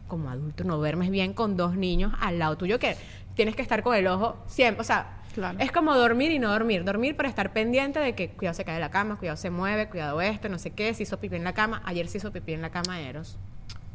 como 0.10 0.30
adulto, 0.30 0.66
no 0.66 0.76
duermes 0.76 1.10
bien 1.10 1.34
con 1.34 1.56
dos 1.56 1.76
niños 1.78 2.12
al 2.20 2.40
lado 2.40 2.58
tuyo 2.58 2.80
que 2.80 2.98
tienes 3.36 3.56
que 3.56 3.62
estar 3.62 3.82
con 3.84 3.96
el 3.96 4.08
ojo 4.08 4.44
siempre. 4.48 4.82
O 4.82 4.84
sea, 4.84 5.19
Claro. 5.34 5.58
es 5.60 5.72
como 5.72 5.96
dormir 5.96 6.32
y 6.32 6.40
no 6.40 6.50
dormir. 6.52 6.84
Dormir 6.84 7.16
para 7.16 7.30
estar 7.30 7.54
pendiente 7.54 8.00
de 8.00 8.16
que 8.16 8.30
cuidado 8.30 8.56
se 8.56 8.66
cae 8.66 8.76
de 8.76 8.82
la 8.82 8.92
cama, 8.92 9.18
cuidado 9.18 9.38
se 9.38 9.50
mueve, 9.50 9.90
cuidado 9.90 10.22
esto, 10.22 10.50
no 10.50 10.58
sé 10.60 10.72
qué, 10.72 10.94
si 10.94 11.04
hizo 11.04 11.20
pipí 11.20 11.36
en 11.36 11.44
la 11.44 11.54
cama. 11.54 11.82
Ayer 11.86 12.08
se 12.08 12.18
hizo 12.18 12.32
pipí 12.32 12.54
en 12.54 12.62
la 12.62 12.72
cama 12.72 12.98
de 12.98 13.08
Eros. 13.10 13.38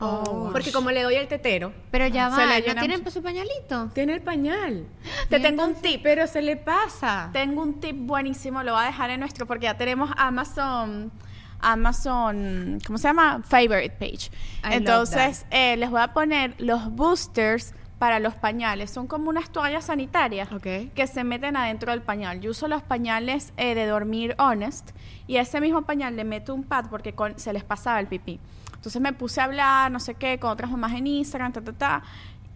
Oh, 0.01 0.51
Porque 0.53 0.73
como 0.73 0.91
le 0.91 1.03
doy 1.03 1.15
el 1.15 1.29
tetero, 1.29 1.73
Pero 1.91 2.07
ya 2.09 2.31
Se 2.31 2.37
va, 2.45 2.75
¿no 2.75 2.81
tienen 2.81 3.11
su 3.11 3.23
pañalito? 3.23 3.91
tiene 3.95 4.15
el 4.15 4.23
pañal. 4.23 4.87
Te 5.29 5.39
tengo 5.39 5.65
un 5.65 5.75
tip. 5.75 6.01
Pero 6.03 6.27
se 6.27 6.43
le 6.43 6.57
pasa. 6.57 7.31
Tengo 7.33 7.63
un 7.63 7.81
tip 7.81 7.97
buenísimo, 7.97 8.63
lo 8.63 8.73
voy 8.73 8.83
a 8.83 8.87
dejar 8.87 9.11
en 9.11 9.21
nuestro, 9.21 9.47
porque 9.47 9.65
ya 9.65 9.77
tenemos 9.77 10.11
Amazon, 10.17 11.13
Amazon, 11.61 12.79
¿cómo 12.87 12.99
se 12.99 13.09
llama? 13.09 13.41
Favorite 13.45 13.97
page. 13.99 14.31
I 14.65 14.77
Entonces, 14.77 15.47
eh, 15.51 15.77
les 15.77 15.91
voy 15.91 16.01
a 16.03 16.13
poner 16.13 16.55
los 16.59 16.91
boosters 16.91 17.73
para 17.99 18.19
los 18.19 18.35
pañales. 18.35 18.91
Son 18.91 19.07
como 19.07 19.31
unas 19.31 19.51
toallas 19.51 19.85
sanitarias 19.87 20.49
que 20.63 21.07
se 21.07 21.25
meten 21.25 21.57
adentro 21.57 21.93
del 21.93 22.03
pañal. 22.03 22.41
Yo 22.41 22.51
uso 22.51 22.69
los 22.69 22.83
pañales 22.83 23.53
eh, 23.57 23.75
de 23.75 23.87
dormir 23.87 24.35
Honest 24.39 24.91
y 25.27 25.37
a 25.37 25.43
ese 25.43 25.61
mismo 25.61 25.83
pañal 25.83 26.17
le 26.17 26.25
meto 26.25 26.55
un 26.55 26.65
pad 26.65 26.87
porque 26.91 27.15
con- 27.15 27.39
se 27.39 27.53
les 27.53 27.65
pasaba 27.65 28.01
el 28.01 28.07
pipí. 28.07 28.41
Entonces 28.75 29.01
me 29.01 29.13
puse 29.13 29.41
a 29.41 29.45
hablar, 29.45 29.91
no 29.91 30.01
sé 30.01 30.15
qué, 30.15 30.39
con 30.39 30.51
otras 30.51 30.71
mamás 30.71 30.93
en 30.93 31.07
Instagram, 31.07 31.53
ta, 31.53 31.63
ta, 31.63 31.73
ta. 31.73 32.03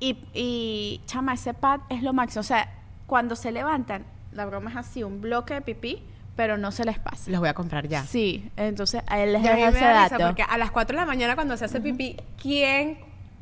Y, 0.01 0.19
y, 0.35 1.01
chama, 1.07 1.35
ese 1.35 1.55
pad 1.55 1.81
es 1.89 2.03
lo 2.03 2.13
máximo. 2.13 2.41
O 2.41 2.45
sea, 2.45 2.69
cuando 3.07 3.35
se 3.35 3.51
levantan, 3.51 4.05
la 4.33 4.45
broma 4.45 4.71
es 4.71 4.77
así, 4.77 5.03
un 5.03 5.21
bloque 5.23 5.55
de 5.55 5.61
pipí, 5.63 6.03
pero 6.37 6.59
no 6.59 6.71
se 6.71 6.85
les 6.85 6.99
pasa. 6.99 7.31
Los 7.31 7.41
voy 7.41 7.49
a 7.49 7.55
comprar 7.55 7.89
ya. 7.89 8.05
Sí, 8.05 8.51
entonces 8.57 9.03
a 9.07 9.19
él 9.21 9.33
les 9.33 9.43
dejo 9.43 9.57
ese 9.69 9.81
dato. 9.85 10.19
porque 10.19 10.43
a 10.43 10.59
las 10.59 10.71
4 10.71 10.97
de 10.97 11.01
la 11.01 11.07
mañana 11.07 11.35
cuando 11.35 11.57
se 11.57 11.65
hace 11.65 11.81
pipí, 11.81 12.17
¿quién 12.41 12.99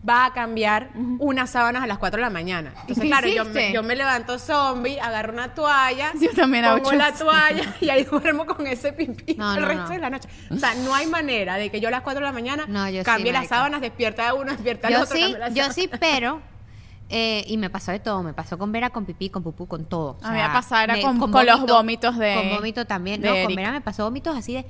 va 0.09 0.27
a 0.27 0.33
cambiar 0.33 0.91
unas 1.19 1.51
sábanas 1.51 1.83
a 1.83 1.87
las 1.87 1.99
4 1.99 2.19
de 2.19 2.23
la 2.23 2.31
mañana? 2.31 2.71
Entonces, 2.83 2.99
qué 3.03 3.07
claro, 3.09 3.29
yo 3.29 3.45
me, 3.47 3.73
yo 3.73 3.83
me 3.83 3.97
levanto 3.97 4.39
zombie, 4.39 5.01
agarro 5.01 5.33
una 5.33 5.55
toalla, 5.55 6.13
Yo 6.21 6.31
también 6.35 6.65
hago 6.65 6.79
pongo 6.83 6.93
la 6.93 7.13
toalla 7.13 7.75
y 7.81 7.89
ahí 7.91 8.05
duermo 8.05 8.47
con 8.47 8.67
ese 8.67 8.93
pipí 8.93 9.35
No, 9.35 9.55
el 9.55 9.61
no, 9.63 9.69
resto 9.69 9.83
no. 9.85 9.89
de 9.91 9.99
la 9.99 10.11
noche. 10.11 10.29
O 10.51 10.57
sea, 10.57 10.75
no 10.75 10.95
hay 10.95 11.07
manera 11.07 11.57
de 11.57 11.71
que 11.71 11.81
yo 11.81 11.89
a 11.89 11.91
las 11.91 12.03
4 12.03 12.21
de 12.21 12.27
la 12.27 12.33
mañana 12.33 12.65
sí, 12.91 12.99
cambie 13.05 13.33
las 13.33 13.49
sábanas, 13.49 13.81
despierta 13.81 14.27
de 14.27 14.33
uno, 14.39 14.53
despierta 14.53 14.89
Yo 14.91 15.03
otro. 15.03 15.17
sí, 15.17 15.23
yo 15.23 15.33
sábanas. 15.33 15.75
sí, 15.75 15.91
pero... 15.99 16.41
eh, 17.09 17.45
y 17.47 17.57
me 17.57 17.71
pasó 17.71 17.93
de 17.93 18.01
todo, 18.01 18.23
me 18.25 18.33
pasó 18.33 18.59
con 18.59 18.73
Vera, 18.73 18.91
con 18.91 19.05
pipí, 19.05 19.31
con 19.31 19.43
pupú, 19.45 19.69
con 19.69 19.85
todo. 19.85 20.19
O 20.21 20.25
A 20.25 20.31
mí 20.31 20.35
me 20.39 20.41
era 20.41 20.95
me- 20.95 21.03
con- 21.03 21.31
con 21.31 21.47
los 21.47 21.61
vómitos 21.67 22.19
de- 22.19 22.35
Con 22.35 22.51
vómito 22.51 22.85
también. 22.85 23.21
de 23.21 23.29
no, 23.43 23.47
con. 23.47 23.55
Vera 23.55 23.71
me 23.71 23.81
pasó 23.81 24.05
vómitos 24.05 24.37
así 24.37 24.55
de... 24.55 24.67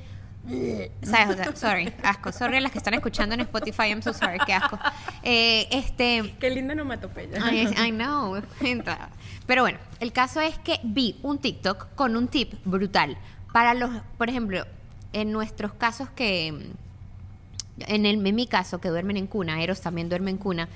¿Sabes? 1.02 1.40
O 1.40 1.42
sea, 1.42 1.56
sorry, 1.56 1.92
asco. 2.02 2.32
Sorry 2.32 2.56
a 2.56 2.61
las 2.61 2.72
que 2.72 2.78
están 2.78 2.94
escuchando 2.94 3.35
en 3.35 3.40
Spotify, 3.40 3.88
I'm 3.88 4.02
so 4.02 4.12
sorry, 4.12 4.38
qué 4.46 4.54
asco. 4.54 4.78
Eh, 5.22 5.66
este, 5.72 6.35
Qué 6.38 6.50
linda 6.50 6.74
onomatopeya. 6.74 7.38
I, 7.52 7.88
I 7.88 7.90
know. 7.90 8.40
Pero 9.46 9.62
bueno, 9.62 9.78
el 10.00 10.12
caso 10.12 10.40
es 10.40 10.59
que 10.59 10.78
vi 10.85 11.18
un 11.22 11.38
TikTok 11.38 11.94
con 11.94 12.16
un 12.16 12.28
tip 12.28 12.54
brutal. 12.64 13.16
Para 13.52 13.74
los, 13.74 13.90
por 14.18 14.28
ejemplo, 14.28 14.64
en 15.12 15.32
nuestros 15.32 15.72
casos 15.72 16.09
que, 16.11 16.48
en, 17.78 18.06
el, 18.06 18.26
en 18.26 18.35
mi 18.35 18.46
caso, 18.46 18.80
que 18.80 18.88
duermen 18.88 19.16
en 19.16 19.26
cuna, 19.26 19.62
Eros 19.62 19.80
también 19.80 20.09
duerme 20.09 20.30
en 20.30 20.38
cuna, 20.38 20.68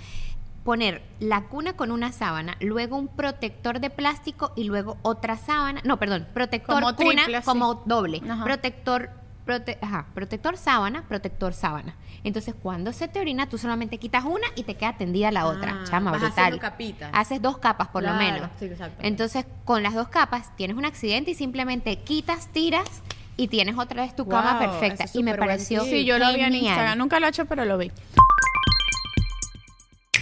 poner 0.65 1.03
la 1.19 1.43
cuna 1.43 1.75
con 1.75 1.91
una 1.91 2.13
sábana, 2.13 2.57
luego 2.61 2.97
un 2.97 3.09
protector 3.09 3.81
de 3.81 3.91
plástico 3.91 4.53
y 4.57 4.65
luego 4.65 4.99
otra 5.03 5.37
sábana, 5.37 5.81
no, 5.85 5.99
perdón, 5.99 6.27
protector 6.35 6.75
Como 6.75 6.97
cuna 6.97 7.25
triple, 7.25 7.43
como 7.43 7.83
doble, 7.87 8.23
Ajá. 8.29 8.45
protector 8.45 9.11
prote- 9.51 9.79
ajá, 9.81 10.07
protector 10.15 10.57
sábana, 10.57 11.03
protector 11.09 11.53
sábana. 11.53 11.95
Entonces, 12.23 12.55
cuando 12.63 12.93
se 12.93 13.09
te 13.09 13.19
orina, 13.21 13.49
tú 13.49 13.59
solamente 13.59 13.99
quitas 13.99 14.25
una 14.25 14.47
y 14.55 14.63
te 14.65 14.75
queda 14.77 14.97
tendida 14.97 15.31
la 15.31 15.47
otra. 15.47 15.79
Ah, 15.81 15.85
Chama, 15.89 16.11
vas 16.13 16.21
brutal. 16.21 16.39
haciendo 16.45 16.59
capitas. 16.61 17.11
Haces 17.13 17.41
dos 17.43 17.59
capas 17.59 17.89
por 17.89 18.03
lo 18.03 18.13
menos. 18.15 18.49
sí, 18.59 18.67
exacto. 18.67 18.99
Entonces, 19.03 19.45
con 19.65 19.83
las 19.83 19.95
dos 19.95 20.09
capas 20.09 20.55
tienes 20.57 20.77
un 20.77 20.85
accidente 20.85 21.31
y 21.33 21.35
simplemente 21.35 21.97
quitas, 21.97 22.49
tiras 22.49 23.03
y 23.37 23.49
tienes 23.49 23.79
otra 23.79 24.03
vez 24.03 24.15
tu 24.15 24.29
cama 24.29 24.59
Wow, 24.61 24.61
perfecta. 24.81 25.07
Y 25.15 25.23
me 25.23 25.35
pareció. 25.35 25.83
Sí, 25.85 26.05
yo 26.05 26.19
lo 26.19 26.33
vi 26.35 26.41
en. 26.41 26.55
Instagram. 26.55 26.99
Nunca 26.99 27.19
lo 27.21 27.27
he 27.27 27.31
hecho, 27.31 27.47
pero 27.47 27.65
lo 27.65 27.79
vi. 27.79 27.91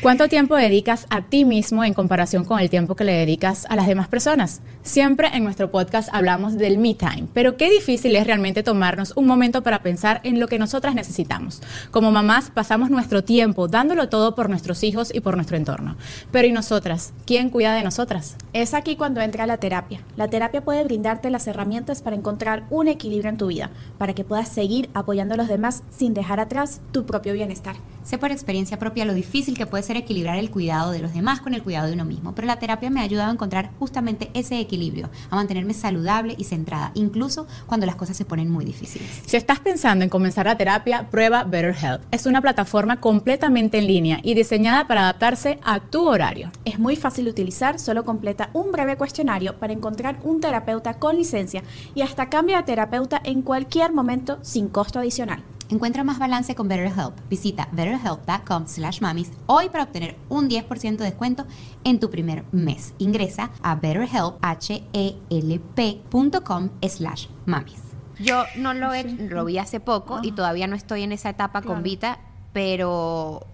¿Cuánto 0.00 0.28
tiempo 0.28 0.54
dedicas 0.54 1.08
a 1.10 1.22
ti 1.22 1.44
mismo 1.44 1.82
en 1.82 1.92
comparación 1.92 2.44
con 2.44 2.60
el 2.60 2.70
tiempo 2.70 2.94
que 2.94 3.02
le 3.02 3.14
dedicas 3.14 3.66
a 3.68 3.74
las 3.74 3.88
demás 3.88 4.06
personas? 4.06 4.60
Siempre 4.84 5.28
en 5.34 5.42
nuestro 5.42 5.72
podcast 5.72 6.08
hablamos 6.12 6.56
del 6.56 6.78
me 6.78 6.94
time, 6.94 7.26
pero 7.34 7.56
qué 7.56 7.68
difícil 7.68 8.14
es 8.14 8.24
realmente 8.24 8.62
tomarnos 8.62 9.12
un 9.16 9.26
momento 9.26 9.64
para 9.64 9.82
pensar 9.82 10.20
en 10.22 10.38
lo 10.38 10.46
que 10.46 10.60
nosotras 10.60 10.94
necesitamos. 10.94 11.60
Como 11.90 12.12
mamás 12.12 12.50
pasamos 12.50 12.90
nuestro 12.90 13.24
tiempo 13.24 13.66
dándolo 13.66 14.08
todo 14.08 14.36
por 14.36 14.48
nuestros 14.48 14.84
hijos 14.84 15.12
y 15.12 15.18
por 15.18 15.34
nuestro 15.34 15.56
entorno. 15.56 15.96
Pero 16.30 16.46
¿y 16.46 16.52
nosotras? 16.52 17.12
¿Quién 17.26 17.50
cuida 17.50 17.74
de 17.74 17.82
nosotras? 17.82 18.36
Es 18.54 18.72
aquí 18.72 18.96
cuando 18.96 19.20
entra 19.20 19.46
la 19.46 19.58
terapia. 19.58 20.00
La 20.16 20.28
terapia 20.28 20.64
puede 20.64 20.82
brindarte 20.82 21.28
las 21.28 21.46
herramientas 21.46 22.00
para 22.00 22.16
encontrar 22.16 22.64
un 22.70 22.88
equilibrio 22.88 23.28
en 23.28 23.36
tu 23.36 23.48
vida, 23.48 23.70
para 23.98 24.14
que 24.14 24.24
puedas 24.24 24.48
seguir 24.48 24.88
apoyando 24.94 25.34
a 25.34 25.36
los 25.36 25.48
demás 25.48 25.82
sin 25.90 26.14
dejar 26.14 26.40
atrás 26.40 26.80
tu 26.90 27.04
propio 27.04 27.34
bienestar. 27.34 27.76
Sé 28.04 28.16
por 28.16 28.32
experiencia 28.32 28.78
propia 28.78 29.04
lo 29.04 29.12
difícil 29.12 29.58
que 29.58 29.66
puede 29.66 29.82
ser 29.82 29.98
equilibrar 29.98 30.38
el 30.38 30.50
cuidado 30.50 30.92
de 30.92 31.00
los 31.00 31.12
demás 31.12 31.42
con 31.42 31.52
el 31.52 31.62
cuidado 31.62 31.88
de 31.88 31.92
uno 31.92 32.06
mismo, 32.06 32.34
pero 32.34 32.46
la 32.46 32.58
terapia 32.58 32.88
me 32.88 33.00
ha 33.00 33.02
ayudado 33.02 33.28
a 33.28 33.34
encontrar 33.34 33.70
justamente 33.78 34.30
ese 34.32 34.58
equilibrio, 34.58 35.10
a 35.28 35.36
mantenerme 35.36 35.74
saludable 35.74 36.34
y 36.38 36.44
centrada, 36.44 36.90
incluso 36.94 37.46
cuando 37.66 37.84
las 37.84 37.96
cosas 37.96 38.16
se 38.16 38.24
ponen 38.24 38.48
muy 38.50 38.64
difíciles. 38.64 39.20
Si 39.26 39.36
estás 39.36 39.60
pensando 39.60 40.04
en 40.04 40.08
comenzar 40.08 40.46
la 40.46 40.56
terapia, 40.56 41.10
prueba 41.10 41.44
BetterHelp. 41.44 42.00
Es 42.10 42.24
una 42.24 42.40
plataforma 42.40 42.98
completamente 42.98 43.76
en 43.76 43.86
línea 43.86 44.20
y 44.22 44.32
diseñada 44.32 44.86
para 44.86 45.02
adaptarse 45.02 45.58
a 45.62 45.80
tu 45.80 46.08
horario. 46.08 46.50
Es 46.64 46.78
muy 46.78 46.96
fácil 46.96 47.26
de 47.26 47.32
utilizar, 47.32 47.78
solo 47.78 48.06
completa 48.06 48.47
un 48.52 48.72
breve 48.72 48.96
cuestionario 48.96 49.58
para 49.58 49.72
encontrar 49.72 50.18
un 50.22 50.40
terapeuta 50.40 50.98
con 50.98 51.16
licencia 51.16 51.62
y 51.94 52.02
hasta 52.02 52.28
cambia 52.28 52.58
de 52.58 52.62
terapeuta 52.64 53.20
en 53.24 53.42
cualquier 53.42 53.92
momento 53.92 54.38
sin 54.42 54.68
costo 54.68 54.98
adicional. 54.98 55.44
Encuentra 55.70 56.02
más 56.02 56.18
balance 56.18 56.54
con 56.54 56.66
BetterHelp. 56.68 57.14
Visita 57.28 57.68
betterhelp.com 57.72 58.66
slash 58.66 59.00
mamis 59.02 59.30
hoy 59.46 59.68
para 59.68 59.84
obtener 59.84 60.16
un 60.28 60.48
10% 60.48 60.96
de 60.96 61.04
descuento 61.04 61.46
en 61.84 62.00
tu 62.00 62.10
primer 62.10 62.44
mes. 62.52 62.94
Ingresa 62.98 63.50
a 63.62 63.74
betterhelp.com 63.74 64.40
slash 66.88 67.26
mamis. 67.44 67.82
Yo 68.18 68.44
no 68.56 68.74
lo 68.74 68.92
he, 68.94 69.04
lo 69.04 69.44
vi 69.44 69.58
hace 69.58 69.78
poco 69.78 70.20
y 70.22 70.32
todavía 70.32 70.66
no 70.66 70.74
estoy 70.74 71.02
en 71.02 71.12
esa 71.12 71.30
etapa 71.30 71.62
con. 71.62 71.82
Vita, 71.82 72.18
pero 72.52 73.46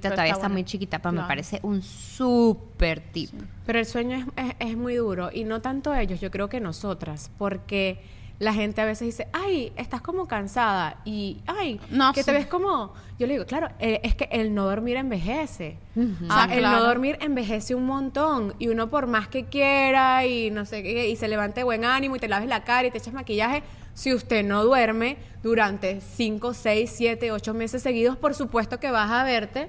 Pero 0.00 0.14
todavía 0.14 0.32
está 0.32 0.46
bueno. 0.48 0.54
muy 0.54 0.64
chiquita, 0.64 0.98
pero 1.00 1.12
me 1.12 1.22
parece 1.22 1.60
un 1.62 1.82
súper 1.82 3.00
tip. 3.00 3.30
Pero 3.66 3.78
el 3.78 3.86
sueño 3.86 4.16
es, 4.16 4.26
es- 4.44 4.54
es 4.70 4.76
muy 4.76 4.94
duro 4.96 5.30
y 5.32 5.44
no 5.44 5.60
tanto 5.60 5.94
ellos, 5.94 6.20
yo 6.20 6.30
creo 6.30 6.48
que 6.48 6.60
nosotras, 6.60 7.30
porque 7.38 8.02
la 8.38 8.52
gente 8.52 8.80
a 8.80 8.84
veces 8.84 9.06
dice, 9.06 9.28
ay, 9.32 9.72
estás 9.76 10.00
como 10.00 10.26
cansada 10.26 10.96
y, 11.04 11.38
ay, 11.46 11.80
No, 11.90 12.12
que 12.12 12.22
sí. 12.22 12.26
te 12.26 12.32
ves 12.32 12.46
como, 12.46 12.92
yo 13.18 13.26
le 13.28 13.34
digo, 13.34 13.46
claro, 13.46 13.68
eh, 13.78 14.00
es 14.02 14.16
que 14.16 14.28
el 14.32 14.52
no 14.52 14.64
dormir 14.64 14.96
envejece. 14.96 15.76
O 15.94 16.00
sea, 16.32 16.44
Ah, 16.44 16.48
el 16.50 16.58
claro. 16.60 16.78
no 16.78 16.82
dormir 16.82 17.18
envejece 17.20 17.76
un 17.76 17.86
montón 17.86 18.54
y 18.58 18.66
uno 18.68 18.88
por 18.90 19.06
más 19.06 19.28
que 19.28 19.44
quiera 19.44 20.26
y 20.26 20.50
no 20.50 20.64
sé 20.64 20.82
qué, 20.82 21.08
y 21.08 21.14
se 21.14 21.28
levante 21.28 21.62
buen 21.62 21.84
ánimo 21.84 22.16
y 22.16 22.18
te 22.18 22.26
laves 22.26 22.48
la 22.48 22.64
cara 22.64 22.88
y 22.88 22.90
te 22.90 22.98
echas 22.98 23.14
maquillaje, 23.14 23.62
si 23.94 24.12
usted 24.14 24.44
no 24.44 24.64
duerme 24.64 25.16
durante 25.42 26.00
5, 26.00 26.54
6, 26.54 26.92
7, 26.94 27.32
8 27.32 27.54
meses 27.54 27.82
seguidos, 27.82 28.16
por 28.16 28.34
supuesto 28.34 28.78
que 28.80 28.90
vas 28.90 29.10
a 29.10 29.24
verte 29.24 29.68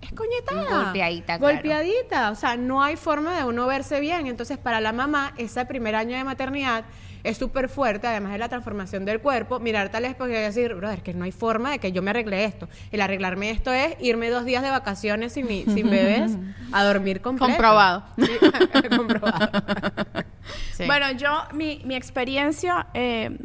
es 0.00 0.12
coñetada. 0.12 0.82
Golpeadita, 0.84 1.38
claro. 1.38 1.54
Golpeadita. 1.54 2.30
O 2.32 2.34
sea, 2.34 2.56
no 2.56 2.82
hay 2.82 2.96
forma 2.96 3.36
de 3.36 3.44
uno 3.44 3.66
verse 3.68 4.00
bien. 4.00 4.26
Entonces, 4.26 4.58
para 4.58 4.80
la 4.80 4.92
mamá, 4.92 5.32
ese 5.38 5.64
primer 5.64 5.94
año 5.94 6.16
de 6.16 6.24
maternidad 6.24 6.84
es 7.22 7.38
súper 7.38 7.68
fuerte, 7.68 8.08
además 8.08 8.32
de 8.32 8.38
la 8.38 8.48
transformación 8.48 9.04
del 9.04 9.20
cuerpo, 9.20 9.60
mirarte 9.60 9.96
al 9.96 10.06
espejo 10.06 10.28
y 10.28 10.32
decir, 10.32 10.74
brother, 10.74 11.02
que 11.04 11.14
no 11.14 11.22
hay 11.22 11.30
forma 11.30 11.70
de 11.70 11.78
que 11.78 11.92
yo 11.92 12.02
me 12.02 12.10
arregle 12.10 12.44
esto. 12.44 12.68
El 12.90 13.00
arreglarme 13.00 13.50
esto 13.52 13.72
es 13.72 13.94
irme 14.00 14.28
dos 14.28 14.44
días 14.44 14.64
de 14.64 14.70
vacaciones 14.70 15.34
sin, 15.34 15.46
mi- 15.46 15.62
sin 15.66 15.88
bebés 15.88 16.32
a 16.72 16.82
dormir 16.82 17.20
completo. 17.20 17.52
Comprobado. 17.52 18.02
Sí, 18.18 18.88
comprobado. 18.96 19.50
Sí. 20.72 20.84
Bueno, 20.86 21.12
yo, 21.12 21.28
mi, 21.54 21.80
mi 21.84 21.94
experiencia, 21.94 22.88
eh, 22.94 23.38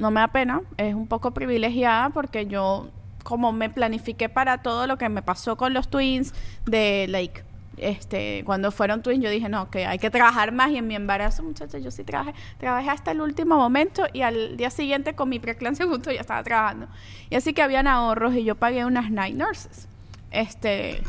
no 0.00 0.10
me 0.10 0.20
da 0.20 0.28
pena, 0.28 0.62
es 0.78 0.94
un 0.94 1.06
poco 1.06 1.32
privilegiada 1.32 2.10
porque 2.10 2.46
yo, 2.46 2.88
como 3.22 3.52
me 3.52 3.70
planifiqué 3.70 4.28
para 4.28 4.62
todo 4.62 4.86
lo 4.86 4.96
que 4.98 5.08
me 5.08 5.22
pasó 5.22 5.56
con 5.56 5.74
los 5.74 5.88
twins 5.88 6.34
de 6.66 7.06
Lake. 7.08 7.44
Este, 7.76 8.42
cuando 8.44 8.72
fueron 8.72 9.02
twins, 9.02 9.22
yo 9.22 9.30
dije, 9.30 9.48
no, 9.48 9.70
que 9.70 9.86
hay 9.86 9.98
que 9.98 10.10
trabajar 10.10 10.52
más. 10.52 10.70
Y 10.70 10.76
en 10.78 10.86
mi 10.86 10.94
embarazo, 10.94 11.42
muchachos, 11.42 11.82
yo 11.82 11.90
sí 11.90 12.04
trabajé. 12.04 12.34
Trabajé 12.58 12.90
hasta 12.90 13.10
el 13.12 13.20
último 13.20 13.56
momento 13.56 14.04
y 14.12 14.22
al 14.22 14.56
día 14.56 14.70
siguiente 14.70 15.14
con 15.14 15.28
mi 15.28 15.38
preeclampsia 15.38 15.86
justo 15.88 16.10
ya 16.10 16.20
estaba 16.20 16.42
trabajando. 16.42 16.88
Y 17.30 17.36
así 17.36 17.52
que 17.52 17.62
habían 17.62 17.86
ahorros 17.86 18.34
y 18.34 18.44
yo 18.44 18.56
pagué 18.56 18.84
unas 18.84 19.10
night 19.10 19.36
nurses. 19.36 19.88
Este, 20.30 21.02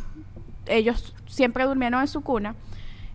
ellos 0.68 1.14
siempre 1.28 1.66
durmieron 1.66 2.02
en 2.02 2.08
su 2.08 2.22
cuna. 2.22 2.56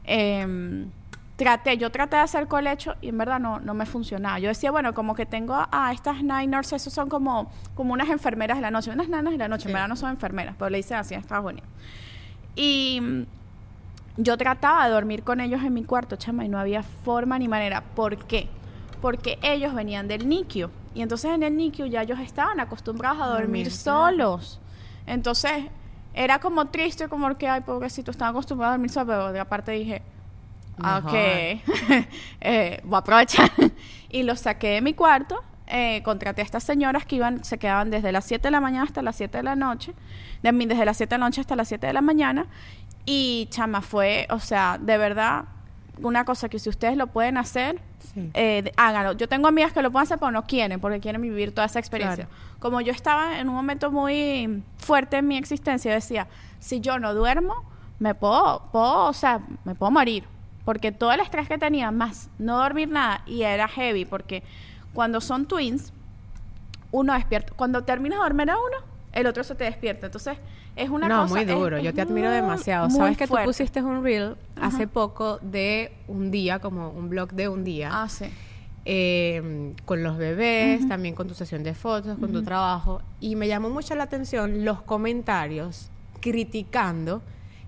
Em, 0.05 0.91
traté, 1.37 1.77
yo 1.77 1.90
traté 1.90 2.16
de 2.16 2.22
hacer 2.22 2.49
colecho 2.49 2.94
y 3.01 3.09
en 3.11 3.18
verdad 3.18 3.38
no, 3.38 3.61
no 3.61 3.75
me 3.75 3.87
funcionaba. 3.87 4.38
Yo 4.38 4.49
decía, 4.49 4.70
bueno, 4.70 4.94
como 4.94 5.14
que 5.14 5.27
tengo 5.27 5.55
a, 5.70 5.92
estas 5.92 6.22
night 6.22 6.51
nurses, 6.51 6.83
esos 6.83 6.92
son 6.94 7.09
como, 7.09 7.51
como 7.75 7.92
unas 7.92 8.09
enfermeras 8.09 8.57
de 8.57 8.62
la 8.62 8.70
noche, 8.70 8.90
unas 8.90 9.09
nanas 9.09 9.33
de 9.33 9.38
la 9.38 9.49
noche, 9.49 9.64
Sí. 9.64 9.68
en 9.68 9.75
verdad 9.75 9.88
no 9.88 9.96
son 9.96 10.11
enfermeras, 10.11 10.55
pero 10.59 10.70
le 10.70 10.79
dicen 10.79 10.96
así 10.96 11.14
en 11.14 11.20
Estados 11.20 11.44
Unidos. 11.51 11.68
Y 12.55 13.01
mm, 13.03 13.22
yo 14.22 14.37
trataba 14.38 14.87
de 14.87 14.92
dormir 14.94 15.22
con 15.22 15.40
ellos 15.40 15.62
en 15.62 15.75
mi 15.75 15.85
cuarto, 15.85 16.16
chama, 16.16 16.44
y 16.44 16.49
no 16.49 16.59
había 16.59 16.83
forma 16.83 17.38
ni 17.38 17.49
manera. 17.49 17.83
¿Por 17.83 18.16
qué? 18.27 18.49
Porque 19.03 19.38
ellos 19.42 19.75
venían 19.75 20.09
del 20.09 20.27
NICU. 20.27 20.70
Y 20.94 21.03
entonces 21.03 21.31
en 21.33 21.42
el 21.42 21.55
NICU 21.55 21.85
ya 21.87 22.03
ellos 22.03 22.18
estaban 22.20 22.59
acostumbrados 22.61 23.20
a 23.20 23.27
dormir 23.27 23.66
Dormir, 23.66 23.70
solos. 23.70 24.61
Entonces 25.07 25.66
era 26.14 26.38
como 26.38 26.64
triste, 26.68 27.09
como 27.09 27.37
que, 27.37 27.46
ay, 27.46 27.61
pobrecito, 27.61 28.11
están 28.11 28.31
acostumbrados 28.31 28.72
a 28.72 28.77
dormir 28.77 28.90
solos. 28.90 29.09
Pero 29.09 29.33
de 29.33 29.40
aparte 29.40 29.72
dije, 29.72 30.03
ah, 30.83 31.01
ok, 31.05 31.12
eh, 32.41 32.81
voy 32.85 32.95
a 32.97 32.99
aprovechar. 32.99 33.51
y 34.11 34.23
los 34.23 34.41
saqué 34.41 34.69
de 34.69 34.81
mi 34.83 34.95
cuarto. 34.95 35.43
eh, 35.69 36.03
contraté 36.05 36.43
a 36.43 36.45
estas 36.45 36.62
señoras 36.62 37.05
que 37.07 37.17
iban, 37.17 37.43
se 37.45 37.59
quedaban 37.59 37.91
desde 37.91 38.12
las 38.12 38.25
7 38.25 38.43
de 38.47 38.51
la 38.53 38.61
mañana 38.61 38.85
hasta 38.85 39.03
las 39.03 39.17
7 39.17 39.39
de 39.39 39.43
la 39.43 39.57
noche. 39.57 39.95
De 40.43 40.53
mí, 40.53 40.65
desde 40.67 40.85
las 40.85 40.97
7 40.97 41.15
de 41.15 41.19
la 41.19 41.27
noche 41.27 41.41
hasta 41.41 41.57
las 41.57 41.67
7 41.69 41.87
de 41.89 41.93
la 41.93 42.03
mañana. 42.03 42.47
Y 43.05 43.49
chama, 43.51 43.83
fue, 43.83 44.27
o 44.31 44.39
sea, 44.39 44.79
de 44.81 44.97
verdad, 44.99 45.45
una 46.03 46.25
cosa 46.25 46.49
que 46.49 46.59
si 46.59 46.69
ustedes 46.69 46.97
lo 46.97 47.09
pueden 47.09 47.37
hacer, 47.37 47.81
Sí. 48.15 48.31
eh, 48.35 48.73
háganlo. 48.77 49.12
Yo 49.12 49.29
tengo 49.29 49.49
amigas 49.49 49.73
que 49.73 49.83
lo 49.83 49.91
pueden 49.91 50.05
hacer, 50.05 50.19
pero 50.19 50.31
no 50.31 50.45
quieren, 50.45 50.81
porque 50.81 51.01
quieren 51.01 51.21
vivir 51.21 51.53
toda 51.53 51.67
esa 51.67 51.79
experiencia. 51.81 52.29
Como 52.61 52.81
yo 52.81 52.93
estaba 52.93 53.39
en 53.41 53.49
un 53.49 53.55
momento 53.55 53.91
muy 53.91 54.62
fuerte 54.79 55.17
en 55.19 55.27
mi 55.29 55.37
existencia, 55.37 55.91
yo 55.91 55.95
decía, 55.97 56.27
si 56.61 56.81
yo 56.81 56.99
no 56.99 57.12
duermo, 57.15 57.55
me 57.99 58.15
puedo, 58.15 58.62
puedo, 58.73 59.07
o 59.07 59.12
sea, 59.12 59.41
me 59.65 59.75
puedo 59.75 59.91
morir. 59.91 60.25
Porque 60.67 60.93
todo 60.93 61.13
el 61.13 61.21
estrés 61.21 61.49
que 61.49 61.57
tenía, 61.57 61.91
más 61.91 62.29
no 62.39 62.59
dormir 62.59 62.91
nada, 62.91 63.23
y 63.25 63.41
era 63.43 63.69
heavy, 63.69 64.05
porque 64.05 64.43
cuando 64.93 65.23
son 65.23 65.47
twins, 65.47 65.95
uno 66.91 67.15
despierta. 67.15 67.55
Cuando 67.57 67.85
terminas 67.85 68.19
de 68.19 68.25
dormir 68.25 68.51
a 68.51 68.57
uno, 68.59 68.85
el 69.13 69.27
otro 69.27 69.43
se 69.45 69.55
te 69.55 69.65
despierta. 69.65 70.07
Entonces, 70.07 70.37
es 70.75 70.91
una 70.91 71.09
no, 71.09 71.23
cosa... 71.23 71.35
muy 71.35 71.41
es- 71.43 71.49
duro. 71.49 71.77
es 71.79 71.85
Yo 71.85 71.95
te 71.95 72.03
admiro 72.03 72.29
muy, 72.29 72.37
demasiado. 72.37 72.89
muy 72.89 72.99
Sabes 72.99 73.17
que 73.17 73.27
fuerte. 73.27 73.45
tú 73.45 73.49
pusiste 73.49 73.83
un 73.83 74.03
reel 74.05 74.37
hace 74.61 74.87
poco 74.87 75.39
de 75.41 75.93
un 76.09 76.31
día, 76.31 76.59
como 76.59 76.91
un 76.91 77.09
blog 77.09 77.31
de 77.33 77.49
un 77.49 77.63
día. 77.65 77.91
Ah, 77.93 78.09
sí. 78.09 78.27
eh, 78.85 79.73
con 79.85 80.03
los 80.03 80.17
bebés, 80.19 80.87
también 80.89 81.15
con 81.15 81.27
tu 81.29 81.35
sesión 81.35 81.63
de 81.63 81.75
fotos, 81.75 82.19
con 82.19 82.33
tu 82.33 82.43
trabajo. 82.43 83.01
Y 83.21 83.37
me 83.37 83.47
llamó 83.49 83.71
mucho 83.71 83.95
la 83.95 84.03
atención 84.05 84.65
los 84.65 84.83
comentarios 84.83 85.91
criticando 86.21 87.23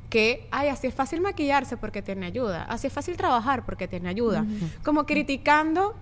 que, 0.09 0.47
ay, 0.51 0.69
así 0.69 0.87
es 0.87 0.95
fácil 0.95 1.21
maquillarse 1.21 1.77
porque 1.77 2.03
tiene 2.03 2.27
ayuda, 2.27 2.65
así 2.65 2.87
es 2.87 2.93
fácil 2.93 3.17
trabajar 3.17 3.65
porque 3.65 3.89
tiene 3.89 4.09
ayuda. 4.09 4.45
Como 4.83 5.05
criticando 5.05 5.95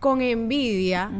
con 0.00 0.20
envidia 0.20 1.10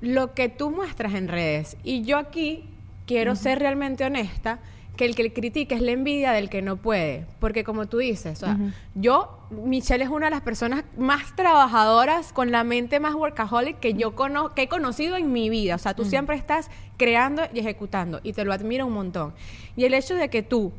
lo 0.00 0.34
que 0.34 0.48
tú 0.48 0.70
muestras 0.70 1.14
en 1.14 1.28
redes. 1.28 1.76
Y 1.84 2.02
yo 2.02 2.18
aquí 2.18 2.64
quiero 3.06 3.36
ser 3.36 3.58
realmente 3.60 4.04
honesta, 4.04 4.58
que 4.96 5.04
el 5.04 5.14
que 5.14 5.30
critica 5.32 5.74
es 5.74 5.82
la 5.82 5.92
envidia 5.92 6.32
del 6.32 6.48
que 6.48 6.62
no 6.62 6.76
puede. 6.76 7.26
Porque 7.38 7.64
como 7.64 7.86
tú 7.86 7.98
dices, 7.98 8.42
o 8.42 8.46
sea, 8.46 8.58
yo, 8.94 9.46
Michelle 9.50 10.02
es 10.02 10.10
una 10.10 10.26
de 10.26 10.30
las 10.30 10.40
personas 10.40 10.84
más 10.96 11.36
trabajadoras, 11.36 12.32
con 12.32 12.50
la 12.50 12.64
mente 12.64 12.98
más 12.98 13.14
workaholic 13.14 13.78
que 13.78 13.94
yo 13.94 14.14
cono 14.14 14.54
que 14.54 14.62
he 14.62 14.68
conocido 14.68 15.16
en 15.16 15.32
mi 15.32 15.50
vida. 15.50 15.74
O 15.74 15.78
sea, 15.78 15.94
tú 15.94 16.04
siempre 16.04 16.36
estás 16.36 16.70
creando 16.96 17.42
y 17.52 17.58
ejecutando 17.60 18.20
y 18.22 18.32
te 18.32 18.44
lo 18.44 18.52
admiro 18.52 18.86
un 18.86 18.94
montón. 18.94 19.34
Y 19.76 19.84
el 19.84 19.92
hecho 19.92 20.14
de 20.14 20.30
que 20.30 20.42
tú 20.42 20.72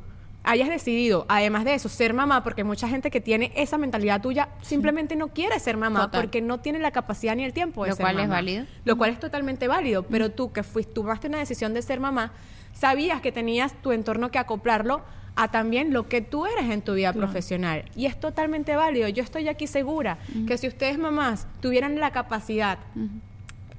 hayas 0.50 0.70
decidido, 0.70 1.26
además 1.28 1.66
de 1.66 1.74
eso, 1.74 1.90
ser 1.90 2.14
mamá, 2.14 2.42
porque 2.42 2.64
mucha 2.64 2.88
gente 2.88 3.12
que 3.12 3.20
tiene 3.20 3.52
esa 3.56 3.78
mentalidad 3.78 4.22
tuya 4.22 4.48
simplemente 4.62 5.18
no 5.18 5.28
quiere 5.28 5.60
ser 5.60 5.76
mamá 5.76 6.06
Total. 6.06 6.22
porque 6.22 6.42
no 6.42 6.60
tiene 6.62 6.80
la 6.80 6.92
capacidad 6.92 7.36
ni 7.36 7.44
el 7.44 7.52
tiempo 7.52 7.84
de 7.84 7.90
Lo 7.90 7.96
ser 7.98 8.04
cual 8.06 8.16
es 8.16 8.22
mamá. 8.24 8.36
válido. 8.36 8.66
Lo 8.86 8.98
cual 8.98 9.12
es 9.12 9.20
totalmente 9.20 9.68
válido, 9.68 10.04
pero 10.04 10.32
tú 10.32 10.54
que 10.54 10.64
fuiste, 10.64 10.94
tomaste 10.94 11.28
una 11.28 11.40
decisión 11.40 11.74
de 11.74 11.82
ser 11.82 12.00
mamá, 12.00 12.32
sabías 12.74 13.20
que 13.22 13.34
tenías 13.34 13.74
tu 13.82 13.92
entorno 13.92 14.32
que 14.32 14.40
acoplarlo 14.40 15.02
a 15.36 15.50
también 15.52 15.92
lo 15.94 16.08
que 16.08 16.22
tú 16.22 16.46
eres 16.46 16.72
en 16.72 16.82
tu 16.82 16.94
vida 16.94 17.12
profesional. 17.14 17.84
Y 17.96 18.06
es 18.06 18.18
totalmente 18.20 18.76
válido. 18.76 19.08
Yo 19.10 19.22
estoy 19.24 19.50
aquí 19.50 19.68
segura 19.68 20.18
que 20.48 20.58
si 20.58 20.68
ustedes 20.68 20.98
mamás 20.98 21.46
tuvieran 21.62 22.00
la 22.00 22.12
capacidad 22.12 22.80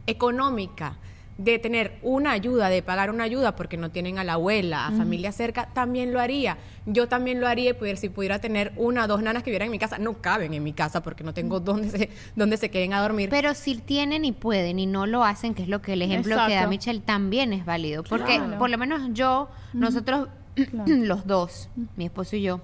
económica 0.06 0.96
de 1.38 1.58
tener 1.60 1.98
una 2.02 2.32
ayuda, 2.32 2.68
de 2.68 2.82
pagar 2.82 3.10
una 3.10 3.22
ayuda 3.22 3.54
porque 3.54 3.76
no 3.76 3.90
tienen 3.92 4.18
a 4.18 4.24
la 4.24 4.32
abuela, 4.34 4.88
a 4.88 4.90
familia 4.92 5.30
cerca, 5.30 5.68
también 5.72 6.12
lo 6.12 6.18
haría. 6.20 6.58
Yo 6.84 7.06
también 7.06 7.40
lo 7.40 7.46
haría 7.46 7.70
y 7.70 7.72
pudiera- 7.74 7.96
si 7.96 8.08
pudiera 8.08 8.40
tener 8.40 8.72
una 8.76 9.04
o 9.04 9.06
dos 9.06 9.22
nanas 9.22 9.44
que 9.44 9.50
vivieran 9.50 9.66
en 9.66 9.70
mi 9.72 9.78
casa. 9.78 9.98
No 9.98 10.14
caben 10.20 10.52
en 10.52 10.64
mi 10.64 10.72
casa 10.72 11.00
porque 11.00 11.22
no 11.22 11.32
tengo 11.32 11.60
dónde 11.60 11.90
se, 11.90 12.10
dónde 12.34 12.56
se 12.56 12.70
queden 12.72 12.92
a 12.92 13.00
dormir. 13.00 13.28
Pero 13.30 13.54
si 13.54 13.76
tienen 13.76 14.24
y 14.24 14.32
pueden 14.32 14.80
y 14.80 14.86
no 14.86 15.06
lo 15.06 15.22
hacen, 15.24 15.54
que 15.54 15.62
es 15.62 15.68
lo 15.68 15.80
que 15.80 15.92
el 15.92 16.02
ejemplo 16.02 16.36
que 16.48 16.54
da. 16.56 16.66
Michelle 16.66 17.00
también 17.00 17.52
es 17.52 17.64
válido. 17.64 18.02
Porque 18.02 18.40
por 18.58 18.68
lo 18.68 18.76
menos 18.76 19.02
yo, 19.12 19.48
nosotros, 19.72 20.28
los 20.86 21.24
dos, 21.24 21.68
mi 21.96 22.06
esposo 22.06 22.34
y 22.34 22.42
yo, 22.42 22.60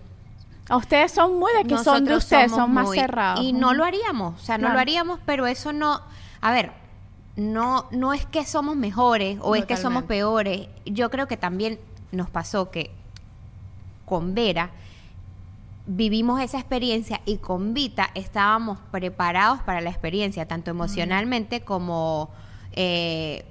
A 0.69 0.77
ustedes 0.79 1.13
son 1.13 1.39
muy 1.39 1.53
de 1.53 1.63
que 1.63 1.77
son 1.77 2.03
de 2.05 2.11
nosotros 2.11 2.25
ustedes, 2.25 2.51
somos 2.51 2.65
son 2.67 2.75
más 2.75 2.87
muy- 2.87 2.99
cerrados. 2.99 3.41
Y 3.45 3.53
no 3.53 3.73
lo 3.73 3.85
haríamos, 3.85 4.41
o 4.43 4.45
sea, 4.45 4.57
no 4.59 4.63
Claro. 4.63 4.75
lo 4.75 4.81
haríamos, 4.81 5.21
pero 5.27 5.47
eso 5.47 5.73
no, 5.73 6.01
a 6.41 6.51
ver, 6.51 6.73
no, 7.37 7.87
no 7.91 8.13
es 8.13 8.27
que 8.27 8.45
somos 8.45 8.77
mejores 8.77 9.39
o 9.43 9.57
es 9.57 9.65
que 9.65 9.77
somos 9.77 10.05
peores. 10.05 10.69
Yo 10.87 11.11
creo 11.11 11.27
que 11.27 11.37
también 11.37 11.79
nos 12.13 12.31
pasó 12.31 12.71
que 12.71 12.91
con 14.05 14.35
Vera 14.35 14.71
vivimos 15.87 16.41
esa 16.41 16.59
experiencia 16.59 17.21
y 17.27 17.39
con 17.39 17.75
Vita 17.75 18.11
estábamos 18.15 18.79
preparados 18.91 19.61
para 19.63 19.81
la 19.81 19.91
experiencia, 19.91 20.47
tanto 20.47 20.71
emocionalmente 20.71 21.61
como 21.63 22.31
eh, 22.73 23.45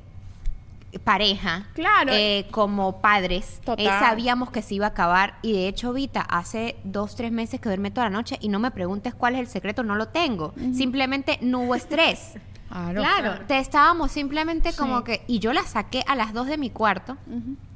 pareja, 1.03 1.67
Claro. 1.73 2.11
eh, 2.13 2.47
como 2.51 3.01
padres. 3.01 3.59
Eh, 3.77 3.85
sabíamos 3.85 4.51
que 4.51 4.61
se 4.61 4.75
iba 4.75 4.85
a 4.85 4.89
acabar 4.89 5.37
y 5.41 5.53
de 5.53 5.67
hecho 5.67 5.91
Vita 5.93 6.21
hace 6.21 6.75
dos, 6.83 7.15
tres 7.15 7.31
meses 7.31 7.59
que 7.59 7.69
duerme 7.69 7.91
toda 7.91 8.05
la 8.09 8.15
noche 8.15 8.37
y 8.41 8.47
no 8.47 8.59
me 8.59 8.71
preguntes 8.71 9.13
cuál 9.13 9.33
es 9.35 9.41
el 9.41 9.47
secreto, 9.47 9.83
no 9.83 9.95
lo 9.95 10.07
tengo. 10.07 10.53
Simplemente 10.73 11.37
no 11.41 11.61
hubo 11.61 11.75
estrés. 11.75 12.33
Claro, 12.73 13.45
te 13.47 13.59
estábamos 13.59 14.11
simplemente 14.11 14.73
como 14.73 15.03
que... 15.03 15.23
Y 15.27 15.39
yo 15.39 15.53
la 15.53 15.63
saqué 15.63 16.03
a 16.07 16.15
las 16.15 16.33
dos 16.33 16.47
de 16.47 16.57
mi 16.57 16.69
cuarto. 16.69 17.17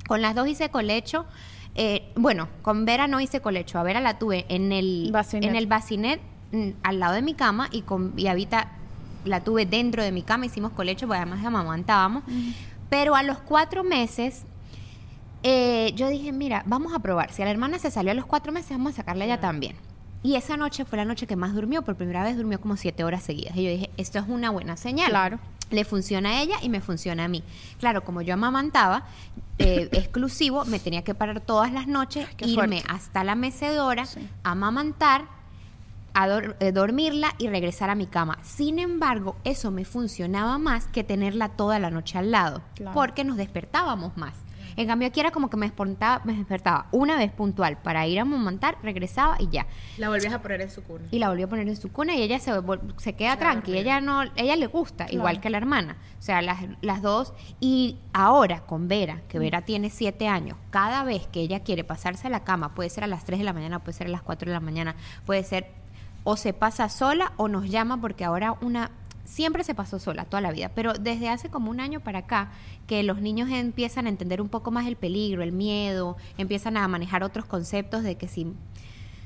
Con 0.07 0.21
las 0.21 0.35
dos 0.35 0.47
hice 0.47 0.69
colecho. 0.69 1.25
Eh, 1.75 2.11
bueno, 2.15 2.47
con 2.63 2.85
Vera 2.85 3.07
no 3.07 3.19
hice 3.19 3.39
colecho. 3.39 3.77
A 3.77 3.83
Vera 3.83 4.01
la 4.01 4.17
tuve 4.17 4.45
en 4.49 4.71
el 4.71 5.09
Bacinet. 5.11 5.49
en 5.49 5.55
el 5.55 5.67
bacinet 5.67 6.19
mm, 6.51 6.69
al 6.81 6.99
lado 6.99 7.13
de 7.13 7.21
mi 7.21 7.35
cama 7.35 7.69
y 7.71 7.83
con 7.83 8.13
y 8.17 8.25
a 8.27 8.33
Vita 8.33 8.71
la 9.25 9.43
tuve 9.43 9.65
dentro 9.67 10.01
de 10.01 10.11
mi 10.11 10.23
cama. 10.23 10.47
Hicimos 10.47 10.71
colecho, 10.71 11.05
porque 11.05 11.21
además 11.21 11.45
amamantábamos. 11.45 12.23
Pero 12.89 13.15
a 13.15 13.21
los 13.21 13.37
cuatro 13.39 13.83
meses 13.83 14.45
eh, 15.43 15.93
yo 15.95 16.09
dije, 16.09 16.31
mira, 16.31 16.63
vamos 16.65 16.93
a 16.93 16.99
probar. 16.99 17.31
Si 17.31 17.41
a 17.41 17.45
la 17.45 17.51
hermana 17.51 17.79
se 17.79 17.91
salió 17.91 18.11
a 18.11 18.15
los 18.15 18.25
cuatro 18.25 18.51
meses, 18.51 18.71
vamos 18.71 18.93
a 18.93 18.95
sacarla 18.97 19.25
ella 19.25 19.39
también. 19.39 19.75
Y 20.23 20.35
esa 20.35 20.57
noche 20.57 20.83
fue 20.83 20.97
la 20.97 21.05
noche 21.05 21.27
que 21.27 21.35
más 21.35 21.53
durmió. 21.53 21.83
Por 21.83 21.95
primera 21.95 22.23
vez 22.23 22.35
durmió 22.37 22.59
como 22.59 22.75
siete 22.75 23.03
horas 23.03 23.23
seguidas. 23.23 23.55
Y 23.55 23.63
yo 23.63 23.69
dije, 23.71 23.89
esto 23.97 24.19
es 24.19 24.25
una 24.27 24.49
buena 24.49 24.75
señal. 24.75 25.09
Claro. 25.09 25.39
Le 25.69 25.83
funciona 25.85 26.29
a 26.29 26.41
ella 26.41 26.55
y 26.61 26.69
me 26.69 26.81
funciona 26.81 27.25
a 27.25 27.27
mí. 27.27 27.43
Claro, 27.79 28.03
como 28.03 28.21
yo 28.21 28.33
amamantaba, 28.33 29.05
eh, 29.59 29.89
exclusivo, 29.93 30.65
me 30.65 30.79
tenía 30.79 31.03
que 31.03 31.13
parar 31.13 31.41
todas 31.41 31.71
las 31.71 31.87
noches, 31.87 32.27
qué 32.35 32.45
irme 32.47 32.81
fuerte. 32.81 32.83
hasta 32.93 33.23
la 33.23 33.35
mecedora, 33.35 34.05
amamantar, 34.43 35.25
a 36.13 36.27
dor- 36.27 36.55
eh, 36.61 36.71
dormirla 36.71 37.35
y 37.37 37.47
regresar 37.47 37.89
a 37.89 37.95
mi 37.95 38.07
cama. 38.07 38.39
Sin 38.43 38.79
embargo, 38.79 39.35
eso 39.43 39.69
me 39.71 39.85
funcionaba 39.85 40.57
más 40.57 40.87
que 40.87 41.03
tenerla 41.03 41.49
toda 41.49 41.79
la 41.79 41.91
noche 41.91 42.17
al 42.17 42.31
lado, 42.31 42.61
Claro. 42.75 42.93
porque 42.95 43.23
nos 43.23 43.37
despertábamos 43.37 44.17
más. 44.17 44.33
En 44.77 44.87
cambio, 44.87 45.07
aquí 45.07 45.19
era 45.19 45.31
como 45.31 45.49
que 45.49 45.57
me 45.57 45.65
despertaba, 45.65 46.21
me 46.23 46.33
despertaba 46.33 46.87
una 46.91 47.17
vez 47.17 47.31
puntual 47.31 47.77
para 47.77 48.07
ir 48.07 48.19
a 48.19 48.21
amamantar, 48.21 48.77
regresaba 48.83 49.35
y 49.39 49.49
ya. 49.49 49.65
La 49.97 50.09
volvías 50.09 50.33
a 50.33 50.41
poner 50.41 50.61
en 50.61 50.69
su 50.69 50.83
cuna. 50.83 51.05
Y 51.11 51.19
la 51.19 51.29
volvió 51.29 51.47
a 51.47 51.49
poner 51.49 51.67
en 51.67 51.75
su 51.75 51.91
cuna 51.91 52.15
y 52.15 52.21
ella 52.21 52.39
se, 52.39 52.51
se 52.97 53.13
queda 53.13 53.37
tranquila. 53.37 53.79
Ella 53.79 54.01
no, 54.01 54.23
ella 54.35 54.55
le 54.55 54.67
gusta, 54.67 55.07
igual 55.09 55.41
que 55.41 55.49
la 55.49 55.57
hermana. 55.57 55.97
O 56.19 56.21
sea, 56.21 56.41
las, 56.41 56.59
las 56.81 57.01
dos. 57.01 57.33
Y 57.59 57.97
ahora 58.13 58.61
con 58.61 58.87
Vera, 58.87 59.21
que 59.27 59.39
Vera 59.39 59.63
tiene 59.63 59.89
siete 59.89 60.27
años, 60.27 60.57
cada 60.69 61.03
vez 61.03 61.27
que 61.27 61.41
ella 61.41 61.61
quiere 61.61 61.83
pasarse 61.83 62.27
a 62.27 62.29
la 62.29 62.43
cama, 62.43 62.75
puede 62.75 62.89
ser 62.89 63.03
a 63.03 63.07
las 63.07 63.25
3 63.25 63.39
de 63.39 63.45
la 63.45 63.53
mañana, 63.53 63.79
puede 63.79 63.97
ser 63.97 64.07
a 64.07 64.11
las 64.11 64.21
4 64.21 64.47
de 64.47 64.53
la 64.53 64.59
mañana, 64.59 64.95
puede 65.25 65.43
ser 65.43 65.67
o 66.23 66.35
se 66.35 66.51
pasa 66.53 66.89
sola 66.89 67.31
o 67.37 67.47
nos 67.47 67.69
llama 67.69 68.01
porque 68.01 68.25
ahora 68.25 68.57
una 68.61 68.91
siempre 69.27 69.63
se 69.63 69.75
pasó 69.75 69.99
sola 69.99 70.25
toda 70.25 70.41
la 70.41 70.51
vida, 70.51 70.71
pero 70.73 70.93
desde 70.93 71.27
hace 71.29 71.49
como 71.49 71.69
un 71.69 71.79
año 71.79 71.99
para 71.99 72.19
acá 72.19 72.49
que 72.87 73.03
los 73.03 73.21
niños 73.21 73.49
empiezan 73.51 74.05
a 74.05 74.09
entender 74.09 74.41
un 74.41 74.47
poco 74.49 74.71
más 74.71 74.87
el 74.87 74.95
peligro, 74.95 75.43
el 75.43 75.51
miedo, 75.51 76.15
empiezan 76.37 76.77
a 76.77 76.87
manejar 76.87 77.23
otros 77.23 77.45
conceptos 77.45 78.03
de 78.03 78.15
que 78.15 78.27
si 78.27 78.47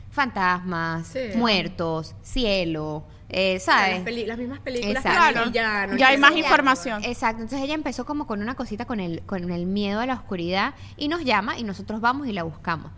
fantasmas, 0.10 1.08
Sí. 1.08 1.20
muertos, 1.38 2.16
cielo, 2.22 3.04
eh, 3.30 3.54
Las, 3.54 3.64
¿sabes? 3.64 4.28
las 4.28 4.38
mismas 4.38 4.60
películas 4.60 5.06
y 5.06 5.52
ya, 5.54 5.88
no 5.88 5.96
Ya 5.96 6.10
hay 6.10 6.18
más 6.18 6.36
información. 6.36 7.02
Exacto, 7.06 7.44
entonces 7.44 7.64
ella 7.64 7.76
empezó 7.76 8.06
como 8.06 8.28
con 8.28 8.42
una 8.42 8.56
cosita 8.56 8.86
con 8.86 9.00
el, 9.00 9.22
con 9.22 9.50
el 9.52 9.66
miedo 9.68 10.02
a 10.02 10.06
la 10.06 10.16
oscuridad 10.16 10.74
y 10.98 11.08
nos 11.08 11.24
llama 11.24 11.58
y 11.58 11.64
nosotros 11.64 12.02
vamos 12.02 12.28
y 12.28 12.34
la 12.34 12.44
buscamos. 12.44 12.92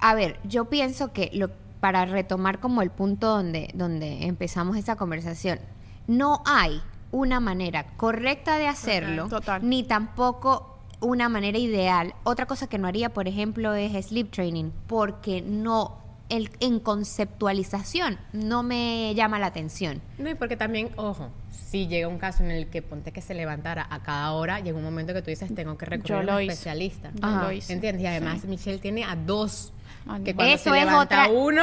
A 0.00 0.14
ver, 0.14 0.38
yo 0.44 0.66
pienso 0.66 1.12
que 1.14 1.30
lo, 1.32 1.50
para 1.80 2.04
retomar 2.04 2.60
como 2.60 2.82
el 2.82 2.90
punto 2.90 3.28
donde, 3.28 3.70
donde 3.72 4.26
empezamos 4.26 4.76
esta 4.76 4.96
conversación, 4.96 5.58
no 6.06 6.42
hay 6.46 6.80
una 7.10 7.40
manera 7.40 7.84
correcta 7.96 8.58
de 8.58 8.66
hacerlo, 8.68 9.28
total. 9.28 9.68
ni 9.68 9.82
tampoco 9.84 10.78
una 11.00 11.28
manera 11.28 11.58
ideal. 11.58 12.14
Otra 12.24 12.46
cosa 12.46 12.66
que 12.66 12.78
no 12.78 12.88
haría, 12.88 13.10
por 13.12 13.28
ejemplo, 13.28 13.74
es 13.74 14.06
sleep 14.06 14.30
training, 14.30 14.70
porque 14.86 15.42
no, 15.42 15.98
el, 16.28 16.50
en 16.60 16.80
conceptualización 16.80 18.18
no 18.32 18.62
me 18.62 19.14
llama 19.14 19.38
la 19.38 19.46
atención. 19.46 20.00
No, 20.18 20.30
y 20.30 20.34
porque 20.34 20.56
también, 20.56 20.90
ojo, 20.96 21.28
si 21.50 21.86
llega 21.88 22.08
un 22.08 22.18
caso 22.18 22.42
en 22.42 22.50
el 22.50 22.68
que 22.68 22.82
ponte 22.82 23.12
que 23.12 23.20
se 23.20 23.34
levantara 23.34 23.86
a 23.90 24.02
cada 24.02 24.32
hora, 24.32 24.60
llega 24.60 24.76
un 24.78 24.84
momento 24.84 25.12
que 25.12 25.22
tú 25.22 25.30
dices, 25.30 25.54
tengo 25.54 25.76
que 25.76 25.86
recurrir 25.86 26.08
Yo 26.24 26.32
a 26.32 26.36
un 26.36 26.42
hice. 26.42 26.52
especialista. 26.52 27.10
Yo 27.14 27.28
lo 27.28 27.52
hice. 27.52 27.72
¿Entiendes? 27.72 28.02
Y 28.02 28.06
además 28.06 28.44
Michelle 28.44 28.78
tiene 28.78 29.04
a 29.04 29.14
dos. 29.16 29.72
Que 30.24 30.34
cuando 30.34 30.54
Eso 30.54 30.70
se 30.72 30.78
es 30.78 30.84
levanta 30.84 31.24
otra- 31.24 31.30
uno, 31.32 31.62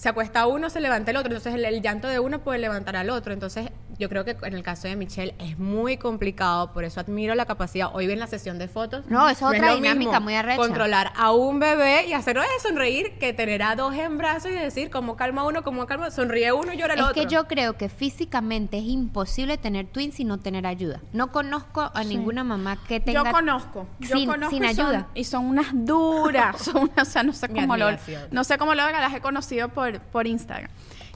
se 0.00 0.08
acuesta 0.08 0.46
uno, 0.46 0.70
se 0.70 0.80
levanta 0.80 1.10
el 1.10 1.18
otro. 1.18 1.28
Entonces 1.30 1.52
el, 1.54 1.62
el 1.66 1.82
llanto 1.82 2.08
de 2.08 2.18
uno 2.20 2.38
puede 2.38 2.58
levantar 2.58 2.96
al 2.96 3.10
otro. 3.10 3.34
Entonces 3.34 3.68
yo 3.98 4.08
creo 4.08 4.24
que 4.24 4.34
en 4.44 4.54
el 4.54 4.62
caso 4.62 4.88
de 4.88 4.96
Michelle 4.96 5.34
es 5.38 5.58
muy 5.58 5.98
complicado. 5.98 6.72
Por 6.72 6.84
eso 6.84 7.00
admiro 7.00 7.34
la 7.34 7.44
capacidad. 7.44 7.90
Hoy 7.92 8.06
ven 8.06 8.18
la 8.18 8.26
sesión 8.26 8.58
de 8.58 8.66
fotos. 8.66 9.04
No, 9.08 9.28
es 9.28 9.42
otra 9.42 9.58
lo 9.58 9.74
dinámica 9.74 10.12
mismo 10.12 10.20
muy 10.24 10.34
arrecha. 10.36 10.56
Controlar 10.56 11.12
a 11.16 11.32
un 11.32 11.58
bebé 11.60 12.06
y 12.06 12.14
hacerlo 12.14 12.40
de 12.40 12.48
sonreír 12.66 13.18
que 13.18 13.34
tener 13.34 13.62
a 13.62 13.76
dos 13.76 13.94
en 13.94 14.16
brazos 14.16 14.50
y 14.52 14.54
decir 14.54 14.88
cómo 14.88 15.16
calma 15.16 15.44
uno, 15.46 15.62
cómo 15.62 15.84
calma. 15.86 16.10
Sonríe 16.10 16.50
uno 16.52 16.72
y 16.72 16.78
llora 16.78 16.94
el 16.94 17.00
Es 17.00 17.06
otro. 17.06 17.22
que 17.22 17.28
yo 17.28 17.46
creo 17.46 17.74
que 17.76 17.90
físicamente 17.90 18.78
es 18.78 18.84
imposible 18.84 19.58
tener 19.58 19.86
twins 19.88 20.14
sin 20.14 20.28
no 20.28 20.38
tener 20.38 20.66
ayuda. 20.66 21.02
No 21.12 21.30
conozco 21.30 21.90
a 21.92 22.04
ninguna 22.04 22.42
mamá 22.42 22.78
que 22.88 23.00
tenga. 23.00 23.24
Yo 23.24 23.30
conozco, 23.32 23.86
yo 23.98 24.16
sin, 24.16 24.30
conozco 24.30 24.54
sin 24.56 24.64
y 24.64 24.74
son- 24.74 25.06
y 25.14 25.24
son 25.24 25.44
unas 25.44 25.66
duras, 25.72 26.56
son 26.62 26.84
unas, 26.90 27.06
o 27.06 27.10
sea, 27.10 27.22
no 27.22 27.34
sé 27.34 27.48
cómo 27.50 27.76
lo, 27.76 27.88
no 28.30 28.44
sé 28.44 28.56
cómo 28.56 28.74
lo 28.74 28.90
las 28.90 29.12
he 29.14 29.20
conocido 29.20 29.68
por, 29.68 29.89
por 29.98 30.26
Instagram. 30.26 30.70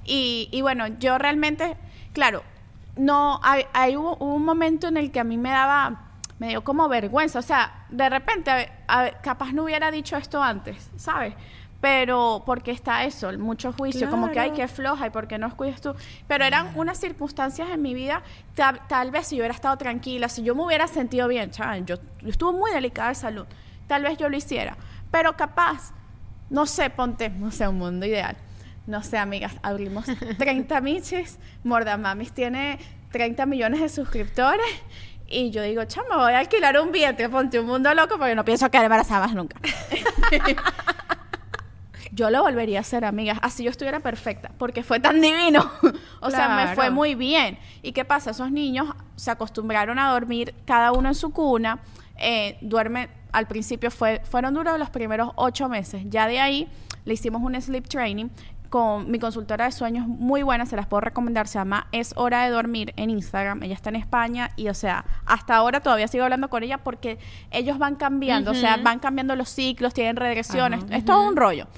Y, 0.04 0.48
y 0.50 0.62
bueno, 0.62 0.86
yo 0.98 1.18
realmente, 1.18 1.76
claro, 2.12 2.42
no, 2.96 3.40
hay, 3.42 3.64
hay 3.72 3.96
hubo, 3.96 4.16
hubo 4.18 4.34
un 4.34 4.44
momento 4.44 4.88
en 4.88 4.96
el 4.96 5.10
que 5.10 5.20
a 5.20 5.24
mí 5.24 5.36
me 5.36 5.50
daba, 5.50 6.00
me 6.38 6.48
dio 6.48 6.64
como 6.64 6.88
vergüenza, 6.88 7.38
o 7.38 7.42
sea, 7.42 7.86
de 7.90 8.08
repente, 8.08 8.50
a 8.50 8.68
a 8.86 9.10
capaz 9.20 9.52
no 9.52 9.64
hubiera 9.64 9.90
dicho 9.90 10.16
esto 10.16 10.42
antes, 10.42 10.90
¿sabes? 10.96 11.34
Pero 11.80 12.42
porque 12.46 12.70
está 12.70 13.04
eso, 13.04 13.30
mucho 13.38 13.72
juicio, 13.74 14.08
como 14.08 14.30
que 14.30 14.40
hay 14.40 14.52
que 14.52 14.68
floja 14.68 15.06
y 15.06 15.10
por 15.10 15.28
qué 15.28 15.36
no 15.36 15.54
cuidas 15.54 15.82
tú. 15.82 15.94
Pero 16.26 16.44
eran 16.44 16.72
unas 16.76 16.98
circunstancias 16.98 17.68
en 17.68 17.82
mi 17.82 17.92
vida, 17.92 18.22
tal, 18.54 18.80
tal 18.88 19.10
vez 19.10 19.26
si 19.26 19.36
yo 19.36 19.42
hubiera 19.42 19.54
estado 19.54 19.76
tranquila, 19.76 20.30
si 20.30 20.42
yo 20.42 20.54
me 20.54 20.64
hubiera 20.64 20.86
sentido 20.86 21.28
bien, 21.28 21.50
chaval, 21.50 21.84
yo, 21.84 21.96
yo 22.22 22.28
estuve 22.28 22.56
muy 22.56 22.70
delicada 22.72 23.10
de 23.10 23.16
salud, 23.16 23.44
tal 23.86 24.02
vez 24.02 24.16
yo 24.16 24.30
lo 24.30 24.36
hiciera. 24.36 24.78
Pero 25.10 25.36
capaz, 25.36 25.92
no 26.48 26.64
sé, 26.64 26.88
ponte, 26.88 27.28
no 27.28 27.50
sé, 27.50 27.68
un 27.68 27.76
mundo 27.76 28.06
ideal. 28.06 28.36
No 28.86 29.02
sé, 29.02 29.18
amigas, 29.18 29.54
abrimos 29.62 30.06
30 30.38 30.80
miches, 30.80 31.38
Mordamamis 31.62 32.32
tiene 32.32 32.78
30 33.10 33.46
millones 33.46 33.80
de 33.80 33.88
suscriptores. 33.88 34.66
Y 35.26 35.50
yo 35.50 35.62
digo, 35.62 35.84
chama, 35.84 36.16
voy 36.16 36.32
a 36.32 36.38
alquilar 36.40 36.78
un 36.78 36.92
vientre, 36.92 37.28
ponte 37.28 37.58
un 37.58 37.66
mundo 37.66 37.92
loco 37.94 38.18
porque 38.18 38.34
no 38.34 38.44
pienso 38.44 38.70
quedar 38.70 38.84
embarazada 38.84 39.26
más 39.26 39.34
nunca. 39.34 39.58
yo 42.12 42.30
lo 42.30 42.42
volvería 42.42 42.78
a 42.78 42.80
hacer, 42.82 43.04
amigas, 43.04 43.38
así 43.42 43.64
yo 43.64 43.70
estuviera 43.70 44.00
perfecta, 44.00 44.50
porque 44.58 44.82
fue 44.82 45.00
tan 45.00 45.20
divino. 45.20 45.70
o 46.20 46.30
sea, 46.30 46.56
me 46.56 46.74
fue 46.74 46.90
muy 46.90 47.14
bien. 47.14 47.58
¿Y 47.82 47.92
qué 47.92 48.04
pasa? 48.04 48.30
Esos 48.30 48.50
niños 48.52 48.88
se 49.16 49.30
acostumbraron 49.30 49.98
a 49.98 50.12
dormir 50.12 50.54
cada 50.66 50.92
uno 50.92 51.08
en 51.08 51.14
su 51.14 51.32
cuna, 51.32 51.80
eh, 52.16 52.58
duerme, 52.60 53.08
al 53.32 53.48
principio 53.48 53.90
fue, 53.90 54.20
fueron 54.24 54.54
duros 54.54 54.78
los 54.78 54.90
primeros 54.90 55.32
ocho 55.34 55.68
meses. 55.68 56.02
Ya 56.06 56.28
de 56.28 56.38
ahí 56.38 56.68
le 57.04 57.14
hicimos 57.14 57.42
un 57.42 57.60
sleep 57.60 57.88
training 57.88 58.28
con 58.74 59.08
mi 59.08 59.20
consultora 59.20 59.66
de 59.66 59.70
sueños 59.70 60.08
muy 60.08 60.42
buena, 60.42 60.66
se 60.66 60.74
las 60.74 60.88
puedo 60.88 61.00
recomendar, 61.00 61.46
se 61.46 61.60
llama 61.60 61.86
Es 61.92 62.12
Hora 62.16 62.42
de 62.42 62.50
Dormir 62.50 62.92
en 62.96 63.08
Instagram, 63.08 63.62
ella 63.62 63.74
está 63.74 63.90
en 63.90 63.94
España 63.94 64.50
y 64.56 64.66
o 64.66 64.74
sea, 64.74 65.04
hasta 65.26 65.54
ahora 65.54 65.78
todavía 65.78 66.08
sigo 66.08 66.24
hablando 66.24 66.50
con 66.50 66.64
ella 66.64 66.78
porque 66.78 67.20
ellos 67.52 67.78
van 67.78 67.94
cambiando, 67.94 68.50
o 68.50 68.54
sea, 68.54 68.76
van 68.78 68.98
cambiando 68.98 69.36
los 69.36 69.48
ciclos, 69.48 69.94
tienen 69.94 70.16
regresiones, 70.16 70.82
es 70.90 71.04
todo 71.04 71.28
un 71.28 71.36
rollo. 71.36 71.68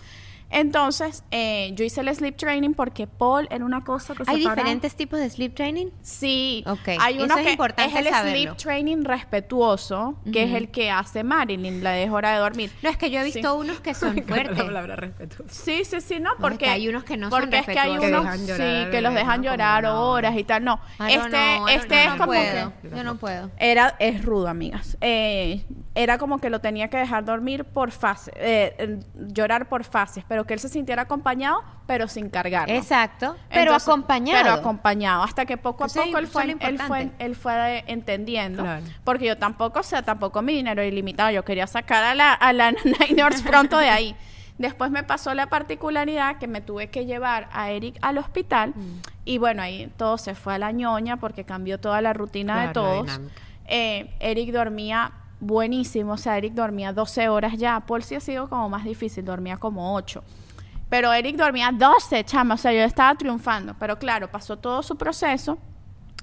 Entonces, 0.50 1.24
eh, 1.30 1.70
yo 1.74 1.85
hice 1.85 2.00
el 2.02 2.14
sleep 2.14 2.37
training 2.37 2.74
porque 2.74 3.06
Paul 3.06 3.48
era 3.50 3.64
una 3.64 3.82
cosa 3.85 4.14
que 4.14 4.22
¿Hay 4.26 4.37
diferentes 4.38 4.94
tipos 4.94 5.18
de 5.18 5.28
sleep 5.28 5.54
training? 5.54 5.88
Sí, 6.02 6.62
Ok, 6.66 6.88
hay 7.00 7.16
eso 7.16 7.24
uno 7.24 7.37
es 7.37 7.44
que 7.44 7.50
importante 7.52 7.92
es 7.98 8.06
el 8.06 8.12
saberlo. 8.12 8.30
sleep 8.38 8.56
training 8.56 9.04
respetuoso, 9.04 10.16
que 10.32 10.44
es 10.44 10.54
el 10.54 10.68
que 10.70 10.90
hace 10.90 11.24
Marilyn, 11.24 11.82
la 11.82 11.90
de 11.92 12.09
hora 12.11 12.32
de 12.32 12.38
dormir. 12.38 12.70
No, 12.82 12.90
es 12.90 12.96
que 12.96 13.11
yo 13.11 13.20
he 13.20 13.24
visto 13.24 13.40
Sí. 13.52 13.59
unos 13.61 13.80
que 13.80 13.94
son 13.94 14.16
La 14.16 14.22
fuertes. 14.22 14.62
palabra 14.62 14.96
respetuosa. 14.96 15.52
Sí, 15.52 15.85
sí, 15.85 16.00
sí, 16.00 16.20
no, 16.20 16.30
es 16.35 16.37
porque 16.40 16.59
que 16.66 16.70
hay 16.70 16.88
unos 16.88 17.04
que 17.04 17.16
no 17.16 17.30
son 17.30 17.40
porque 17.40 17.59
es 17.59 17.66
que 17.66 17.78
hay 17.78 17.90
unos 17.90 18.00
Que 18.02 18.11
dejan 18.11 18.46
llorar 18.46 18.85
sí, 18.87 18.90
que 18.90 19.00
los 19.00 19.14
dejan 19.14 19.40
¿no? 19.40 19.50
Llorar 19.50 19.87
horas 19.87 20.37
y 20.37 20.44
tal. 20.44 20.64
No, 20.64 20.80
Ah, 20.98 21.04
no, 21.04 21.09
este 21.09 21.28
no, 21.59 21.68
este 21.68 21.94
yo 21.94 22.00
es 22.00 22.06
no 22.09 22.12
como 22.18 22.26
puedo. 22.26 22.72
que 22.82 22.90
Yo 22.90 23.04
no 23.04 23.16
puedo. 23.16 23.50
era 23.59 23.94
es 23.98 24.24
rudo, 24.24 24.48
amigas. 24.48 24.96
Eh, 25.00 25.64
era 25.94 26.18
como 26.18 26.38
que 26.38 26.50
lo 26.50 26.61
tenía 26.61 26.88
que 26.88 26.96
dejar 26.98 27.24
dormir 27.24 27.64
por 27.64 27.90
fases, 27.90 28.32
eh, 28.37 28.74
eh, 28.78 28.98
llorar 29.32 29.68
por 29.68 29.85
fases, 29.85 30.24
pero 30.28 30.36
que 30.44 30.55
él 30.55 30.61
se 30.61 30.68
sintiera 30.68 31.03
acompañado, 31.03 31.62
pero 31.87 32.09
sin 32.09 32.29
cargarlo. 32.31 32.75
Exacto. 32.75 33.37
Pero 33.49 33.62
Entonces, 33.62 33.88
acompañado. 33.88 34.42
Pero 34.42 34.55
acompañado. 34.55 35.22
Hasta 35.22 35.46
que 35.46 35.57
poco 35.57 35.85
a 35.85 35.88
poco 35.88 36.18
él 36.18 36.27
fue, 36.27 36.57
él 36.61 36.79
fue, 36.79 37.11
él 37.18 37.37
fue 37.37 37.85
entendiendo. 37.87 38.62
Claro. 38.62 38.85
Porque 39.05 39.27
yo 39.27 39.38
tampoco, 39.38 39.81
o 39.81 39.83
sea, 39.83 40.03
tampoco 40.03 40.42
mi 40.42 40.55
dinero 40.55 40.83
ilimitado. 40.83 41.31
Yo 41.31 41.44
quería 41.44 41.66
sacar 41.66 42.05
a 42.05 42.14
la, 42.14 42.33
a 42.33 42.53
la 42.53 42.72
Niners 43.09 43.42
pronto 43.42 43.79
de 43.79 43.88
ahí. 43.88 44.16
Después 44.59 44.90
me 44.90 45.03
pasó 45.03 45.35
la 45.35 45.49
particularidad 45.49 46.38
que 46.38 46.49
me 46.49 46.61
tuve 46.61 46.88
que 46.88 47.05
llevar 47.05 47.49
a 47.53 47.70
Eric 47.70 47.99
al 48.01 48.18
hospital. 48.18 48.70
Mm. 48.75 49.01
Y 49.25 49.38
bueno, 49.38 49.62
ahí 49.62 49.92
todo 49.96 50.16
se 50.18 50.35
fue 50.35 50.55
a 50.55 50.59
la 50.59 50.72
ñoña 50.72 51.18
porque 51.18 51.44
cambió 51.44 51.79
toda 51.79 52.01
la 52.01 52.12
rutina 52.12 52.66
de 52.66 52.72
Claro, 52.72 53.05
todos. 53.05 53.20
Eh, 53.66 54.14
Eric 54.20 54.53
dormía 54.53 55.12
buenísimo, 55.46 56.12
o 56.12 56.16
sea, 56.16 56.37
Eric 56.38 56.54
dormía 56.54 56.92
12 56.92 57.28
horas 57.28 57.54
ya. 57.56 57.80
Paul 57.80 58.02
sí 58.02 58.14
ha 58.14 58.20
sido 58.20 58.48
como 58.48 58.68
más 58.68 58.85
difícil, 58.85 59.24
dormía 59.24 59.56
como 59.56 59.94
8. 59.94 60.22
Pero 60.88 61.12
Eric 61.12 61.37
dormía 61.37 61.70
12, 61.72 62.24
chama, 62.24 62.54
o 62.54 62.59
sea, 62.59 62.72
yo 62.72 62.80
estaba 62.80 63.16
triunfando. 63.16 63.74
Pero 63.78 63.98
claro, 63.98 64.30
pasó 64.30 64.56
todo 64.56 64.82
su 64.82 64.96
proceso 64.96 65.59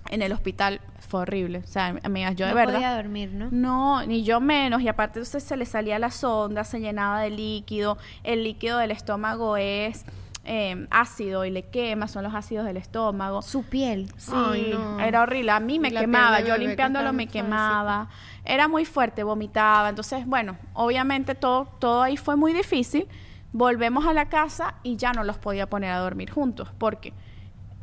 en 0.10 0.22
el 0.22 0.32
hospital, 0.32 0.80
fue 1.00 1.22
horrible. 1.22 1.60
O 1.60 1.68
sea, 1.68 1.96
amigas, 2.04 2.36
yo 2.36 2.46
de 2.46 2.52
no 2.52 2.56
verdad. 2.56 2.74
podía 2.76 2.96
dormir, 2.96 3.32
¿no? 3.34 3.50
No, 3.52 4.06
ni 4.06 4.24
yo 4.24 4.40
menos. 4.40 4.82
Y 4.82 4.88
aparte 4.88 5.20
entonces 5.20 5.44
se 5.44 5.58
le 5.58 5.66
salía 5.66 6.00
la 6.00 6.12
sonda, 6.12 6.64
se 6.64 6.80
llenaba 6.80 7.22
de 7.22 7.30
líquido. 7.30 7.98
El 8.24 8.44
líquido 8.44 8.78
del 8.78 8.92
estómago 8.92 9.58
es 9.58 10.06
eh, 10.46 10.88
ácido 10.92 11.46
y 11.46 11.52
le 11.52 11.70
quema, 11.70 12.08
son 12.08 12.24
los 12.24 12.34
ácidos 12.34 12.66
del 12.66 12.78
estómago. 12.78 13.42
Su 13.42 13.64
piel. 13.64 14.12
Sí, 14.18 14.32
Ay, 14.36 14.72
no. 14.74 15.00
era 15.00 15.22
horrible. 15.22 15.52
A 15.52 15.60
mí 15.60 15.80
me 15.80 15.90
la 15.90 16.02
quemaba, 16.02 16.42
yo 16.42 16.54
que 16.56 16.60
limpiándolo 16.60 17.14
me 17.14 17.28
quemaba. 17.28 18.10
Era 18.44 18.68
muy 18.68 18.86
fuerte, 18.86 19.24
vomitaba. 19.24 19.90
Entonces, 19.90 20.26
bueno, 20.26 20.58
obviamente 20.74 21.36
todo, 21.36 21.68
todo 21.80 22.02
ahí 22.02 22.18
fue 22.18 22.36
muy 22.36 22.54
difícil. 22.54 23.08
Volvemos 23.54 24.06
a 24.06 24.14
la 24.14 24.30
casa 24.30 24.76
y 24.84 24.98
ya 24.98 25.14
no 25.14 25.24
los 25.24 25.38
podía 25.38 25.70
poner 25.70 25.92
a 25.92 26.00
dormir 26.00 26.32
juntos 26.32 26.70
porque 26.78 27.14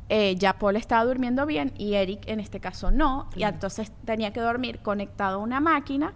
eh, 0.09 0.35
ya 0.37 0.59
Paul 0.59 0.75
estaba 0.75 1.05
durmiendo 1.05 1.46
bien 1.46 1.73
y 1.79 1.94
Eric 1.94 2.25
en 2.27 2.40
este 2.40 2.59
caso 2.61 2.90
no. 2.90 3.31
Y 3.37 3.44
entonces 3.44 3.92
tenía 4.05 4.33
que 4.33 4.40
dormir 4.40 4.81
conectado 4.81 5.37
a 5.37 5.42
una 5.42 5.61
máquina 5.61 6.12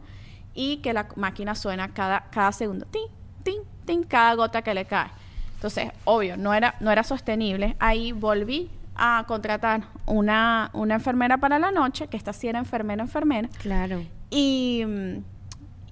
y 0.52 0.78
que 0.78 0.92
la 0.92 1.08
máquina 1.16 1.54
suena 1.54 1.94
cada, 1.94 2.28
cada 2.30 2.50
segundo. 2.52 2.86
Tin, 2.86 3.06
tin, 3.44 3.62
tin, 3.84 4.02
cada 4.02 4.34
gota 4.34 4.62
que 4.62 4.74
le 4.74 4.84
cae. 4.84 5.10
Entonces, 5.54 5.92
obvio, 6.04 6.36
no 6.36 6.52
era, 6.52 6.74
no 6.80 6.90
era 6.90 7.02
sostenible. 7.02 7.76
Ahí 7.78 8.12
volví 8.12 8.70
a 8.96 9.24
contratar 9.26 9.84
una, 10.06 10.70
una 10.72 10.94
enfermera 10.94 11.38
para 11.38 11.58
la 11.58 11.70
noche, 11.70 12.08
que 12.08 12.16
esta 12.16 12.32
sí 12.32 12.48
era 12.48 12.58
enfermera, 12.58 13.02
enfermera. 13.02 13.48
Claro. 13.60 14.02
Y, 14.30 14.84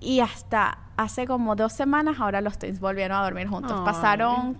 y 0.01 0.20
hasta 0.20 0.79
hace 0.96 1.27
como 1.27 1.57
dos 1.57 1.72
semanas 1.72 2.20
ahora 2.20 2.40
los 2.40 2.59
twins 2.59 2.81
volvieron 2.81 3.16
a 3.18 3.22
dormir 3.22 3.48
juntos. 3.48 3.72
Ay. 3.75 3.85
Pasaron 3.85 4.59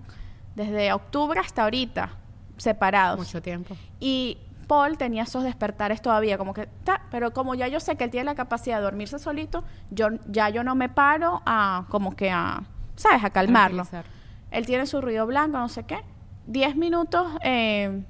desde 0.55 0.93
octubre 0.93 1.39
hasta 1.41 1.65
ahorita 1.65 2.11
separados. 2.57 3.19
Mucho 3.19 3.43
tiempo. 3.43 3.77
Y 4.01 4.39
Paul 4.67 4.97
tenía 4.97 5.25
esos 5.25 5.45
despertares 5.45 6.01
todavía, 6.01 6.39
como 6.39 6.55
que, 6.55 6.67
ta, 6.85 7.03
pero 7.11 7.33
como 7.33 7.55
ya 7.55 7.69
yo 7.69 7.81
sé 7.81 7.97
que 7.97 8.05
él 8.05 8.11
tiene 8.11 8.25
la 8.25 8.35
capacidad 8.35 8.77
de 8.77 8.83
dormirse 8.83 9.19
solito, 9.19 9.65
yo 9.91 10.09
ya 10.27 10.49
yo 10.49 10.65
no 10.65 10.75
me 10.75 10.89
paro 10.89 11.43
a, 11.45 11.85
como 11.89 12.17
que 12.17 12.31
a, 12.31 12.63
¿sabes? 12.97 13.23
A 13.25 13.31
calmarlo. 13.31 13.85
Tranquilizar. 13.85 14.22
Él 14.53 14.67
tiene 14.67 14.87
su 14.87 15.01
ruido 15.01 15.27
blanco, 15.27 15.59
no 15.59 15.69
sé 15.69 15.85
qué. 15.85 16.01
Diez 16.47 16.77
minutos, 16.77 17.27
eh, 17.43 18.03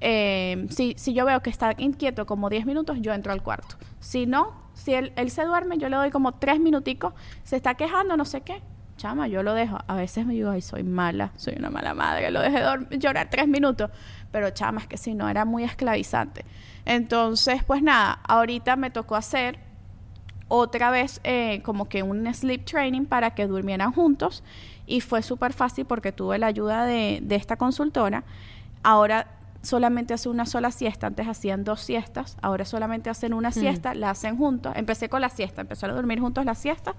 eh, 0.00 0.66
si, 0.70 0.94
si 0.96 1.14
yo 1.14 1.24
veo 1.24 1.40
que 1.40 1.50
está 1.50 1.74
inquieto 1.78 2.26
como 2.26 2.50
10 2.50 2.66
minutos, 2.66 2.98
yo 3.00 3.12
entro 3.12 3.32
al 3.32 3.42
cuarto. 3.42 3.76
Si 4.00 4.26
no, 4.26 4.64
si 4.74 4.92
él, 4.92 5.12
se 5.30 5.44
duerme, 5.44 5.78
yo 5.78 5.88
le 5.88 5.96
doy 5.96 6.10
como 6.10 6.32
tres 6.32 6.60
minuticos, 6.60 7.14
se 7.42 7.56
está 7.56 7.74
quejando, 7.74 8.16
no 8.16 8.24
sé 8.24 8.42
qué. 8.42 8.62
Chama, 8.96 9.28
yo 9.28 9.42
lo 9.42 9.54
dejo. 9.54 9.78
A 9.86 9.96
veces 9.96 10.26
me 10.26 10.34
digo, 10.34 10.50
ay, 10.50 10.60
soy 10.60 10.82
mala, 10.82 11.32
soy 11.36 11.54
una 11.58 11.70
mala 11.70 11.94
madre, 11.94 12.30
lo 12.30 12.40
dejé 12.40 12.62
llorar 12.98 13.28
tres 13.30 13.48
minutos. 13.48 13.90
Pero 14.30 14.50
chama, 14.50 14.82
es 14.82 14.86
que 14.86 14.96
si 14.96 15.14
no, 15.14 15.28
era 15.28 15.44
muy 15.44 15.64
esclavizante. 15.64 16.44
Entonces, 16.84 17.64
pues 17.64 17.82
nada, 17.82 18.20
ahorita 18.28 18.76
me 18.76 18.90
tocó 18.90 19.16
hacer 19.16 19.58
otra 20.48 20.90
vez 20.90 21.20
eh, 21.24 21.60
como 21.62 21.88
que 21.88 22.02
un 22.02 22.32
sleep 22.32 22.64
training 22.64 23.06
para 23.06 23.34
que 23.34 23.46
durmieran 23.46 23.92
juntos 23.92 24.42
y 24.86 25.00
fue 25.00 25.22
súper 25.22 25.52
fácil 25.52 25.84
porque 25.86 26.12
tuve 26.12 26.38
la 26.38 26.46
ayuda 26.46 26.84
de, 26.84 27.20
de 27.22 27.36
esta 27.36 27.56
consultora. 27.56 28.24
Ahora 28.82 29.26
solamente 29.64 30.14
hace 30.14 30.28
una 30.28 30.46
sola 30.46 30.70
siesta, 30.70 31.06
antes 31.06 31.26
hacían 31.26 31.64
dos 31.64 31.80
siestas, 31.80 32.36
ahora 32.42 32.64
solamente 32.64 33.10
hacen 33.10 33.32
una 33.32 33.50
siesta, 33.50 33.94
la 33.94 34.10
hacen 34.10 34.36
juntos. 34.36 34.72
Empecé 34.76 35.08
con 35.08 35.20
la 35.20 35.30
siesta, 35.30 35.62
empezaron 35.62 35.94
a 35.94 35.96
dormir 35.96 36.20
juntos 36.20 36.44
la 36.44 36.54
siesta 36.54 36.94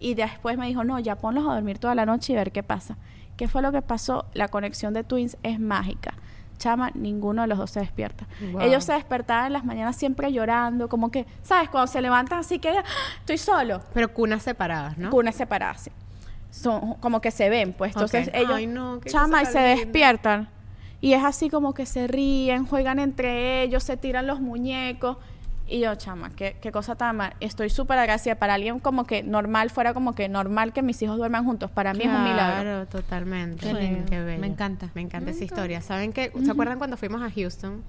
y 0.00 0.14
después 0.14 0.56
me 0.58 0.66
dijo, 0.66 0.84
no, 0.84 0.98
ya 0.98 1.16
ponlos 1.16 1.46
a 1.48 1.54
dormir 1.54 1.78
toda 1.78 1.94
la 1.94 2.06
noche 2.06 2.32
y 2.32 2.36
ver 2.36 2.52
qué 2.52 2.62
pasa. 2.62 2.96
¿Qué 3.36 3.48
fue 3.48 3.60
lo 3.60 3.70
que 3.70 3.82
pasó? 3.82 4.24
La 4.32 4.48
conexión 4.48 4.94
de 4.94 5.04
twins 5.04 5.36
es 5.42 5.60
mágica. 5.60 6.14
Chama, 6.58 6.90
ninguno 6.94 7.42
de 7.42 7.48
los 7.48 7.58
dos 7.58 7.70
se 7.70 7.80
despierta. 7.80 8.26
Wow. 8.52 8.62
Ellos 8.62 8.84
se 8.84 8.92
despertaban 8.94 9.46
en 9.48 9.52
las 9.52 9.64
mañanas 9.64 9.96
siempre 9.96 10.32
llorando, 10.32 10.88
como 10.88 11.10
que, 11.10 11.26
¿sabes? 11.42 11.68
Cuando 11.68 11.86
se 11.86 12.00
levantan 12.00 12.38
así 12.38 12.58
que, 12.58 12.70
"Ah, 12.70 12.84
estoy 13.20 13.38
solo. 13.38 13.82
Pero 13.94 14.12
cunas 14.12 14.42
separadas, 14.42 14.96
¿no? 14.98 15.10
Cunas 15.10 15.34
separadas, 15.34 15.82
sí. 15.82 15.90
Son 16.50 16.94
como 16.94 17.20
que 17.20 17.30
se 17.30 17.50
ven, 17.50 17.72
pues. 17.74 17.92
Entonces 17.94 18.30
ellos, 18.32 18.54
Ay, 18.54 18.66
no, 18.66 19.00
chama, 19.00 19.42
y 19.42 19.46
se 19.46 19.58
despiertan. 19.58 20.48
Y 21.02 21.12
es 21.12 21.22
así 21.22 21.50
como 21.50 21.74
que 21.74 21.84
se 21.84 22.06
ríen, 22.06 22.66
juegan 22.66 22.98
entre 22.98 23.62
ellos, 23.62 23.84
se 23.84 23.96
tiran 23.98 24.26
los 24.26 24.40
muñecos. 24.40 25.18
Y 25.68 25.80
yo, 25.80 25.94
chama, 25.96 26.30
qué, 26.30 26.56
qué 26.60 26.70
cosa 26.70 26.94
tan 26.94 27.16
mal. 27.16 27.34
Estoy 27.40 27.70
súper 27.70 27.98
agradecida. 27.98 28.36
Para 28.36 28.54
alguien 28.54 28.78
como 28.78 29.04
que 29.04 29.22
normal, 29.24 29.70
fuera 29.70 29.94
como 29.94 30.14
que 30.14 30.28
normal 30.28 30.72
que 30.72 30.82
mis 30.82 31.00
hijos 31.02 31.16
duerman 31.16 31.44
juntos. 31.44 31.70
Para 31.70 31.92
mí 31.92 32.02
es 32.04 32.10
un 32.10 32.22
milagro. 32.22 32.62
Claro, 32.62 32.86
totalmente. 32.86 33.66
Qué 33.66 33.74
lindo. 33.74 34.04
Qué 34.08 34.20
bello. 34.22 34.40
Me 34.40 34.46
encanta. 34.46 34.90
Me 34.94 35.00
encanta 35.00 35.32
esa 35.32 35.42
historia. 35.44 35.80
¿Saben 35.80 36.12
qué? 36.12 36.30
¿Se 36.44 36.50
acuerdan 36.50 36.78
cuando 36.78 36.96
fuimos 36.96 37.20
a 37.22 37.30
Houston? 37.30 37.82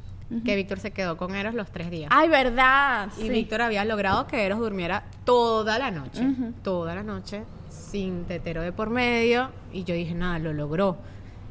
Que 0.43 0.55
Víctor 0.57 0.79
se 0.79 0.91
quedó 0.91 1.15
con 1.15 1.35
Eros 1.35 1.53
los 1.53 1.71
tres 1.71 1.89
días. 1.89 2.09
Ay, 2.13 2.27
verdad. 2.27 3.09
y 3.17 3.21
sí. 3.21 3.29
Víctor 3.29 3.61
había 3.61 3.85
logrado 3.85 4.27
que 4.27 4.45
Eros 4.45 4.59
durmiera 4.59 5.03
toda 5.23 5.79
la 5.79 5.91
noche. 5.91 6.23
Toda 6.63 6.95
la 6.95 7.03
noche. 7.03 7.43
Sin 7.69 8.25
tetero 8.25 8.61
de 8.61 8.71
por 8.73 8.89
medio. 8.89 9.51
Y 9.71 9.83
yo 9.85 9.93
dije, 9.95 10.15
nada, 10.15 10.39
lo 10.39 10.51
logró. 10.51 10.97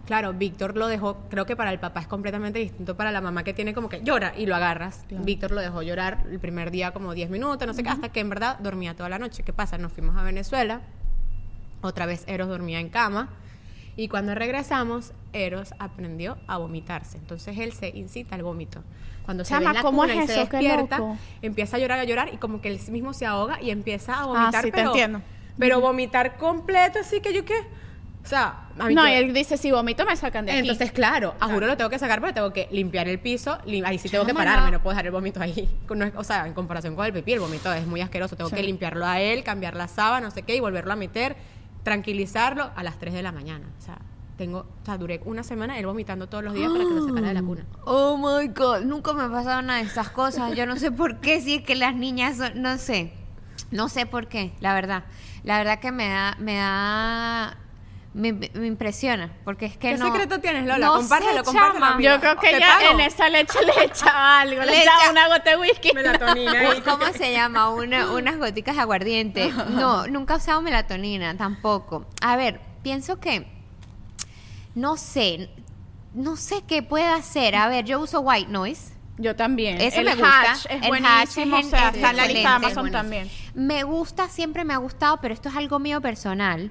Claro, 0.07 0.33
Víctor 0.33 0.77
lo 0.77 0.87
dejó, 0.87 1.17
creo 1.29 1.47
que 1.47 1.57
para 1.57 1.73
el 1.73 1.81
papá 1.81 2.01
es 2.01 2.07
completamente 2.07 2.59
distinto 2.61 2.97
para 2.97 3.11
la 3.11 3.21
mamá 3.21 3.43
que 3.43 3.53
tiene 3.53 3.75
como 3.75 3.89
que 3.89 4.03
llora 4.03 4.33
y 4.37 4.47
lo 4.47 4.55
agarras. 4.55 5.05
Víctor 5.11 5.51
lo 5.51 5.61
dejó 5.61 5.83
llorar 5.83 6.25
el 6.31 6.39
primer 6.39 6.71
día 6.71 6.93
como 6.93 7.13
10 7.13 7.29
minutos, 7.31 7.67
no 7.67 7.75
sé 7.75 7.83
qué, 7.83 7.89
hasta 7.91 8.09
que 8.11 8.21
en 8.21 8.29
verdad 8.31 8.59
dormía 8.61 8.95
toda 8.95 9.09
la 9.09 9.19
noche. 9.19 9.43
¿Qué 9.43 9.53
pasa? 9.53 9.79
Nos 9.79 9.93
fuimos 9.93 10.17
a 10.17 10.23
Venezuela, 10.23 10.81
otra 11.81 12.07
vez 12.07 12.25
Eros 12.29 12.49
dormía 12.49 12.79
en 12.81 12.89
cama 12.89 13.31
y 13.97 14.09
cuando 14.09 14.35
regresamos, 14.35 15.13
Eros 15.33 15.75
aprendió 15.79 16.39
a 16.47 16.59
vomitarse. 16.59 17.19
Entonces 17.19 17.59
él 17.59 17.73
se 17.73 17.89
incita 17.89 18.37
al 18.37 18.43
vómito. 18.45 18.83
Cuando 19.25 19.45
se 19.45 19.55
ve 19.55 19.59
Chama, 19.61 19.71
en 19.71 19.77
la 19.77 19.83
¿cómo 19.83 20.03
cuna 20.03 20.15
es 20.15 20.25
y 20.25 20.27
se 20.33 20.39
despierta, 20.39 21.01
empieza 21.43 21.79
a 21.79 21.81
llorar, 21.81 21.99
a 21.99 22.05
llorar 22.05 22.31
y 22.33 22.37
como 22.37 22.61
que 22.61 22.69
él 22.69 22.79
mismo 22.91 23.13
se 23.13 23.27
ahoga 23.27 23.61
y 23.61 23.71
empieza 23.71 24.21
a 24.21 24.27
vomitar, 24.27 24.55
Ah, 24.55 24.63
sí, 24.63 24.71
te 24.71 24.77
pero, 24.77 24.91
entiendo. 24.91 25.21
pero 25.59 25.81
vomitar 25.81 26.37
completo, 26.37 27.01
así 27.01 27.21
que 27.21 27.35
yo 27.35 27.45
qué, 27.45 27.55
O 28.27 28.29
sea, 28.29 28.57
a 28.77 28.89
mí 28.89 28.95
No, 28.97 29.03
yo- 29.05 29.09
y 29.09 29.13
él 29.15 29.33
dice, 29.33 29.57
si 29.57 29.71
vomito 29.71 30.05
me 30.05 30.17
sacan 30.17 30.45
de 30.47 30.51
aquí. 30.51 30.61
Entonces, 30.61 30.91
claro, 30.91 31.35
a 31.39 31.47
juro 31.49 31.69
lo 31.69 31.77
tengo 31.77 31.89
que 31.91 31.99
sacar 32.01 32.19
porque 32.19 32.33
tengo 32.35 32.53
que 32.53 32.67
limpiar 32.73 33.07
el 33.07 33.21
piso. 33.21 33.57
lim- 33.67 33.85
Ahí 33.87 33.99
sí 33.99 34.09
tengo 34.09 34.25
que 34.27 34.33
Chama, 34.33 34.45
pararme, 34.45 34.73
no. 34.73 34.83
puedo 34.83 34.95
dejar 34.95 35.07
el 35.07 35.13
vómito 35.13 35.41
ahí. 35.41 35.69
No 35.95 36.05
es- 36.05 36.13
o 36.17 36.25
sea, 36.25 36.45
en 36.47 36.53
comparación 36.53 36.97
con 36.97 37.07
el 37.07 37.13
pipí, 37.13 37.33
el 37.35 37.41
vómito 37.41 37.73
es 37.73 37.87
muy 37.87 38.01
asqueroso. 38.01 38.35
Tengo 38.37 38.51
que 38.51 38.63
limpiarlo 38.65 39.07
a 39.07 39.21
él, 39.21 39.45
cambiar 39.45 39.77
la 39.77 39.87
sábana, 39.87 40.27
no 40.27 40.31
sé 40.33 40.43
qué, 40.43 40.57
y 40.57 40.61
volverlo 40.61 40.93
a 40.93 40.97
meter, 40.97 41.37
tranquilizarlo 41.85 42.71
a 42.75 42.83
las 42.83 42.99
3 42.99 43.15
de 43.15 43.23
la 43.23 43.31
mañana. 43.31 43.65
O 43.79 43.81
sea, 43.81 43.99
tengo, 44.37 44.67
o 44.83 44.85
sea, 44.85 44.99
duré 44.99 45.21
una 45.25 45.45
semana 45.45 45.79
él 45.79 45.87
vomitando 45.87 46.27
todos 46.29 46.43
los 46.43 46.53
días 46.53 46.71
para 46.71 46.83
que 46.85 46.91
lo 46.91 47.07
sacara 47.07 47.29
de 47.29 47.35
la 47.35 47.43
cuna. 47.43 47.65
Oh 47.85 48.17
my 48.19 48.49
god, 48.49 48.81
nunca 48.81 49.13
me 49.13 49.23
ha 49.23 49.31
pasado 49.31 49.61
una 49.61 49.77
de 49.77 49.83
estas 49.83 50.11
cosas. 50.11 50.55
Yo 50.57 50.67
no 50.67 50.75
sé 50.77 50.91
por 50.91 51.21
qué, 51.21 51.41
si 51.41 51.55
es 51.55 51.63
que 51.63 51.77
las 51.77 51.95
niñas 51.95 52.39
son, 52.39 52.61
no 52.61 52.77
sé. 52.79 53.13
No 53.71 53.89
sé 53.89 54.05
por 54.05 54.27
qué, 54.27 54.53
la 54.61 54.75
verdad. 54.75 55.05
La 55.45 55.59
verdad 55.59 55.79
que 55.79 55.93
me 55.93 56.09
da, 56.09 56.37
me 56.41 56.57
da, 56.57 57.57
me, 58.17 58.33
me 58.33 58.67
impresiona, 58.67 59.31
porque 59.45 59.67
es 59.67 59.73
que 59.77 59.91
¿Qué 59.91 59.97
no. 59.99 60.07
secreto 60.07 60.41
tienes, 60.41 60.65
Lola? 60.67 60.87
No 60.87 60.95
Compártelo, 60.95 61.39
sé, 61.39 61.45
compártelo. 61.45 62.01
Yo 62.01 62.19
creo 62.19 62.37
que 62.37 62.59
pago. 62.59 62.91
en 62.93 63.01
esa 63.01 63.29
leche 63.29 63.59
le 63.65 63.85
echaba 63.85 64.41
algo, 64.41 64.63
le, 64.63 64.71
Le 64.73 64.83
echaba 64.83 65.03
echa- 65.03 65.11
una 65.11 65.29
gota 65.29 65.51
de 65.51 65.57
whisky. 65.59 65.93
Melatonina 65.93 66.53
ahí. 66.53 66.81
¿Cómo 66.85 67.07
se 67.13 67.33
llama? 67.33 67.69
Una, 67.71 68.11
unas 68.13 68.39
goticas 68.39 68.75
de 68.77 68.81
aguardiente. 68.83 69.53
No, 69.69 70.07
nunca 70.07 70.35
he 70.35 70.37
usado 70.39 70.63
melatonina, 70.63 71.37
tampoco. 71.37 72.07
A 72.23 72.37
ver, 72.37 72.61
pienso 72.83 73.21
que, 73.21 73.47
no 74.75 74.97
sé, 74.97 75.51
no 76.15 76.37
sé 76.37 76.63
qué 76.67 76.83
puede 76.83 77.07
hacer. 77.07 77.55
A 77.55 77.69
ver, 77.69 77.85
yo 77.85 78.01
uso 78.01 78.21
white 78.21 78.51
noise. 78.51 78.95
Yo 79.19 79.35
también. 79.37 79.81
Eso 79.81 80.01
el 80.01 80.07
me 80.07 80.13
gusta. 80.15 80.41
hatch 80.53 80.67
es 80.71 80.83
El 80.83 80.89
buenísimo. 80.89 81.57
hatch 81.57 81.63
es 81.63 81.67
o 81.67 81.71
sea, 81.71 81.89
en- 81.89 81.95
está 81.97 82.11
en 82.11 82.17
la 82.17 82.27
lista 82.27 82.49
de 82.51 82.55
Amazon 82.55 82.91
también. 82.91 83.31
Me 83.55 83.83
gusta, 83.83 84.29
siempre 84.29 84.65
me 84.65 84.75
ha 84.75 84.79
gustado, 84.79 85.19
pero 85.21 85.33
esto 85.35 85.49
es 85.49 85.57
algo 85.57 85.79
mío 85.79 86.01
personal. 86.01 86.71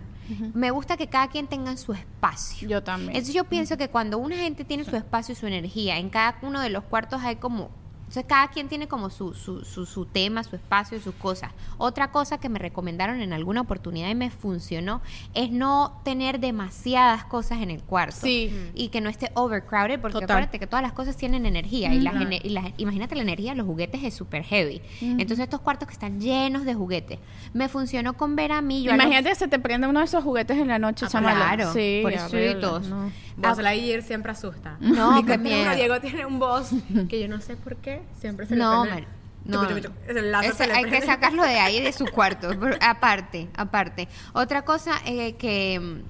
Me 0.53 0.71
gusta 0.71 0.97
que 0.97 1.07
cada 1.07 1.27
quien 1.27 1.47
tenga 1.47 1.75
su 1.77 1.93
espacio. 1.93 2.67
Yo 2.67 2.83
también. 2.83 3.11
Entonces 3.11 3.33
yo 3.33 3.45
pienso 3.45 3.77
que 3.77 3.89
cuando 3.89 4.17
una 4.17 4.37
gente 4.37 4.63
tiene 4.63 4.83
su 4.83 4.95
espacio 4.95 5.33
y 5.33 5.35
su 5.35 5.47
energía, 5.47 5.97
en 5.97 6.09
cada 6.09 6.37
uno 6.41 6.61
de 6.61 6.69
los 6.69 6.83
cuartos 6.83 7.21
hay 7.23 7.37
como... 7.37 7.69
Entonces 8.07 8.25
cada 8.27 8.47
quien 8.49 8.69
tiene 8.69 8.87
como 8.87 9.09
su, 9.09 9.33
su, 9.33 9.65
su, 9.65 9.85
su 9.85 10.05
tema, 10.05 10.43
su 10.43 10.55
espacio 10.55 10.97
y 10.97 11.01
sus 11.01 11.15
cosas. 11.15 11.51
Otra 11.77 12.11
cosa 12.11 12.37
que 12.37 12.49
me 12.49 12.59
recomendaron 12.59 13.19
en 13.19 13.33
alguna 13.33 13.61
oportunidad 13.61 14.09
y 14.09 14.15
me 14.15 14.29
funcionó 14.29 15.01
es 15.33 15.49
no 15.51 15.99
tener 16.05 16.39
demasiadas 16.39 17.25
cosas 17.25 17.61
en 17.61 17.71
el 17.71 17.81
cuarto. 17.81 18.17
Sí. 18.21 18.51
Y 18.75 18.89
que 18.89 19.01
no 19.01 19.09
esté 19.09 19.31
overcrowded, 19.33 19.99
porque 19.99 20.13
Total. 20.19 20.29
acuérdate 20.37 20.59
que 20.59 20.67
todas 20.67 20.83
las 20.83 20.93
cosas 20.93 21.17
tienen 21.17 21.45
energía. 21.45 21.93
y, 21.93 21.99
las 21.99 22.13
ener- 22.13 22.41
y 22.43 22.49
las- 22.49 22.71
imagínate 22.77 23.15
la 23.15 23.23
energía 23.23 23.51
de 23.51 23.57
los 23.57 23.65
juguetes 23.65 24.03
es 24.03 24.13
súper 24.13 24.43
heavy. 24.43 24.81
Entonces 25.01 25.39
estos 25.39 25.61
cuartos 25.61 25.87
que 25.87 25.93
están 25.93 26.21
llenos 26.21 26.63
de 26.63 26.73
juguetes. 26.75 27.19
Me 27.53 27.69
funcionó 27.69 28.13
con 28.13 28.35
ver 28.35 28.51
a 28.51 28.61
mí. 28.61 28.83
yo 28.83 28.93
Imagínate 28.93 29.29
que 29.29 29.35
se 29.35 29.47
te 29.47 29.57
prende 29.59 29.87
uno 29.87 29.99
de 29.99 30.05
esos 30.05 30.23
juguetes 30.23 30.57
en 30.57 30.67
la 30.67 30.77
noche, 30.79 31.05
Ah, 31.11 31.19
claro, 31.19 31.73
Sí, 31.73 31.99
pobrecitos. 32.03 32.87
horrible, 32.87 32.89
no. 32.89 33.11
Buzz 33.37 33.57
Lightyear 33.57 34.01
siempre 34.03 34.31
asusta. 34.31 34.77
No, 34.79 35.21
miedo. 35.23 35.75
Diego 35.75 35.99
tiene 35.99 36.25
un 36.25 36.39
voz 36.39 36.69
que 37.09 37.19
yo 37.19 37.27
no 37.27 37.41
sé 37.41 37.55
por 37.57 37.75
qué 37.77 37.94
siempre 38.19 38.45
se 38.45 38.55
No, 38.55 38.85
le 38.85 38.91
prende. 38.91 39.07
man, 39.07 39.15
no, 39.45 39.61
Tucu, 39.67 39.81
tucu, 39.81 39.93
tucu, 39.93 39.99
el 40.19 40.31
lazo 40.31 40.49
Ese 40.49 40.65
se 40.65 40.71
hay 40.71 40.85
que 40.85 41.01
sacarlo 41.01 41.43
de 41.43 41.59
ahí, 41.59 41.79
de 41.81 41.91
su 41.93 42.05
cuarto. 42.05 42.49
aparte, 42.81 43.49
aparte. 43.55 44.07
Otra 44.33 44.63
cosa 44.63 44.99
eh, 45.05 45.35
que, 45.35 46.01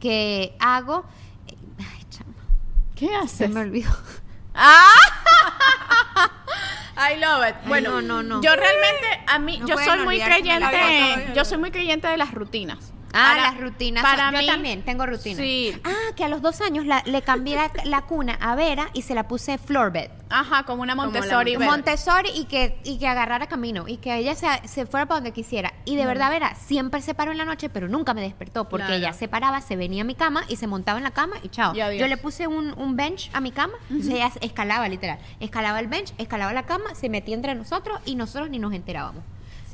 que 0.00 0.54
hago. 0.60 1.04
eh, 1.48 1.56
Ay, 1.78 2.04
chama, 2.10 2.32
¿Qué 2.94 3.08
se 3.08 3.14
haces? 3.16 3.50
me 3.50 3.60
olvidó. 3.60 3.90
I 6.96 7.16
love 7.18 7.48
it. 7.48 7.56
Bueno, 7.66 8.00
no, 8.00 8.22
no, 8.22 8.22
no. 8.22 8.40
yo 8.40 8.54
realmente, 8.54 9.24
a 9.26 9.38
mí, 9.40 9.58
No 9.58 9.66
yo 9.66 9.76
soy 9.78 9.98
muy 10.04 10.20
creyente, 10.20 11.32
yo 11.34 11.44
soy 11.44 11.58
muy 11.58 11.70
creyente 11.72 12.06
de 12.06 12.16
las 12.16 12.32
rutinas. 12.32 12.92
Ah, 13.14 13.34
Para- 13.36 13.42
las 13.52 13.60
rutinas. 13.60 14.02
Para 14.02 14.32
yo 14.32 14.38
mí, 14.38 14.46
también 14.46 14.82
tengo 14.82 15.06
rutinas. 15.06 15.38
Sí. 15.38 15.72
Ah, 15.84 16.12
que 16.16 16.24
a 16.24 16.28
los 16.28 16.42
dos 16.42 16.60
años 16.60 16.84
la- 16.84 17.02
le 17.06 17.22
cambié 17.22 17.54
la, 17.56 17.70
la 17.84 18.02
cuna 18.02 18.36
a 18.40 18.54
Vera 18.56 18.90
y 18.92 19.02
se 19.02 19.14
la 19.14 19.28
puse 19.28 19.56
floor 19.58 19.92
bed. 19.92 20.10
Ajá, 20.30 20.64
como 20.64 20.82
una 20.82 20.96
Como 20.96 21.06
la 21.06 21.12
Montessori. 21.12 21.56
Montessori. 21.56 22.30
y 22.34 22.46
que, 22.46 22.80
y 22.84 22.98
que 22.98 23.06
agarrara 23.06 23.46
camino 23.46 23.84
y 23.86 23.98
que 23.98 24.16
ella 24.16 24.34
se, 24.34 24.46
se 24.66 24.84
fuera 24.86 25.06
para 25.06 25.18
donde 25.20 25.32
quisiera. 25.32 25.72
Y 25.84 25.94
de 25.96 26.06
verdad, 26.06 26.30
Vera, 26.30 26.54
siempre 26.56 27.02
se 27.02 27.14
paró 27.14 27.30
en 27.30 27.38
la 27.38 27.44
noche, 27.44 27.68
pero 27.68 27.86
nunca 27.88 28.14
me 28.14 28.22
despertó 28.22 28.68
porque 28.68 28.86
Claro. 28.86 28.98
ella 28.98 29.12
se 29.12 29.28
paraba, 29.28 29.60
se 29.60 29.76
venía 29.76 30.02
a 30.02 30.04
mi 30.04 30.14
cama 30.16 30.42
y 30.48 30.56
se 30.56 30.66
montaba 30.66 30.98
en 30.98 31.04
la 31.04 31.12
cama 31.12 31.36
y 31.42 31.48
chao. 31.50 31.72
Y. 31.74 31.98
Yo 31.98 32.08
le 32.08 32.16
puse 32.16 32.48
un, 32.48 32.74
un 32.76 32.96
bench 32.96 33.30
a 33.32 33.40
mi 33.40 33.52
cama, 33.52 33.74
entonces 33.90 34.14
ella 34.14 34.32
escalaba 34.40 34.88
literal. 34.88 35.18
Escalaba 35.38 35.78
el 35.78 35.86
bench, 35.86 36.12
escalaba 36.18 36.52
la 36.52 36.64
cama, 36.64 36.94
se 36.94 37.08
metía 37.08 37.34
entre 37.36 37.54
nosotros 37.54 38.00
y 38.04 38.16
nosotros 38.16 38.50
ni 38.50 38.58
nos 38.58 38.72
enterábamos. 38.72 39.22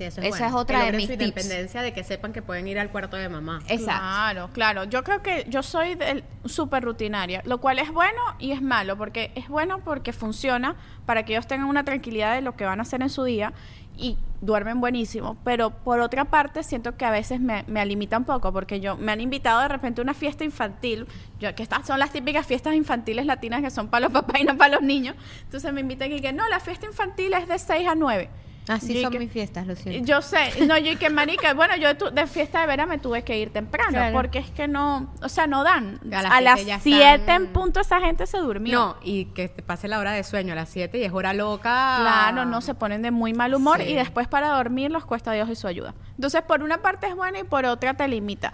Sí, 0.00 0.04
eso 0.06 0.22
Esa 0.22 0.28
bueno. 0.30 0.46
es 0.46 0.52
otra 0.54 0.80
Que 0.80 0.92
de 0.92 0.96
mis 0.96 1.06
su 1.08 1.12
tips. 1.12 1.22
independencia 1.24 1.82
de 1.82 1.92
que 1.92 2.02
sepan 2.04 2.32
que 2.32 2.40
pueden 2.40 2.66
ir 2.66 2.78
al 2.78 2.88
cuarto 2.90 3.18
de 3.18 3.28
mamá. 3.28 3.58
Exacto. 3.68 3.84
Claro, 3.84 4.50
claro. 4.54 4.84
Yo 4.84 5.04
creo 5.04 5.22
que 5.22 5.44
yo 5.50 5.62
soy 5.62 5.94
del- 5.94 6.24
súper 6.46 6.82
rutinaria, 6.84 7.42
lo 7.44 7.58
cual 7.60 7.78
es 7.78 7.92
bueno 7.92 8.18
y 8.38 8.52
es 8.52 8.62
malo, 8.62 8.96
porque 8.96 9.30
es 9.34 9.48
bueno 9.48 9.80
porque 9.84 10.14
funciona 10.14 10.76
para 11.04 11.26
que 11.26 11.34
ellos 11.34 11.46
tengan 11.46 11.68
una 11.68 11.84
tranquilidad 11.84 12.34
de 12.34 12.40
lo 12.40 12.56
que 12.56 12.64
van 12.64 12.78
a 12.78 12.82
hacer 12.82 13.02
en 13.02 13.10
su 13.10 13.24
día 13.24 13.52
y 13.94 14.16
duermen 14.40 14.80
buenísimo, 14.80 15.36
pero 15.44 15.68
por 15.68 16.00
otra 16.00 16.24
parte 16.24 16.62
siento 16.62 16.96
que 16.96 17.04
a 17.04 17.10
veces 17.10 17.38
me, 17.38 17.64
me 17.66 17.84
limita 17.84 18.16
un 18.16 18.24
poco, 18.24 18.54
porque 18.54 18.80
yo 18.80 18.96
me 18.96 19.12
han 19.12 19.20
invitado 19.20 19.60
de 19.60 19.68
repente 19.68 20.00
a 20.00 20.04
una 20.04 20.14
fiesta 20.14 20.44
infantil, 20.44 21.06
yo, 21.38 21.54
que 21.54 21.62
estas 21.62 21.86
son 21.86 21.98
las 21.98 22.10
típicas 22.10 22.46
fiestas 22.46 22.74
infantiles 22.74 23.26
latinas 23.26 23.60
que 23.60 23.68
son 23.70 23.88
para 23.88 24.04
los 24.04 24.12
papás 24.12 24.40
y 24.40 24.44
no 24.44 24.56
para 24.56 24.76
los 24.76 24.82
niños, 24.82 25.14
entonces 25.42 25.70
me 25.74 25.82
invitan 25.82 26.10
y 26.10 26.22
que 26.22 26.32
no, 26.32 26.48
la 26.48 26.58
fiesta 26.60 26.86
infantil 26.86 27.34
es 27.34 27.46
de 27.48 27.58
6 27.58 27.86
a 27.86 27.94
9. 27.94 28.30
Así 28.68 28.94
Yo 28.94 29.00
son 29.02 29.12
que- 29.12 29.18
mis 29.18 29.32
fiestas, 29.32 29.66
lo 29.66 29.74
siento. 29.74 30.06
yo 30.06 30.22
sé, 30.22 30.64
no, 30.66 30.78
yo 30.78 30.92
y 30.92 30.96
que 30.96 31.10
marica, 31.10 31.54
bueno, 31.54 31.74
yo 31.76 31.96
tu- 31.96 32.10
de 32.10 32.26
fiesta 32.28 32.60
de 32.60 32.66
vera 32.68 32.86
me 32.86 32.98
tuve 32.98 33.22
que 33.24 33.36
ir 33.38 33.50
temprano, 33.52 33.90
Claro. 33.90 34.12
porque 34.12 34.38
es 34.38 34.50
que 34.50 34.68
no, 34.68 35.12
o 35.22 35.28
sea, 35.28 35.46
no 35.48 35.64
dan. 35.64 35.98
A 36.12 36.22
las 36.22 36.42
las 36.42 36.54
siete 36.60 36.68
ya 36.70 36.78
7 36.78 37.14
están- 37.14 37.42
en 37.46 37.52
punto 37.52 37.80
esa 37.80 38.00
gente 38.00 38.26
se 38.26 38.38
durmió. 38.38 38.78
No, 38.78 38.96
y 39.02 39.24
que 39.26 39.48
te 39.48 39.62
pase 39.62 39.88
la 39.88 39.98
hora 39.98 40.12
de 40.12 40.22
sueño 40.22 40.52
a 40.52 40.56
las 40.56 40.68
7 40.68 40.98
y 40.98 41.02
es 41.04 41.12
hora 41.12 41.32
loca. 41.32 41.96
Claro, 42.00 42.44
no 42.44 42.60
se 42.60 42.74
ponen 42.74 43.02
de 43.02 43.10
muy 43.10 43.32
mal 43.32 43.54
humor 43.54 43.78
Sí. 43.80 43.88
y 43.88 43.94
después 43.94 44.28
para 44.28 44.48
dormir 44.50 44.90
los 44.92 45.04
cuesta 45.04 45.32
Dios 45.32 45.48
y 45.48 45.56
su 45.56 45.66
ayuda. 45.66 45.94
Entonces, 46.14 46.42
por 46.42 46.62
una 46.62 46.78
parte 46.82 47.06
es 47.08 47.16
buena 47.16 47.40
y 47.40 47.44
por 47.44 47.64
otra 47.64 47.94
te 47.94 48.06
limita. 48.06 48.52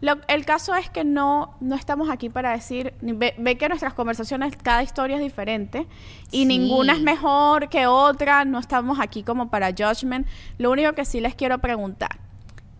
Lo- 0.00 0.18
el 0.28 0.44
caso 0.44 0.74
es 0.74 0.90
que 0.90 1.04
no, 1.04 1.56
no 1.60 1.74
estamos 1.74 2.10
aquí 2.10 2.28
para 2.28 2.52
decir, 2.52 2.92
ve, 3.00 3.34
ve 3.38 3.56
que 3.56 3.68
nuestras 3.68 3.94
conversaciones, 3.94 4.54
cada 4.56 4.82
historia 4.82 5.16
es 5.16 5.22
diferente 5.22 5.86
y 6.30 6.42
Sí. 6.42 6.44
ninguna 6.46 6.92
es 6.92 7.00
mejor 7.00 7.68
que 7.68 7.86
otra, 7.86 8.44
no 8.44 8.58
estamos 8.58 9.00
aquí 9.00 9.22
como 9.22 9.48
para 9.48 9.70
judgment. 9.70 10.26
Lo 10.58 10.70
único 10.70 10.92
que 10.92 11.04
sí 11.04 11.20
les 11.20 11.34
quiero 11.34 11.58
preguntar, 11.58 12.18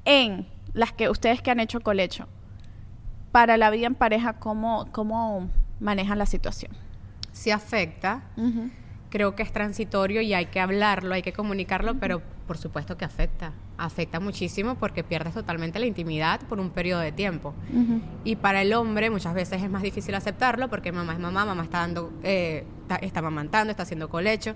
en 0.05 0.47
las 0.75 0.93
que 0.93 1.09
ustedes 1.09 1.41
que 1.41 1.51
han 1.51 1.61
hecho 1.61 1.81
colecho, 1.81 2.27
para 3.33 3.57
la 3.57 3.71
vida 3.71 3.87
en 3.87 3.95
pareja, 3.95 4.35
¿cómo, 4.35 4.87
cómo 4.93 5.49
manejan 5.81 6.19
la 6.19 6.27
situación? 6.27 6.73
Sí 7.33 7.51
afecta. 7.51 8.23
Creo 9.17 9.35
que 9.35 9.43
es 9.43 9.51
transitorio 9.51 10.21
y 10.21 10.35
hay 10.35 10.45
que 10.45 10.61
hablarlo, 10.61 11.15
hay 11.15 11.23
que 11.23 11.33
comunicarlo, 11.33 11.95
pero 11.99 12.21
por 12.47 12.59
supuesto 12.59 12.99
que 12.99 13.07
afecta. 13.07 13.55
Afecta 13.79 14.21
muchísimo 14.21 14.75
porque 14.75 15.05
pierdes 15.05 15.33
totalmente 15.33 15.79
la 15.79 15.87
intimidad 15.87 16.41
por 16.43 16.61
un 16.61 16.69
periodo 16.69 17.01
de 17.01 17.13
tiempo. 17.13 17.55
Y 18.25 18.37
para 18.37 18.61
el 18.61 18.75
hombre 18.75 19.09
muchas 19.09 19.33
veces 19.33 19.63
es 19.63 19.71
más 19.71 19.81
difícil 19.81 20.15
aceptarlo 20.15 20.69
porque 20.69 20.93
mamá 20.93 21.15
es 21.15 21.19
mamá, 21.19 21.47
mamá 21.47 21.63
está 21.63 21.79
dando, 21.79 22.13
eh, 22.23 22.67
está, 22.83 22.97
está 22.97 23.21
amamantando, 23.21 23.71
está 23.71 23.85
haciendo 23.85 24.11
colecho, 24.11 24.55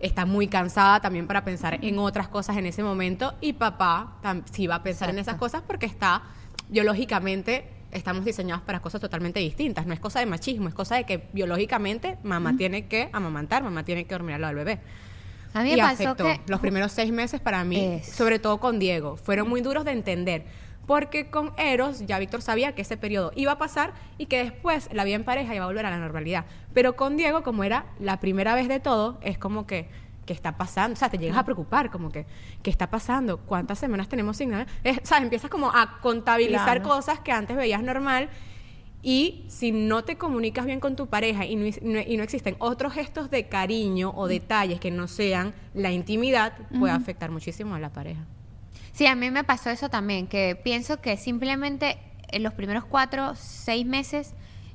está 0.00 0.24
muy 0.24 0.48
cansada 0.48 1.00
también 1.00 1.26
para 1.26 1.44
pensar 1.44 1.78
en 1.84 1.98
otras 1.98 2.28
cosas 2.28 2.56
en 2.56 2.64
ese 2.64 2.82
momento 2.82 3.34
y 3.42 3.52
papá 3.52 4.14
tam- 4.22 4.44
sí 4.50 4.66
va 4.66 4.76
a 4.76 4.82
pensar 4.82 5.10
en 5.10 5.18
esas 5.18 5.34
cosas 5.36 5.60
porque 5.60 5.84
está 5.84 6.22
biológicamente 6.70 7.68
estamos 7.94 8.24
diseñados 8.24 8.62
para 8.62 8.80
cosas 8.80 9.00
totalmente 9.00 9.40
distintas. 9.40 9.86
No 9.86 9.94
es 9.94 10.00
cosa 10.00 10.20
de 10.20 10.26
machismo, 10.26 10.68
es 10.68 10.74
cosa 10.74 10.96
de 10.96 11.04
que 11.04 11.28
biológicamente 11.32 12.18
mamá 12.22 12.56
tiene 12.56 12.86
que 12.86 13.08
amamantar, 13.12 13.62
mamá 13.62 13.84
tiene 13.84 14.04
que 14.04 14.14
dormir 14.14 14.34
al 14.34 14.42
lado 14.42 14.54
del 14.54 14.64
bebé. 14.64 14.80
A 15.54 15.62
mí 15.62 15.70
me 15.70 15.76
y 15.76 15.80
pasó 15.80 16.10
afectó. 16.10 16.24
que 16.24 16.40
Los 16.46 16.60
primeros 16.60 16.92
seis 16.92 17.12
meses 17.12 17.40
para 17.40 17.64
mí, 17.64 17.78
Es. 17.78 18.08
sobre 18.08 18.38
todo 18.38 18.58
con 18.58 18.78
Diego, 18.78 19.16
fueron 19.16 19.48
muy 19.48 19.60
duros 19.60 19.84
de 19.84 19.92
entender. 19.92 20.44
Porque 20.86 21.30
con 21.30 21.52
Eros 21.56 22.04
ya 22.04 22.18
Víctor 22.18 22.42
sabía 22.42 22.74
que 22.74 22.82
ese 22.82 22.98
periodo 22.98 23.32
iba 23.36 23.52
a 23.52 23.58
pasar 23.58 23.94
y 24.18 24.26
que 24.26 24.42
después 24.42 24.90
la 24.92 25.04
vida 25.04 25.16
en 25.16 25.24
pareja 25.24 25.54
iba 25.54 25.64
a 25.64 25.66
volver 25.66 25.86
a 25.86 25.90
la 25.90 25.96
normalidad. 25.98 26.44
Pero 26.74 26.94
con 26.94 27.16
Diego, 27.16 27.42
como 27.42 27.64
era 27.64 27.86
la 27.98 28.20
primera 28.20 28.54
vez 28.54 28.68
de 28.68 28.80
todo, 28.80 29.18
es 29.22 29.38
como 29.38 29.66
que, 29.66 29.88
¿qué 30.24 30.32
está 30.32 30.56
pasando? 30.56 30.94
O 30.94 30.96
sea, 30.96 31.08
te 31.10 31.18
llegas 31.18 31.36
a 31.38 31.44
preocupar, 31.44 31.90
como 31.90 32.10
que, 32.10 32.26
¿qué 32.62 32.70
está 32.70 32.88
pasando? 32.90 33.38
¿Cuántas 33.38 33.78
semanas 33.78 34.08
tenemos 34.08 34.36
sin 34.36 34.50
nada? 34.50 34.66
Es, 34.82 34.98
o 34.98 35.06
sea, 35.06 35.18
empiezas 35.18 35.50
como 35.50 35.70
a 35.70 35.98
contabilizar 36.00 36.80
Claro. 36.82 36.96
cosas 36.96 37.20
que 37.20 37.32
antes 37.32 37.56
veías 37.56 37.82
normal 37.82 38.28
y 39.02 39.44
si 39.48 39.70
no 39.70 40.02
te 40.04 40.16
comunicas 40.16 40.64
bien 40.64 40.80
con 40.80 40.96
tu 40.96 41.08
pareja 41.08 41.44
y 41.44 41.56
no, 41.56 41.66
no- 41.82 42.00
y 42.00 42.16
no 42.16 42.22
existen 42.22 42.56
otros 42.58 42.94
gestos 42.94 43.30
de 43.30 43.48
cariño 43.48 44.12
o 44.16 44.26
detalles 44.28 44.80
que 44.80 44.90
no 44.90 45.08
sean 45.08 45.52
la 45.74 45.92
intimidad, 45.92 46.54
puede 46.78 46.92
afectar 46.94 47.30
muchísimo 47.30 47.74
a 47.74 47.78
la 47.78 47.90
pareja. 47.90 48.22
Sí, 48.92 49.06
a 49.06 49.14
mí 49.14 49.30
me 49.30 49.44
pasó 49.44 49.70
eso 49.70 49.88
también, 49.90 50.26
que 50.26 50.56
pienso 50.62 51.00
que 51.00 51.16
simplemente 51.16 51.98
en 52.30 52.42
los 52.42 52.54
primeros 52.54 52.84
cuatro, 52.84 53.34
seis 53.34 53.84
meses 53.84 54.34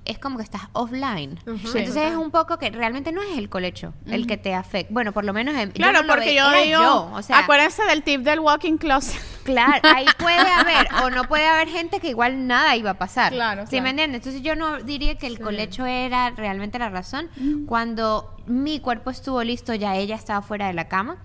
es 0.09 0.17
como 0.17 0.37
que 0.37 0.43
estás 0.43 0.63
offline. 0.73 1.39
Entonces 1.45 1.95
es 1.95 2.15
un 2.15 2.31
poco 2.31 2.57
que 2.57 2.71
realmente 2.71 3.11
no 3.11 3.21
es 3.21 3.37
el 3.37 3.47
colecho 3.47 3.93
el 4.07 4.25
que 4.25 4.37
te 4.37 4.55
afecta. 4.55 4.91
Bueno, 4.91 5.11
por 5.11 5.23
lo 5.23 5.33
menos 5.33 5.55
en, 5.55 5.71
Claro, 5.71 6.01
no 6.01 6.07
lo 6.07 6.13
porque 6.13 6.33
yo 6.33 6.51
digo, 6.51 6.81
yo, 6.81 7.11
o 7.13 7.21
sea, 7.21 7.39
acuérdense 7.39 7.83
del 7.83 8.03
tip 8.03 8.21
del 8.21 8.39
walking 8.39 8.77
closet. 8.77 9.21
Claro, 9.49 9.81
ahí 9.81 10.05
puede 10.19 10.37
haber 10.47 10.87
o 11.03 11.09
no 11.09 11.23
puede 11.23 11.47
haber 11.47 11.69
gente 11.69 11.99
que 11.99 12.09
igual 12.09 12.45
nada 12.45 12.75
iba 12.75 12.91
a 12.91 12.93
pasar. 12.95 13.33
Claro, 13.33 13.63
¿Sí 13.63 13.69
claro. 13.71 13.83
me 13.83 13.89
entiendes? 13.91 14.17
Entonces 14.19 14.41
yo 14.43 14.55
no 14.55 14.79
diría 14.83 15.17
que 15.17 15.25
el 15.25 15.39
colecho 15.39 15.87
era 15.87 16.29
realmente 16.31 16.77
la 16.77 16.89
razón. 16.89 17.29
Cuando 17.65 18.35
mi 18.45 18.79
cuerpo 18.79 19.09
estuvo 19.09 19.43
listo, 19.43 19.73
ya 19.73 19.95
ella 19.95 20.15
estaba 20.15 20.41
fuera 20.43 20.67
de 20.67 20.73
la 20.73 20.87
cama. 20.87 21.17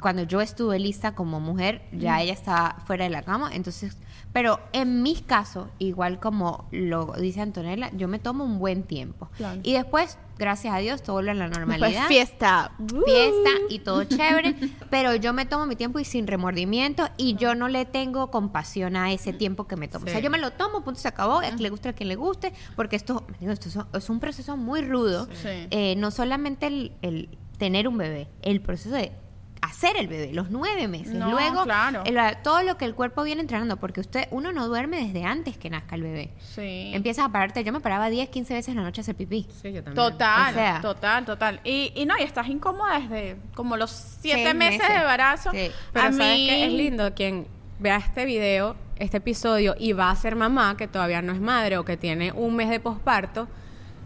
Cuando 0.00 0.22
yo 0.22 0.40
estuve 0.40 0.78
lista 0.78 1.14
como 1.14 1.40
mujer, 1.40 1.82
ya 1.92 2.20
ella 2.20 2.32
estaba 2.32 2.76
fuera 2.86 3.04
de 3.04 3.10
la 3.10 3.22
cama. 3.22 3.50
Entonces, 3.52 3.96
pero 4.32 4.60
en 4.72 5.02
mi 5.02 5.16
caso, 5.16 5.68
igual 5.78 6.18
como 6.18 6.66
lo 6.70 7.12
dice 7.18 7.40
Antonella, 7.40 7.90
yo 7.94 8.08
me 8.08 8.18
tomo 8.18 8.44
un 8.44 8.58
buen 8.58 8.82
tiempo. 8.82 9.28
Claro. 9.36 9.60
Y 9.62 9.74
después, 9.74 10.18
gracias 10.38 10.74
a 10.74 10.78
Dios, 10.78 11.02
todo 11.02 11.16
vuelve 11.16 11.32
a 11.32 11.34
la 11.34 11.48
normalidad 11.48 11.88
Después 11.88 12.08
fiesta. 12.08 12.72
fiesta 13.04 13.50
y 13.68 13.78
todo 13.80 14.04
chévere, 14.04 14.54
pero 14.90 15.14
yo 15.14 15.32
me 15.32 15.44
tomo 15.44 15.66
mi 15.66 15.76
tiempo 15.76 15.98
y 15.98 16.04
sin 16.04 16.26
remordimiento 16.26 17.08
y 17.16 17.34
yo 17.34 17.54
no 17.54 17.68
le 17.68 17.84
tengo 17.84 18.30
compasión 18.30 18.96
a 18.96 19.12
ese 19.12 19.32
tiempo 19.32 19.66
que 19.66 19.76
me 19.76 19.88
tomo. 19.88 20.06
O 20.06 20.08
sea, 20.08 20.20
yo 20.20 20.30
me 20.30 20.38
lo 20.38 20.52
tomo, 20.52 20.82
punto, 20.82 20.98
se 21.00 21.08
acabó, 21.08 21.38
a 21.38 21.42
quien 21.42 21.62
le 21.62 21.70
guste, 21.70 21.90
a 21.90 21.92
quien 21.92 22.08
le 22.08 22.16
guste, 22.16 22.52
porque 22.74 22.96
esto, 22.96 23.26
esto 23.40 23.68
es, 23.68 23.78
es 24.02 24.10
un 24.10 24.18
proceso 24.18 24.56
muy 24.56 24.80
rudo. 24.80 25.28
Sí. 25.34 25.48
Eh, 25.70 25.94
no 25.96 26.10
solamente 26.10 26.66
el, 26.66 26.92
el 27.02 27.28
tener 27.58 27.86
un 27.86 27.98
bebé, 27.98 28.28
el 28.40 28.60
proceso 28.60 28.94
de 28.94 29.12
hacer 29.84 29.96
el 29.96 30.06
bebé, 30.08 30.32
los 30.32 30.50
nueve 30.50 30.86
meses. 30.88 31.14
No, 31.14 31.30
Luego, 31.30 31.64
claro. 31.64 32.02
el- 32.04 32.18
todo 32.42 32.62
lo 32.62 32.76
que 32.78 32.84
el 32.84 32.94
cuerpo 32.94 33.22
viene 33.22 33.40
entrenando, 33.40 33.76
porque 33.78 34.00
usted, 34.00 34.28
uno 34.30 34.52
no 34.52 34.68
duerme 34.68 35.04
desde 35.04 35.24
antes 35.24 35.56
que 35.58 35.70
nazca 35.70 35.96
el 35.96 36.02
bebé. 36.02 36.30
Sí. 36.40 36.92
Empiezas 36.94 37.24
a 37.26 37.28
pararte, 37.30 37.64
yo 37.64 37.72
me 37.72 37.80
paraba 37.80 38.08
10, 38.10 38.28
15 38.28 38.54
veces 38.54 38.68
en 38.70 38.76
la 38.76 38.82
noche 38.82 39.00
a 39.00 39.02
hacer 39.02 39.14
pipí. 39.16 39.46
Sí, 39.60 39.72
yo 39.72 39.82
también. 39.82 39.94
Total, 39.94 40.50
O 40.50 40.54
sea. 40.54 40.80
total, 40.80 41.24
total. 41.24 41.60
Y, 41.64 41.92
y 41.96 42.06
no, 42.06 42.14
y 42.18 42.22
estás 42.22 42.46
incómoda 42.48 43.00
desde 43.00 43.36
como 43.54 43.76
los 43.76 43.90
siete 43.90 44.54
meses, 44.54 44.78
meses. 44.80 44.88
de 44.94 45.00
embarazo. 45.00 45.50
Sí. 45.50 45.70
Pero 45.92 46.06
a 46.06 46.12
sabes 46.12 46.36
mí, 46.38 46.46
que 46.48 46.64
es 46.66 46.72
lindo 46.72 47.14
quien 47.14 47.46
vea 47.78 47.96
este 47.96 48.24
video, 48.24 48.76
este 48.96 49.16
episodio 49.16 49.74
y 49.78 49.92
va 49.94 50.10
a 50.10 50.16
ser 50.16 50.36
mamá, 50.36 50.76
que 50.76 50.86
todavía 50.86 51.22
no 51.22 51.32
es 51.32 51.40
madre 51.40 51.76
o 51.78 51.84
que 51.84 51.96
tiene 51.96 52.30
un 52.32 52.54
mes 52.54 52.68
de 52.68 52.78
posparto, 52.78 53.48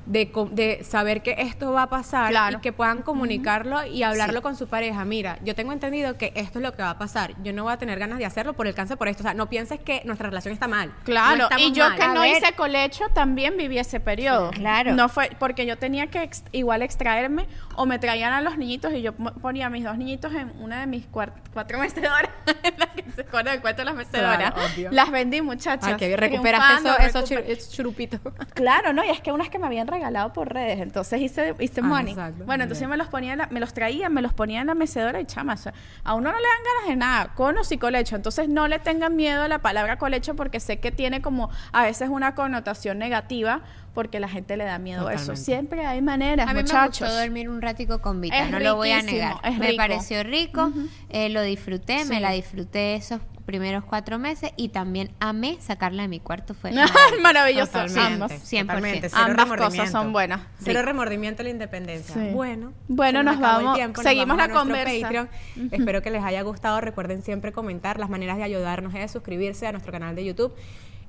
de, 0.06 0.30
de 0.52 0.84
saber 0.84 1.22
que 1.22 1.34
esto 1.38 1.72
va 1.72 1.82
a 1.82 1.88
pasar 1.90 2.30
Claro. 2.30 2.58
y 2.58 2.60
que 2.60 2.72
puedan 2.72 3.02
comunicarlo 3.02 3.84
y 3.84 4.02
hablarlo 4.02 4.40
con 4.42 4.56
su 4.56 4.68
pareja. 4.68 5.04
Mira, 5.04 5.38
yo 5.42 5.54
tengo 5.54 5.72
entendido 5.72 6.16
que 6.16 6.32
esto 6.36 6.58
es 6.58 6.62
lo 6.62 6.72
que 6.74 6.82
va 6.82 6.90
a 6.90 6.98
pasar. 6.98 7.34
Yo 7.42 7.52
no 7.52 7.64
voy 7.64 7.72
a 7.72 7.76
tener 7.76 7.98
ganas 7.98 8.18
de 8.18 8.24
hacerlo 8.24 8.52
por 8.54 8.66
el 8.66 8.74
cáncer, 8.74 8.96
por 8.96 9.08
esto. 9.08 9.22
O 9.22 9.24
sea, 9.24 9.34
no 9.34 9.48
pienses 9.48 9.80
que 9.80 10.02
nuestra 10.04 10.28
relación 10.28 10.54
está 10.54 10.68
mal. 10.68 10.92
Claro, 11.04 11.48
No 11.50 11.58
y 11.58 11.72
yo 11.72 11.88
mal. 11.88 11.96
que 11.98 12.02
A 12.04 12.14
no 12.14 12.20
ver. 12.20 12.36
hice 12.38 12.52
colecho 12.54 13.04
también 13.14 13.56
viví 13.56 13.78
ese 13.78 14.00
periodo. 14.00 14.50
Sí, 14.52 14.60
claro. 14.60 14.94
No 14.94 15.08
fue 15.08 15.30
porque 15.38 15.66
yo 15.66 15.76
tenía 15.76 16.06
que 16.08 16.22
ex- 16.22 16.44
igual 16.52 16.82
extraerme 16.82 17.46
o 17.74 17.84
me 17.86 17.98
traían 17.98 18.32
a 18.32 18.40
los 18.40 18.56
niñitos 18.58 18.92
y 18.92 19.02
yo 19.02 19.12
ponía 19.14 19.66
a 19.66 19.70
mis 19.70 19.84
dos 19.84 19.98
niñitos 19.98 20.32
en 20.34 20.52
una 20.60 20.80
de 20.80 20.86
mis 20.86 21.06
cuatro 21.06 21.78
mecedoras, 21.78 22.30
en 22.62 22.74
la 22.78 22.86
que 22.86 23.04
se 23.12 23.22
acuerdan 23.22 23.60
cuento 23.60 23.84
las 23.84 23.94
mecedoras. 23.94 24.52
Claro, 24.52 24.88
las 24.92 25.10
vendí, 25.10 25.42
muchachas. 25.42 25.84
Ay, 25.92 25.96
que 25.96 26.16
recuperaste 26.16 26.88
eso, 27.06 27.28
esos 27.28 27.70
churupitos. 27.74 28.20
Claro, 28.54 28.92
no, 28.92 29.04
y 29.04 29.08
es 29.10 29.20
que 29.20 29.32
unas 29.32 29.48
que 29.48 29.58
me 29.58 29.66
habían 29.66 29.86
regalado 29.96 30.32
por 30.32 30.52
redes, 30.52 30.80
entonces 30.80 31.20
hice, 31.20 31.54
hice 31.58 31.80
Ah, 31.80 31.84
money. 31.84 32.12
exacto, 32.12 32.44
Bueno, 32.44 32.64
entonces 32.64 32.82
bien. 32.82 32.90
me 32.90 32.96
los 32.96 33.08
ponía, 33.08 33.32
en 33.32 33.38
la- 33.38 33.46
me 33.48 33.60
los 33.60 33.72
traía, 33.74 34.08
me 34.08 34.22
los 34.22 34.32
ponía 34.32 34.60
en 34.60 34.66
la 34.68 34.74
mecedora 34.74 35.20
y 35.20 35.24
chamas. 35.24 35.60
o 35.60 35.62
sea, 35.64 35.74
a 36.04 36.14
uno 36.14 36.30
no 36.30 36.36
le 36.38 36.42
dan 36.44 36.74
ganas 36.74 36.88
de 36.88 36.96
nada, 36.96 37.34
conos 37.34 37.72
y 37.72 37.78
colecho. 37.78 38.16
Entonces 38.16 38.48
no 38.48 38.68
le 38.68 38.78
tengan 38.78 39.16
miedo 39.16 39.42
a 39.42 39.48
la 39.48 39.58
palabra 39.60 39.98
colecho 39.98 40.36
porque 40.36 40.60
sé 40.60 40.78
que 40.78 40.92
tiene 40.92 41.20
como 41.22 41.50
a 41.72 41.82
veces 41.84 42.08
una 42.10 42.34
connotación 42.34 42.98
negativa 42.98 43.62
porque 43.94 44.20
la 44.20 44.28
gente 44.28 44.58
le 44.58 44.64
da 44.64 44.78
miedo 44.78 45.08
a 45.08 45.14
eso. 45.14 45.36
Siempre 45.36 45.86
hay 45.86 46.02
maneras, 46.02 46.46
A 46.46 46.50
mí 46.50 46.56
me 46.56 46.62
muchachos. 46.62 47.08
gustó 47.08 47.18
dormir 47.18 47.48
un 47.48 47.62
ratico 47.62 48.00
con 48.02 48.20
Vita, 48.20 48.38
Es 48.38 48.50
no 48.50 48.58
lo 48.60 48.76
voy 48.76 48.90
a 48.90 49.00
negar. 49.02 49.36
es 49.42 49.56
me 49.58 49.68
rico. 49.68 49.76
pareció 49.78 50.22
rico, 50.22 50.70
eh, 51.08 51.30
lo 51.30 51.40
disfruté, 51.42 52.04
me 52.04 52.20
la 52.20 52.32
disfruté 52.32 52.94
esos 52.96 53.20
primeros 53.46 53.84
cuatro 53.84 54.18
meses 54.18 54.50
y 54.56 54.68
también 54.70 55.12
amé 55.20 55.56
sacarla 55.60 56.02
de 56.02 56.08
mi 56.08 56.20
cuarto. 56.20 56.52
Fue 56.52 56.72
Maravilloso. 57.22 57.72
Totalmente, 57.72 58.00
Ambos. 58.00 58.32
100%. 58.32 58.60
totalmente, 58.60 59.08
cero 59.08 59.22
Ambas 59.24 59.58
cosas 59.58 59.90
son 59.90 60.12
buenas. 60.12 60.40
Cero 60.58 60.82
remordimiento 60.82 61.42
a 61.42 61.44
la 61.44 61.50
independencia. 61.50 62.14
Sí. 62.14 62.30
Bueno, 62.32 62.72
Bueno, 62.88 63.20
se 63.20 63.24
nos 63.24 63.40
vamos- 63.40 63.74
tiempo, 63.76 64.02
nos 64.02 64.04
seguimos 64.10 64.36
vamos 64.36 64.48
la 64.48 64.54
conversa. 64.54 65.00
Patreon. 65.00 65.28
Espero 65.70 66.02
que 66.02 66.10
les 66.10 66.22
haya 66.24 66.42
gustado. 66.42 66.80
Recuerden 66.80 67.22
siempre 67.22 67.52
comentar. 67.52 67.98
Las 67.98 68.10
maneras 68.10 68.36
de 68.36 68.42
ayudarnos 68.42 68.94
es 68.94 69.10
suscribirse 69.12 69.66
a 69.66 69.72
nuestro 69.72 69.92
canal 69.92 70.14
de 70.16 70.24
YouTube. 70.24 70.52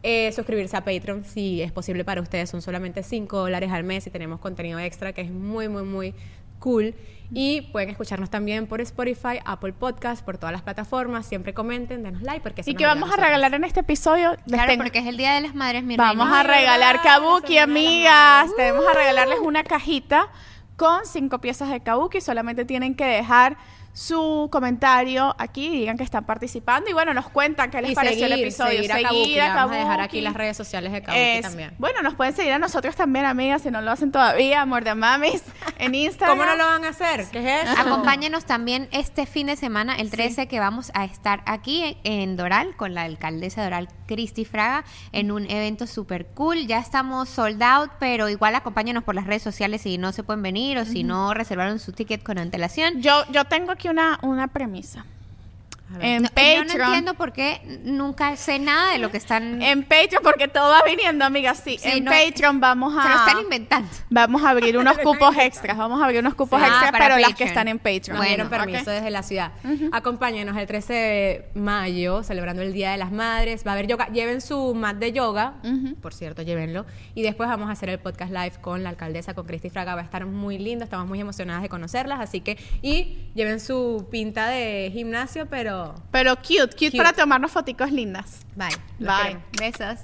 eh, 0.04 0.32
suscribirse 0.32 0.78
a 0.78 0.82
Patreon 0.86 1.26
si 1.26 1.62
es 1.64 1.72
posible 1.72 2.06
para 2.06 2.22
ustedes. 2.22 2.52
Son 2.52 2.62
solamente 2.62 3.02
5 3.02 3.36
dólares 3.40 3.72
al 3.72 3.84
mes 3.84 4.06
y 4.06 4.12
tenemos 4.12 4.40
contenido 4.40 4.78
extra 4.78 5.12
que 5.12 5.22
es 5.22 5.32
muy, 5.32 5.68
muy, 5.70 5.82
muy 5.84 6.14
cool. 6.60 6.96
Y 7.34 7.64
pueden 7.74 7.90
escucharnos 7.90 8.30
también 8.30 8.68
por 8.68 8.80
Spotify, 8.80 9.40
Apple 9.44 9.74
Podcast, 9.74 10.24
por 10.24 10.38
todas 10.38 10.54
las 10.54 10.62
plataformas. 10.62 11.26
Siempre 11.26 11.54
comenten, 11.54 12.02
denos 12.04 12.22
like 12.22 12.40
porque 12.42 12.62
eso 12.62 12.70
Y 12.70 12.74
nos 12.74 12.78
que 12.78 12.86
ayuda 12.86 12.94
vamos 12.94 13.10
a 13.10 13.12
nosotros. 13.18 13.26
regalar 13.28 13.54
en 13.54 13.64
este 13.66 13.80
episodio. 13.82 14.32
les 14.32 14.44
Claro, 14.46 14.68
tengo- 14.72 14.84
porque 14.86 15.00
es 15.00 15.08
el 15.08 15.18
Día 15.18 15.34
de 15.34 15.42
las 15.42 15.54
Madres, 15.54 15.84
mi 15.84 15.98
Vamos 15.98 16.26
reina. 16.26 16.40
a 16.40 16.44
regalar 16.44 17.02
kabuki, 17.02 17.58
amigas. 17.58 18.50
Tenemos 18.56 18.86
a 18.88 18.94
regalarles 18.94 19.40
una 19.42 19.64
cajita 19.66 20.30
con 20.78 21.06
cinco 21.06 21.40
piezas 21.40 21.70
de 21.70 21.82
kabuki. 21.82 22.22
Solamente 22.22 22.64
tienen 22.64 22.96
que 22.96 23.04
dejar 23.06 23.58
su 23.98 24.48
comentario 24.52 25.36
aquí, 25.40 25.70
digan 25.70 25.98
que 25.98 26.04
están 26.04 26.24
participando 26.24 26.88
y 26.88 26.94
bueno, 26.94 27.16
nos 27.16 27.30
cuentan 27.30 27.72
qué 27.72 27.82
les 27.82 27.92
Y 27.92 27.96
pareció 27.96 28.28
el 28.28 28.34
episodio. 28.34 28.74
seguir 28.74 28.92
a 28.92 28.96
Seguir 28.98 29.10
Kabuki. 29.10 29.40
Vamos 29.40 29.72
a 29.76 29.80
dejar 29.80 30.02
aquí 30.02 30.22
las 30.22 30.36
redes 30.36 30.56
sociales 30.56 30.92
de 30.92 31.02
Kabuki 31.02 31.20
Es- 31.20 31.42
también. 31.42 31.74
Bueno, 31.80 32.04
nos 32.04 32.14
pueden 32.14 32.36
seguir 32.36 32.54
a 32.54 32.60
nosotros 32.60 32.96
también, 32.96 33.26
amigas, 33.26 33.64
si 33.64 33.72
no 33.72 33.82
lo 33.82 33.90
hacen 33.90 34.12
todavía, 34.12 34.62
Amor 34.62 34.84
de 34.84 34.94
Mamis, 34.94 35.42
en 35.80 35.96
Instagram. 35.96 36.38
¿Cómo 36.38 36.48
no 36.48 36.56
lo 36.56 36.64
van 36.66 36.86
a 36.86 36.90
hacer? 36.90 37.26
¿Qué 37.32 37.40
es 37.40 37.68
eso? 37.68 37.82
Acompáñenos 37.82 38.46
también 38.46 38.88
este 38.92 39.26
fin 39.26 39.48
de 39.48 39.56
semana, 39.56 39.96
el 39.96 40.12
13, 40.12 40.48
que 40.48 40.60
vamos 40.60 40.92
a 40.94 41.04
estar 41.04 41.42
aquí 41.48 41.98
en, 42.04 42.38
Doral 42.38 42.76
con 42.76 42.94
la 42.94 43.02
alcaldesa 43.02 43.62
de 43.62 43.66
Doral, 43.66 43.88
Cristi 44.06 44.46
Fraga, 44.46 44.86
en 45.12 45.32
un 45.32 45.50
evento 45.50 45.88
súper 45.88 46.28
cool. 46.28 46.68
Ya 46.68 46.78
estamos 46.78 47.30
sold 47.30 47.64
out, 47.64 47.90
pero 48.00 48.30
igual 48.30 48.54
acompáñenos 48.54 49.04
por 49.04 49.16
las 49.16 49.26
redes 49.26 49.42
sociales 49.42 49.82
si 49.82 49.98
no 49.98 50.12
se 50.12 50.22
pueden 50.22 50.44
venir 50.44 50.78
o 50.78 50.86
si 50.86 51.04
no 51.04 51.34
reservaron 51.34 51.80
su 51.80 51.94
ticket 51.94 52.22
con 52.22 52.38
antelación. 52.38 53.02
Yo, 53.02 53.24
yo 53.32 53.46
tengo 53.46 53.72
aquí 53.72 53.87
una, 53.90 54.20
una 54.22 54.48
premisa. 54.48 55.06
En 56.02 56.24
No, 56.24 56.30
Patreon. 56.30 56.68
yo 56.68 56.78
no 56.78 56.84
entiendo 56.86 57.14
por 57.14 57.32
qué 57.32 57.62
nunca 57.84 58.36
sé 58.36 58.60
nada 58.60 58.92
de 58.92 59.00
lo 59.00 59.10
que 59.10 59.18
están... 59.18 59.62
En 59.62 59.84
Patreon, 59.84 60.22
porque 60.22 60.48
todo 60.50 60.70
va 60.70 60.84
viniendo, 60.84 61.24
amigas. 61.24 61.62
Sí, 61.64 61.78
Sí, 61.78 61.90
en 61.90 62.04
no- 62.04 62.12
Patreon 62.12 62.60
vamos 62.60 62.94
a. 62.98 63.04
Se 63.04 63.10
lo 63.10 63.16
están 63.16 63.40
inventando. 63.40 63.90
Vamos 64.10 64.44
a 64.44 64.50
abrir 64.50 64.78
unos 64.78 64.98
cupos 64.98 65.36
extras. 65.38 65.78
Vamos 65.78 66.02
a 66.02 66.06
abrir 66.06 66.20
unos 66.20 66.36
cupos 66.36 66.60
Sí. 66.60 66.66
extras, 66.68 66.90
Ah, 66.90 66.92
para 66.92 67.06
pero 67.16 67.18
las 67.20 67.36
que 67.36 67.46
están 67.46 67.68
en 67.70 67.78
Patreon. 67.80 68.18
Nos 68.18 68.26
dieron 68.28 68.50
Bueno, 68.50 68.64
permiso 68.66 68.90
ok. 68.92 68.96
desde 68.98 69.12
la 69.12 69.24
ciudad. 69.24 69.52
Acompáñenos 69.92 70.58
el 70.58 70.68
13 70.68 70.94
de 70.94 71.50
mayo, 71.56 72.22
celebrando 72.24 72.62
el 72.62 72.74
Día 72.74 72.92
de 72.92 72.98
las 72.98 73.12
Madres. 73.12 73.66
Va 73.66 73.72
a 73.72 73.74
haber 73.76 73.88
yoga. 73.88 74.08
Lleven 74.10 74.42
su 74.42 74.74
mat 74.76 74.98
de 74.98 75.12
yoga, 75.14 75.54
por 76.02 76.14
cierto, 76.14 76.42
llévenlo. 76.42 76.86
Y 77.16 77.22
después 77.22 77.48
vamos 77.50 77.70
a 77.70 77.72
hacer 77.72 77.90
el 77.90 78.00
podcast 78.00 78.32
live 78.32 78.54
con 78.62 78.84
la 78.84 78.90
alcaldesa, 78.90 79.34
con 79.34 79.46
Cristi 79.46 79.70
Fraga. 79.70 79.96
Va 79.96 80.02
a 80.02 80.04
estar 80.06 80.26
muy 80.26 80.58
lindo. 80.58 80.84
Estamos 80.84 81.08
muy 81.08 81.20
emocionadas 81.22 81.62
de 81.64 81.70
conocerlas. 81.70 82.20
Así 82.20 82.42
que, 82.42 82.58
y 82.82 83.30
lleven 83.36 83.60
su 83.60 84.08
pinta 84.12 84.48
de 84.50 84.90
gimnasio, 84.94 85.46
pero. 85.48 85.77
Pero 86.12 86.36
cute, 86.38 86.68
cute, 86.68 86.92
Cute. 86.92 86.98
para 86.98 87.14
tomarnos 87.14 87.52
foticos 87.52 87.92
lindas. 87.92 88.40
Bye. 88.56 88.76
Bye. 89.00 89.38
Besos. 89.60 90.00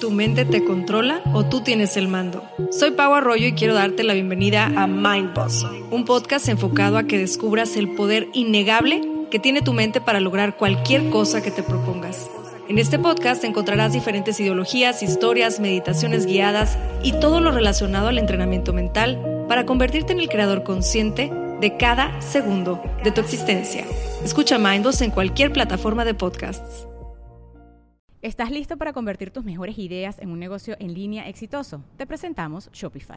¿Tu 0.00 0.10
mente 0.10 0.44
te 0.46 0.64
controla 0.64 1.20
o 1.34 1.44
tú 1.44 1.60
tienes 1.60 1.96
el 1.96 2.08
mando? 2.08 2.42
Soy 2.70 2.92
Pau 2.92 3.12
Arroyo 3.14 3.46
y 3.46 3.52
quiero 3.52 3.74
darte 3.74 4.02
la 4.02 4.14
bienvenida 4.14 4.64
a 4.64 4.86
Mind 4.86 5.34
Boss, 5.34 5.66
un 5.90 6.04
podcast 6.06 6.48
enfocado 6.48 6.96
a 6.96 7.04
que 7.04 7.18
descubras 7.18 7.76
el 7.76 7.94
poder 7.94 8.28
innegable 8.32 9.02
que 9.30 9.38
tiene 9.38 9.60
tu 9.60 9.72
mente 9.74 10.00
para 10.00 10.20
lograr 10.20 10.56
cualquier 10.56 11.10
cosa 11.10 11.42
que 11.42 11.50
te 11.50 11.62
propongas. 11.62 12.30
En 12.70 12.78
este 12.78 13.00
podcast 13.00 13.42
encontrarás 13.42 13.92
diferentes 13.92 14.38
ideologías, 14.38 15.02
historias, 15.02 15.58
meditaciones 15.58 16.24
guiadas 16.24 16.78
y 17.02 17.10
todo 17.18 17.40
lo 17.40 17.50
relacionado 17.50 18.06
al 18.06 18.16
entrenamiento 18.16 18.72
mental 18.72 19.44
para 19.48 19.66
convertirte 19.66 20.12
en 20.12 20.20
el 20.20 20.28
creador 20.28 20.62
consciente 20.62 21.32
de 21.60 21.76
cada 21.76 22.22
segundo 22.22 22.80
de 23.02 23.10
tu 23.10 23.22
existencia. 23.22 23.84
Escucha 24.24 24.56
Mind 24.56 24.84
Boss 24.84 25.00
en 25.00 25.10
cualquier 25.10 25.52
plataforma 25.52 26.04
de 26.04 26.14
podcasts. 26.14 26.86
¿Estás 28.22 28.52
listo 28.52 28.76
para 28.76 28.92
convertir 28.92 29.32
tus 29.32 29.42
mejores 29.42 29.76
ideas 29.76 30.20
en 30.20 30.30
un 30.30 30.38
negocio 30.38 30.76
en 30.78 30.94
línea 30.94 31.28
exitoso? 31.28 31.82
Te 31.96 32.06
presentamos 32.06 32.70
Shopify. 32.72 33.16